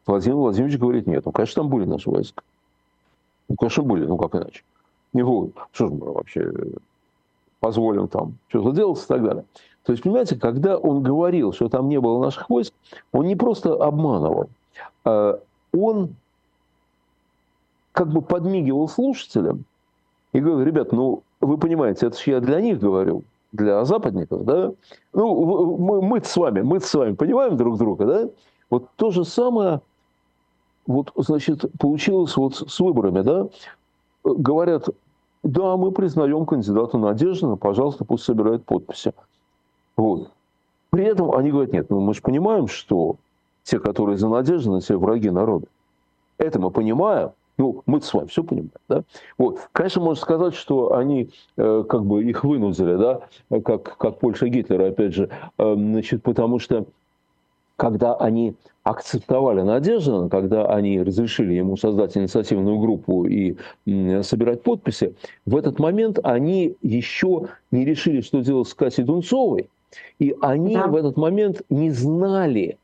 Владимир 0.05 0.37
Владимирович 0.37 0.79
говорит, 0.79 1.07
нет, 1.07 1.25
ну, 1.25 1.31
конечно, 1.31 1.63
там 1.63 1.69
были 1.69 1.85
наши 1.85 2.09
войска. 2.09 2.43
Ну, 3.49 3.55
конечно, 3.55 3.83
были, 3.83 4.05
ну, 4.05 4.17
как 4.17 4.35
иначе. 4.35 4.63
Не 5.13 5.23
вот, 5.23 5.51
что 5.71 5.87
же 5.87 5.93
мы 5.93 6.11
вообще 6.11 6.51
позволим 7.59 8.07
там 8.07 8.37
что-то 8.49 8.71
делать 8.71 9.01
и 9.01 9.07
так 9.07 9.23
далее. 9.23 9.45
То 9.83 9.91
есть, 9.91 10.03
понимаете, 10.03 10.35
когда 10.35 10.77
он 10.77 11.03
говорил, 11.03 11.53
что 11.53 11.69
там 11.69 11.89
не 11.89 11.99
было 11.99 12.21
наших 12.21 12.49
войск, 12.49 12.73
он 13.11 13.27
не 13.27 13.35
просто 13.35 13.73
обманывал, 13.73 14.49
а 15.03 15.39
он 15.71 16.15
как 17.91 18.09
бы 18.09 18.21
подмигивал 18.21 18.89
слушателям 18.89 19.63
и 20.33 20.39
говорил, 20.39 20.65
ребят, 20.65 20.91
ну, 20.91 21.23
вы 21.39 21.57
понимаете, 21.57 22.07
это 22.07 22.17
же 22.17 22.31
я 22.31 22.39
для 22.41 22.59
них 22.61 22.79
говорю, 22.79 23.23
для 23.55 23.85
западников, 23.85 24.45
да? 24.45 24.71
Ну, 25.13 25.77
мы, 25.77 26.01
мы 26.01 26.21
с 26.23 26.35
вами, 26.35 26.61
мы 26.61 26.79
с 26.79 26.93
вами 26.93 27.13
понимаем 27.13 27.57
друг 27.57 27.77
друга, 27.77 28.05
да? 28.05 28.29
Вот 28.69 28.89
то 28.95 29.11
же 29.11 29.25
самое, 29.25 29.81
вот, 30.87 31.11
значит, 31.15 31.65
получилось 31.79 32.35
вот 32.35 32.55
с 32.55 32.79
выборами, 32.79 33.21
да? 33.21 33.47
Говорят, 34.23 34.89
да, 35.43 35.77
мы 35.77 35.91
признаем 35.91 36.45
кандидата 36.45 36.97
Надеждина, 36.97 37.55
пожалуйста, 37.55 38.03
пусть 38.05 38.23
собирает 38.23 38.65
подписи. 38.65 39.13
Вот. 39.95 40.31
При 40.89 41.03
этом 41.03 41.35
они 41.35 41.51
говорят, 41.51 41.73
нет, 41.73 41.89
ну 41.89 41.99
мы 41.99 42.13
же 42.13 42.21
понимаем, 42.21 42.67
что 42.67 43.17
те, 43.63 43.79
которые 43.79 44.17
за 44.17 44.27
Надеждина, 44.27 44.81
те 44.81 44.97
враги 44.97 45.29
народа. 45.29 45.67
Это 46.37 46.59
мы 46.59 46.71
понимаем, 46.71 47.31
ну, 47.57 47.83
мы 47.85 48.01
с 48.01 48.13
вами 48.13 48.27
все 48.27 48.43
понимаем, 48.43 48.71
да? 48.89 49.03
Вот. 49.37 49.59
Конечно, 49.71 50.01
можно 50.01 50.21
сказать, 50.21 50.55
что 50.55 50.95
они 50.95 51.29
э, 51.57 51.83
как 51.87 52.05
бы 52.05 52.23
их 52.23 52.43
вынудили, 52.43 52.95
да, 52.95 53.21
как, 53.61 53.97
как 53.97 54.19
Польша 54.19 54.47
Гитлера, 54.47 54.89
опять 54.89 55.13
же, 55.13 55.29
э, 55.57 55.73
значит, 55.75 56.23
потому 56.23 56.59
что 56.59 56.85
когда 57.77 58.15
они 58.15 58.55
акцептовали 58.83 59.61
Надеждина, 59.61 60.29
когда 60.29 60.67
они 60.67 61.01
разрешили 61.01 61.53
ему 61.53 61.75
создать 61.75 62.15
инициативную 62.15 62.77
группу 62.79 63.25
и 63.25 63.55
собирать 64.21 64.61
подписи, 64.61 65.15
в 65.45 65.55
этот 65.57 65.79
момент 65.79 66.19
они 66.23 66.75
еще 66.81 67.47
не 67.71 67.83
решили, 67.83 68.21
что 68.21 68.41
делать 68.41 68.67
с 68.67 68.73
Катей 68.73 69.03
Дунцовой, 69.03 69.69
и 70.19 70.35
они 70.41 70.75
да. 70.75 70.87
в 70.87 70.95
этот 70.95 71.17
момент 71.17 71.63
не 71.69 71.89
знали, 71.91 72.77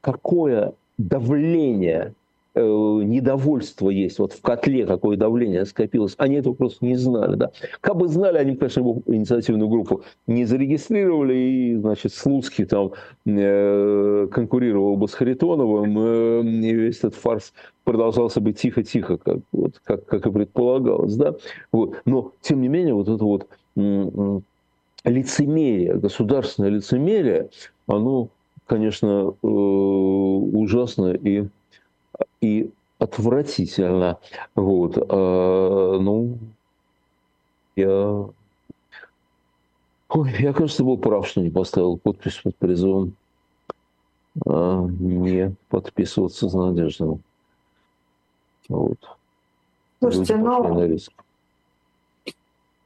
какое 0.00 0.74
давление 0.98 2.14
Э, 2.58 3.00
недовольство 3.04 3.88
есть, 3.88 4.18
вот 4.18 4.32
в 4.32 4.42
котле 4.42 4.84
какое 4.84 5.16
давление 5.16 5.64
скопилось, 5.64 6.14
они 6.18 6.36
этого 6.36 6.54
просто 6.54 6.84
не 6.84 6.96
знали. 6.96 7.36
Да. 7.36 7.52
Как 7.80 7.96
бы 7.96 8.08
знали, 8.08 8.38
они, 8.38 8.56
конечно, 8.56 8.80
его 8.80 9.00
инициативную 9.06 9.68
группу 9.68 10.02
не 10.26 10.44
зарегистрировали, 10.44 11.34
и, 11.34 11.76
значит, 11.76 12.12
Слуцкий 12.12 12.64
там 12.64 12.94
э, 13.26 14.26
конкурировал 14.32 14.96
бы 14.96 15.06
с 15.06 15.14
Харитоновым, 15.14 15.98
э, 15.98 16.42
и 16.42 16.74
весь 16.74 16.98
этот 16.98 17.14
фарс 17.14 17.52
продолжался 17.84 18.40
бы 18.40 18.52
тихо-тихо, 18.52 19.18
как, 19.18 19.38
вот, 19.52 19.80
как, 19.84 20.04
как 20.06 20.26
и 20.26 20.32
предполагалось. 20.32 21.14
Да. 21.14 21.36
Вот. 21.70 22.02
Но, 22.06 22.32
тем 22.40 22.60
не 22.60 22.68
менее, 22.68 22.94
вот 22.94 23.08
это 23.08 23.24
вот 23.24 23.46
лицемерие, 25.04 25.94
государственное 25.94 26.70
лицемерие, 26.70 27.50
оно, 27.86 28.30
конечно, 28.66 29.32
э, 29.42 29.46
ужасно 29.46 31.12
и 31.12 31.46
и 32.40 32.70
отвратительно. 32.98 34.18
Вот. 34.54 34.96
А, 34.96 35.98
ну, 35.98 36.38
я... 37.76 38.26
Ой, 40.08 40.34
я, 40.38 40.52
кажется, 40.52 40.84
был 40.84 40.96
прав, 40.98 41.26
что 41.26 41.40
не 41.40 41.50
поставил 41.50 41.98
подпись 41.98 42.40
под 42.42 42.56
призывом 42.56 43.14
а, 44.46 44.86
не 44.88 45.54
подписываться 45.68 46.48
за 46.48 46.58
Надеждину. 46.58 47.20
Вот. 48.68 48.98
Слушайте, 50.00 50.34
люди 50.34 50.44
но... 50.44 50.74
На 50.74 50.86
риск. 50.86 51.12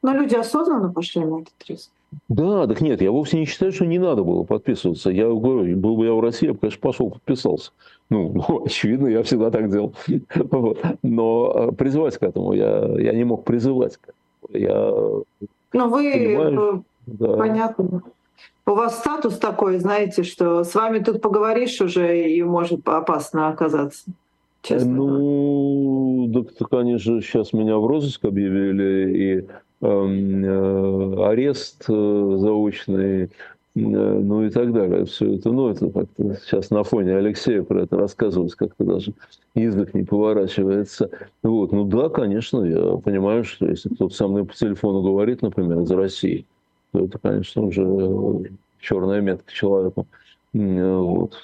Но 0.01 0.13
люди 0.13 0.35
осознанно 0.35 0.91
пошли 0.91 1.23
на 1.23 1.41
этот 1.41 1.53
риск. 1.67 1.91
Да, 2.29 2.67
так 2.67 2.81
нет, 2.81 3.01
я 3.01 3.11
вовсе 3.11 3.39
не 3.39 3.45
считаю, 3.45 3.71
что 3.71 3.85
не 3.85 3.99
надо 3.99 4.23
было 4.23 4.43
подписываться. 4.43 5.09
Я 5.09 5.27
говорю, 5.27 5.77
был 5.77 5.97
бы 5.97 6.05
я 6.05 6.13
в 6.13 6.19
России, 6.19 6.47
я 6.47 6.53
бы, 6.53 6.59
конечно, 6.59 6.79
пошел 6.81 7.09
подписался. 7.11 7.71
Ну, 8.09 8.31
ну 8.47 8.65
очевидно, 8.65 9.07
я 9.07 9.23
всегда 9.23 9.51
так 9.51 9.69
делал. 9.69 9.93
Вот. 10.35 10.83
Но 11.01 11.53
э, 11.55 11.71
призывать 11.73 12.17
к 12.17 12.23
этому 12.23 12.53
я, 12.53 12.85
я 12.99 13.13
не 13.13 13.23
мог 13.23 13.43
призывать. 13.43 13.99
Я 14.49 14.91
Но 15.73 15.87
вы, 15.87 16.11
понимаю, 16.11 16.85
э, 17.07 17.11
да. 17.11 17.37
понятно, 17.37 18.03
у 18.65 18.71
вас 18.71 18.99
статус 18.99 19.37
такой, 19.37 19.77
знаете, 19.79 20.23
что 20.23 20.63
с 20.63 20.73
вами 20.73 20.99
тут 20.99 21.21
поговоришь 21.21 21.81
уже 21.81 22.29
и 22.29 22.41
может 22.43 22.87
опасно 22.87 23.49
оказаться. 23.49 24.05
Честно. 24.61 24.91
Ну, 24.91 25.05
так, 26.43 26.69
конечно, 26.69 27.21
сейчас 27.21 27.53
меня 27.53 27.77
в 27.77 27.85
розыск 27.85 28.25
объявили, 28.25 29.17
и 29.17 29.47
Эм, 29.83 30.45
э, 30.45 31.27
арест 31.27 31.83
э, 31.89 32.35
заочный, 32.37 33.23
э, 33.23 33.29
ну 33.75 34.45
и 34.45 34.49
так 34.49 34.71
далее. 34.71 35.03
Все 35.03 35.35
это, 35.35 35.51
ну, 35.51 35.67
это 35.67 35.89
как-то 35.89 36.35
сейчас 36.35 36.69
на 36.69 36.85
фоне 36.85 37.17
Алексея 37.17 37.63
про 37.63 37.81
это 37.81 37.97
рассказывать 37.97 38.55
как-то 38.55 38.85
даже 38.85 39.13
язык 39.55 39.93
не 39.93 40.03
поворачивается. 40.03 41.09
Вот. 41.43 41.73
Ну 41.73 41.83
да, 41.83 42.07
конечно, 42.07 42.63
я 42.63 42.95
понимаю, 42.95 43.43
что 43.43 43.67
если 43.67 43.89
кто-то 43.89 44.15
со 44.15 44.29
мной 44.29 44.45
по 44.45 44.53
телефону 44.53 45.01
говорит, 45.01 45.41
например, 45.41 45.81
из 45.81 45.91
России, 45.91 46.45
то 46.93 47.03
это, 47.03 47.19
конечно, 47.19 47.63
уже 47.63 48.51
черная 48.79 49.19
метка 49.19 49.51
человеку. 49.51 50.07
Вот. 50.53 51.35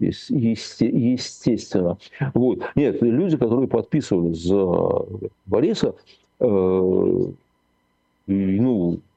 Естественно. 0.00 1.96
Вот. 2.34 2.60
Нет, 2.76 3.02
люди, 3.02 3.36
которые 3.36 3.68
подписывались 3.68 4.42
за 4.42 5.04
Бориса, 5.46 5.94
ну, 6.38 7.34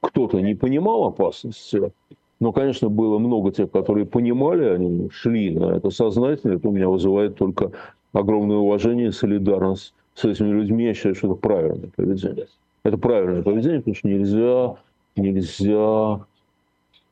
кто-то 0.00 0.40
не 0.40 0.54
понимал 0.54 1.04
опасности, 1.04 1.92
но, 2.40 2.52
конечно, 2.52 2.88
было 2.88 3.18
много 3.18 3.52
тех, 3.52 3.70
которые 3.70 4.06
понимали, 4.06 4.64
они 4.64 5.08
шли 5.10 5.50
на 5.50 5.76
это 5.76 5.90
сознательно. 5.90 6.54
Это 6.54 6.68
у 6.68 6.72
меня 6.72 6.88
вызывает 6.88 7.36
только 7.36 7.70
огромное 8.12 8.56
уважение 8.56 9.08
и 9.08 9.12
солидарность 9.12 9.94
с 10.14 10.24
этими 10.24 10.48
людьми. 10.48 10.86
Я 10.86 10.94
считаю, 10.94 11.14
что 11.14 11.28
это 11.28 11.36
правильное 11.36 11.90
поведение. 11.94 12.48
Это 12.82 12.98
правильное 12.98 13.42
поведение, 13.42 13.78
потому 13.78 13.94
что 13.94 14.08
нельзя, 14.08 14.76
нельзя, 15.14 16.20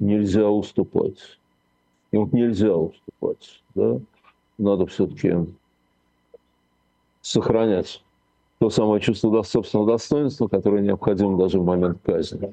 нельзя 0.01 0.51
уступать. 0.51 1.39
И 2.13 2.17
вот 2.17 2.33
нельзя 2.33 2.75
уступать. 2.75 3.63
Да? 3.75 4.01
Надо 4.59 4.87
все-таки 4.87 5.35
сохранять 7.23 8.03
то 8.59 8.69
самое 8.69 9.01
чувство 9.01 9.43
собственного 9.43 9.93
достоинства, 9.93 10.49
которое 10.49 10.83
необходимо 10.83 11.39
даже 11.39 11.59
в 11.59 11.65
момент 11.65 11.99
казни. 12.05 12.53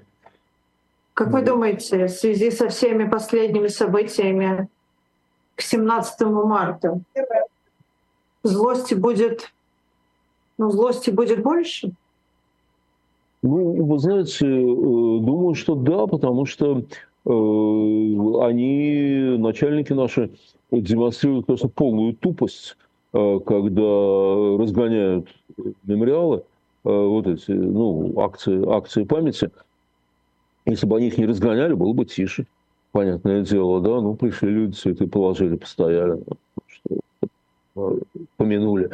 Как 1.14 1.32
вы 1.32 1.42
думаете, 1.42 2.06
в 2.06 2.12
связи 2.12 2.52
со 2.52 2.70
всеми 2.70 3.10
последними 3.10 3.68
событиями 3.68 4.70
к 5.56 5.62
17 5.62 6.22
марта 6.22 7.02
злости 8.44 8.94
будет, 8.94 9.52
ну, 10.58 10.70
злости 10.70 11.10
будет 11.10 11.42
больше? 11.42 11.92
Ну, 13.42 13.84
вы 13.84 14.00
знаете, 14.00 14.46
э, 14.46 14.62
думаю, 14.62 15.56
что 15.56 15.76
да, 15.76 16.08
потому 16.08 16.46
что 16.46 16.84
они, 17.30 19.38
начальники 19.38 19.94
наши, 19.94 20.32
демонстрируют 20.72 21.46
просто 21.46 21.68
полную 21.68 22.16
тупость 22.16 22.76
Э, 23.14 23.40
когда 23.46 23.84
разгоняют 24.62 25.30
мемориалы, 25.84 26.38
э, 26.38 26.42
вот 26.84 27.28
эти, 27.28 27.52
ну, 27.52 28.20
акции, 28.20 28.70
акции 28.70 29.06
памяти, 29.06 29.50
если 30.66 30.86
бы 30.86 30.98
они 30.98 31.08
их 31.08 31.18
не 31.18 31.26
разгоняли, 31.26 31.74
было 31.74 31.94
бы 31.94 32.06
тише. 32.06 32.46
Понятное 32.92 33.42
дело, 33.42 33.82
да, 33.82 34.02
ну, 34.02 34.16
пришли 34.16 34.50
люди, 34.50 34.74
цветы 34.74 35.08
положили, 35.08 35.56
постояли, 35.56 36.22
что, 36.68 37.00
э, 37.76 38.00
помянули, 38.36 38.90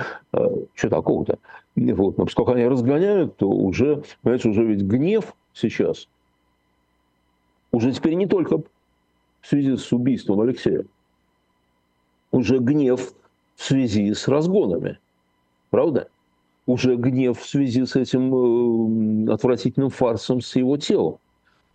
что 0.74 0.90
такого-то. 0.90 1.40
Вот. 1.76 2.18
Но 2.18 2.26
поскольку 2.26 2.52
они 2.52 2.68
разгоняют, 2.68 3.38
то 3.38 3.50
уже, 3.50 4.04
понимаете, 4.22 4.50
уже 4.50 4.64
ведь 4.64 4.84
гнев 4.84 5.36
сейчас, 5.54 6.08
уже 7.74 7.92
теперь 7.92 8.14
не 8.14 8.28
только 8.28 8.60
в 8.60 9.48
связи 9.48 9.76
с 9.76 9.92
убийством 9.92 10.40
Алексея, 10.40 10.86
уже 12.32 12.60
гнев 12.60 13.14
в 13.56 13.64
связи 13.64 14.14
с 14.14 14.28
разгонами. 14.30 15.00
Правда? 15.70 16.08
Уже 16.66 16.96
гнев 16.96 17.38
в 17.40 17.46
связи 17.46 17.86
с 17.86 17.98
этим 17.98 19.28
э, 19.28 19.34
отвратительным 19.34 19.90
фарсом 19.90 20.40
с 20.40 20.56
его 20.56 20.78
телом. 20.78 21.18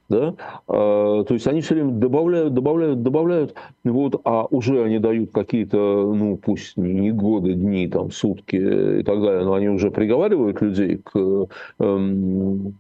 Да? 0.09 0.35
А, 0.67 1.25
то 1.25 1.35
есть 1.35 1.47
они 1.47 1.61
все 1.61 1.75
время 1.75 1.91
добавляют, 1.91 2.55
добавляют, 2.55 3.03
добавляют, 3.03 3.55
вот, 3.85 4.19
а 4.25 4.47
уже 4.47 4.83
они 4.83 4.99
дают 4.99 5.33
какие-то, 5.33 6.15
ну 6.15 6.39
пусть 6.39 6.79
не 6.79 7.11
годы, 7.11 7.53
дни, 7.53 7.89
там, 7.89 8.11
сутки 8.11 8.57
и 8.57 9.03
так 9.03 9.21
далее, 9.21 9.45
но 9.45 9.53
они 9.53 9.69
уже 9.69 9.91
приговаривают 9.91 10.63
людей 10.63 10.97
к 10.97 11.49
эм, 11.79 12.75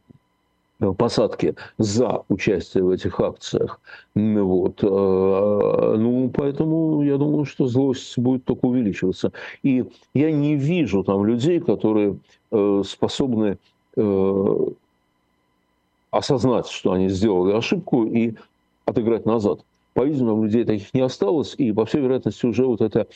посадки 0.78 1.54
за 1.78 2.22
участие 2.28 2.84
в 2.84 2.90
этих 2.90 3.20
акциях. 3.20 3.80
Вот. 4.14 4.82
Э, 4.82 4.86
ну, 5.98 6.30
поэтому 6.32 7.02
я 7.02 7.16
думаю, 7.16 7.44
что 7.44 7.66
злость 7.66 8.16
будет 8.18 8.44
только 8.44 8.66
увеличиваться. 8.66 9.32
И 9.62 9.84
я 10.14 10.30
не 10.30 10.54
вижу 10.56 11.02
там 11.02 11.24
людей, 11.24 11.60
которые 11.60 12.18
э, 12.50 12.82
способны 12.84 13.58
осознать, 16.12 16.68
что 16.68 16.92
они 16.92 17.08
сделали 17.08 17.52
ошибку 17.52 18.04
и 18.04 18.34
отыграть 18.84 19.26
назад. 19.26 19.58
По-видимому, 19.94 20.44
людей 20.44 20.64
таких 20.64 20.94
не 20.94 21.00
осталось, 21.00 21.56
и, 21.58 21.72
по 21.72 21.84
всей 21.84 22.02
вероятности, 22.02 22.46
уже 22.46 22.64
вот 22.64 22.80
это, 22.80 23.08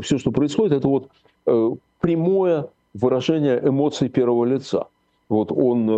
все, 0.00 0.16
что 0.16 0.30
происходит, 0.30 0.72
это 0.72 0.88
вот 0.88 1.10
прямое 2.00 2.68
выражение 2.94 3.60
эмоций 3.62 4.08
первого 4.08 4.46
лица– 4.46 4.86
вот 5.30 5.52
он 5.52 5.88
э, 5.88 5.94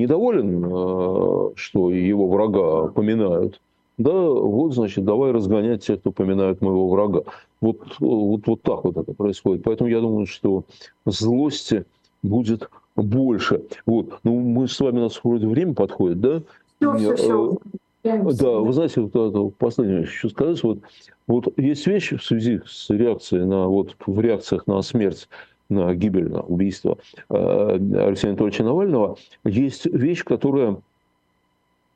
недоволен, 0.00 0.64
э, 0.64 1.50
что 1.56 1.90
его 1.90 2.28
врага 2.28 2.88
поминают, 2.88 3.60
да, 3.98 4.12
вот, 4.12 4.74
значит, 4.74 5.04
давай 5.04 5.32
разгонять 5.32 5.84
тех, 5.84 6.00
кто 6.00 6.12
поминает 6.12 6.60
моего 6.60 6.88
врага. 6.88 7.22
Вот, 7.60 7.96
вот, 7.98 8.46
вот 8.46 8.62
так 8.62 8.84
вот 8.84 8.96
это 8.96 9.12
происходит. 9.14 9.62
Поэтому 9.64 9.88
я 9.88 10.00
думаю, 10.00 10.26
что 10.26 10.64
злости 11.06 11.86
будет 12.22 12.68
больше. 12.94 13.62
Вот. 13.86 14.18
Ну, 14.22 14.38
мы 14.38 14.68
с 14.68 14.78
вами, 14.80 14.98
у 14.98 15.04
нас 15.04 15.18
вроде 15.24 15.46
время 15.46 15.74
подходит, 15.74 16.20
да? 16.20 16.42
Все, 16.78 16.94
все, 16.94 17.16
все. 17.16 17.58
Да, 18.02 18.58
вы 18.58 18.72
знаете, 18.72 19.00
вот 19.00 19.16
это 19.16 19.50
последнее 19.58 20.04
хочу 20.04 20.28
сказать. 20.28 20.62
Вот, 20.62 20.78
вот 21.26 21.58
есть 21.58 21.86
вещи 21.86 22.16
в 22.16 22.22
связи 22.22 22.60
с 22.66 22.90
реакцией 22.90 23.46
на, 23.46 23.66
вот 23.66 23.96
в 24.06 24.20
реакциях 24.20 24.66
на 24.66 24.80
смерть 24.82 25.26
на 25.68 25.94
гибель, 25.94 26.30
на 26.30 26.40
убийство 26.42 26.98
э, 27.28 27.34
Алексея 27.34 28.30
Анатольевича 28.30 28.64
Навального, 28.64 29.16
есть 29.44 29.86
вещь, 29.86 30.24
которая, 30.24 30.78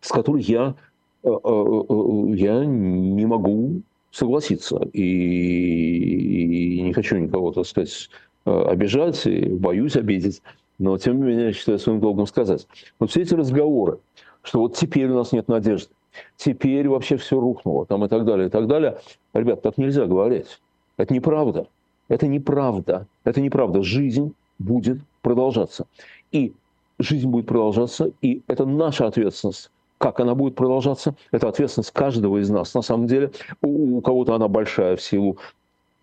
с 0.01 0.09
которой 0.11 0.43
я, 0.43 0.75
э, 1.23 1.29
э, 1.29 2.25
я 2.35 2.64
не 2.64 3.27
могу 3.27 3.83
согласиться. 4.11 4.89
И, 4.93 6.79
и 6.79 6.83
не 6.83 6.93
хочу 6.93 7.16
никого, 7.16 7.53
так 7.53 7.66
сказать, 7.66 8.11
обижать, 8.45 9.27
и 9.27 9.47
боюсь 9.47 9.97
обидеть. 9.97 10.43
Но, 10.79 10.97
тем 10.99 11.18
не 11.18 11.23
менее, 11.25 11.47
я 11.49 11.53
считаю 11.53 11.79
своим 11.79 12.01
долгом 12.01 12.27
сказать. 12.27 12.66
Вот 12.99 13.11
все 13.11 13.23
эти 13.23 13.35
разговоры, 13.35 13.99
что 14.43 14.61
вот 14.61 14.77
теперь 14.77 15.11
у 15.11 15.14
нас 15.14 15.31
нет 15.33 15.47
надежды, 15.47 15.93
теперь 16.37 16.89
вообще 16.89 17.18
все 17.18 17.39
рухнуло, 17.39 17.87
там 17.87 18.05
и 18.05 18.09
так 18.09 18.25
далее, 18.25 18.49
и 18.49 18.51
так 18.51 18.66
далее. 18.66 18.99
Ребят, 19.35 19.62
так 19.62 19.79
нельзя 19.79 20.07
говорить. 20.07 20.61
Это 20.97 21.14
неправда. 21.14 21.66
Это 22.11 22.26
неправда. 22.26 23.06
Это 23.24 23.40
неправда. 23.40 23.82
Жизнь 23.82 24.34
будет 24.58 24.98
продолжаться. 25.22 25.86
И 26.32 26.52
жизнь 26.98 27.28
будет 27.28 27.46
продолжаться, 27.46 28.11
и 28.20 28.42
это 28.46 28.66
наша 28.66 29.06
ответственность. 29.06 29.70
Как 29.96 30.18
она 30.20 30.34
будет 30.34 30.54
продолжаться, 30.54 31.14
это 31.30 31.48
ответственность 31.48 31.92
каждого 31.92 32.38
из 32.38 32.50
нас. 32.50 32.74
На 32.74 32.82
самом 32.82 33.06
деле, 33.06 33.30
у, 33.62 34.00
кого-то 34.00 34.34
она 34.34 34.48
большая 34.48 34.96
в 34.96 35.02
силу 35.02 35.38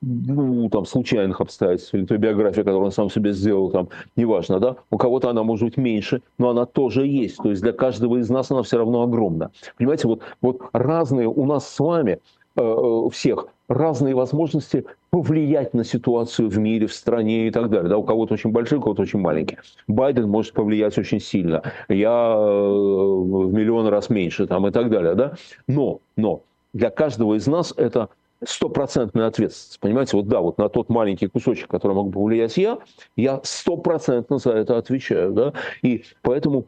ну, 0.02 0.70
там, 0.70 0.86
случайных 0.86 1.42
обстоятельств, 1.42 1.94
или 1.94 2.06
той 2.06 2.20
биографии, 2.20 2.62
которую 2.62 2.86
он 2.86 2.92
сам 2.92 3.10
себе 3.10 3.34
сделал, 3.34 3.72
там, 3.72 3.90
неважно, 4.16 4.60
да, 4.60 4.76
у 4.92 4.98
кого-то 4.98 5.30
она 5.30 5.42
может 5.42 5.66
быть 5.66 5.78
меньше, 5.78 6.22
но 6.38 6.50
она 6.50 6.68
тоже 6.68 7.08
есть, 7.08 7.38
то 7.38 7.50
есть 7.50 7.64
для 7.64 7.74
каждого 7.74 8.18
из 8.18 8.30
нас 8.30 8.52
она 8.52 8.62
все 8.62 8.78
равно 8.78 9.02
огромна. 9.02 9.50
Понимаете, 9.80 10.08
вот, 10.08 10.22
вот 10.40 10.62
разные 10.72 11.28
у 11.28 11.46
нас 11.46 11.68
с 11.68 11.80
вами 11.80 12.20
Э, 12.58 12.62
э, 12.62 13.10
всех 13.12 13.48
разные 13.68 14.16
возможности 14.16 14.86
повлиять 15.10 15.74
на 15.74 15.84
ситуацию 15.84 16.50
в 16.50 16.58
мире, 16.58 16.88
в 16.88 16.94
стране 16.94 17.48
и 17.48 17.52
так 17.52 17.70
далее. 17.70 17.90
Да, 17.90 17.98
у 17.98 18.04
кого-то 18.04 18.34
очень 18.34 18.52
большие, 18.52 18.80
у 18.80 18.82
кого-то 18.82 19.02
очень 19.02 19.20
маленькие. 19.20 19.60
Байден 19.88 20.30
может 20.30 20.54
повлиять 20.54 20.98
очень 20.98 21.20
сильно. 21.20 21.64
Я 21.90 22.36
э, 22.38 22.40
в 22.40 23.54
миллион 23.54 23.88
раз 23.88 24.10
меньше 24.10 24.48
там, 24.48 24.68
и 24.68 24.72
так 24.72 24.90
далее. 24.90 25.16
Да? 25.16 25.34
Но, 25.68 26.00
но 26.16 26.44
для 26.74 26.90
каждого 26.90 27.36
из 27.36 27.48
нас 27.48 27.74
это 27.76 28.10
стопроцентная 28.46 29.28
ответственность. 29.28 29.80
Понимаете, 29.80 30.18
вот 30.18 30.28
да, 30.28 30.42
вот 30.42 30.58
на 30.58 30.70
тот 30.70 30.90
маленький 30.90 31.28
кусочек, 31.28 31.70
который 31.70 31.94
могу 31.94 32.12
повлиять 32.12 32.56
я, 32.58 32.78
я 33.16 33.42
стопроцентно 33.44 34.38
за 34.38 34.52
это 34.52 34.78
отвечаю. 34.78 35.32
Да? 35.32 35.54
И 35.82 36.04
поэтому 36.22 36.68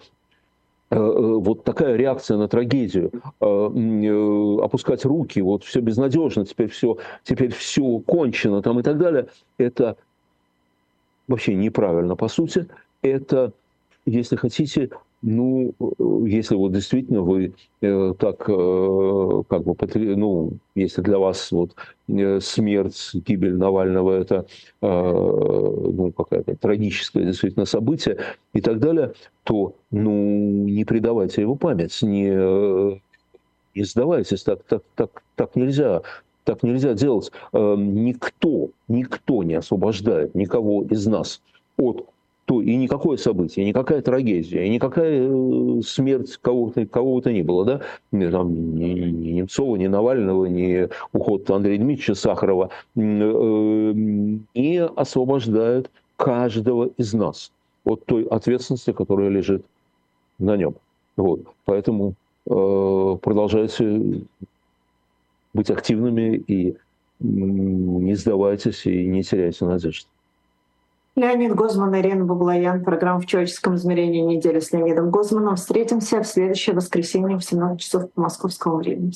вот 0.89 1.63
такая 1.63 1.95
реакция 1.95 2.37
на 2.37 2.47
трагедию, 2.47 3.11
опускать 3.39 5.05
руки, 5.05 5.39
вот 5.39 5.63
все 5.63 5.81
безнадежно, 5.81 6.45
теперь 6.45 6.69
все, 6.69 6.97
теперь 7.23 7.53
все 7.53 7.99
кончено 7.99 8.61
там 8.61 8.79
и 8.79 8.83
так 8.83 8.97
далее, 8.97 9.27
это 9.57 9.97
вообще 11.27 11.53
неправильно 11.53 12.15
по 12.15 12.27
сути. 12.27 12.67
Это, 13.01 13.53
если 14.05 14.35
хотите, 14.35 14.89
ну, 15.21 15.73
если 16.25 16.55
вот 16.55 16.71
действительно 16.71 17.21
вы 17.21 17.53
э, 17.81 18.13
так, 18.17 18.47
э, 18.47 19.43
как 19.49 19.63
бы, 19.63 19.75
ну, 20.15 20.53
если 20.75 21.01
для 21.01 21.19
вас 21.19 21.51
вот 21.51 21.75
э, 22.07 22.39
смерть, 22.39 23.11
гибель 23.13 23.57
Навального– 23.57 24.11
это, 24.21 24.45
э, 24.81 24.87
ну, 24.87 26.13
какая-то 26.15 26.55
трагическое 26.55 27.25
действительно 27.25 27.65
событие 27.65 28.17
и 28.53 28.61
так 28.61 28.79
далее, 28.79 29.13
то, 29.43 29.75
ну, 29.91 30.65
не 30.67 30.85
предавайте 30.85 31.41
его 31.41 31.55
память, 31.55 32.01
не, 32.01 32.29
э, 32.31 32.97
не 33.75 33.83
сдавайтесь, 33.83 34.43
так, 34.43 34.63
так, 34.63 34.83
так, 34.95 35.23
так 35.35 35.55
нельзя. 35.55 36.01
Так 36.45 36.63
нельзя 36.63 36.93
делать. 36.93 37.31
Э, 37.51 37.75
никто, 37.77 38.69
никто 38.87 39.43
не 39.43 39.55
освобождает 39.55 40.33
никого 40.33 40.83
из 40.83 41.05
нас 41.05 41.41
от 41.77 42.07
то 42.49 42.63
и 42.63 42.75
никакое 42.77 43.15
событие, 43.17 43.63
никакая 43.63 44.01
трагедия, 44.01 44.65
и 44.65 44.69
никакая 44.69 45.29
э, 45.29 45.81
смерть 45.83 46.35
кого-то 46.41 46.83
кого 46.87 47.21
ни 47.25 47.43
было, 47.43 47.63
да, 47.63 47.81
ни, 48.11 48.27
там, 48.27 48.75
ни, 48.75 48.85
ни 48.85 49.31
Немцова, 49.33 49.75
ни 49.75 49.85
Навального, 49.85 50.45
ни 50.47 50.89
уход 51.13 51.47
Андрея 51.51 51.77
Дмитриевича 51.77 52.15
Сахарова, 52.15 52.71
э, 52.95 53.01
не 53.01 54.83
освобождает 54.83 55.91
каждого 56.17 56.89
из 56.97 57.13
нас 57.13 57.51
от 57.85 58.03
той 58.05 58.23
ответственности, 58.23 58.93
которая 58.93 59.29
лежит 59.29 59.63
на 60.39 60.57
нем. 60.57 60.73
Вот. 61.17 61.41
Поэтому 61.65 62.15
э, 62.47 63.17
продолжайте 63.21 64.23
быть 65.53 65.69
активными 65.69 66.43
и 66.47 66.75
не 67.19 68.15
сдавайтесь 68.15 68.87
и 68.87 69.05
не 69.05 69.21
теряйте 69.21 69.65
надежды. 69.65 70.07
Леонид 71.15 71.53
Гозман, 71.53 71.95
Ирина 71.99 72.23
Баблоян. 72.23 72.83
Программа 72.83 73.19
«В 73.19 73.25
человеческом 73.25 73.75
измерении 73.75 74.21
недели» 74.21 74.59
с 74.59 74.71
Леонидом 74.71 75.09
Гозманом. 75.11 75.55
Встретимся 75.55 76.21
в 76.21 76.27
следующее 76.27 76.75
воскресенье 76.75 77.37
в 77.37 77.43
17 77.43 77.79
часов 77.79 78.11
по 78.13 78.21
московскому 78.21 78.77
времени. 78.77 79.11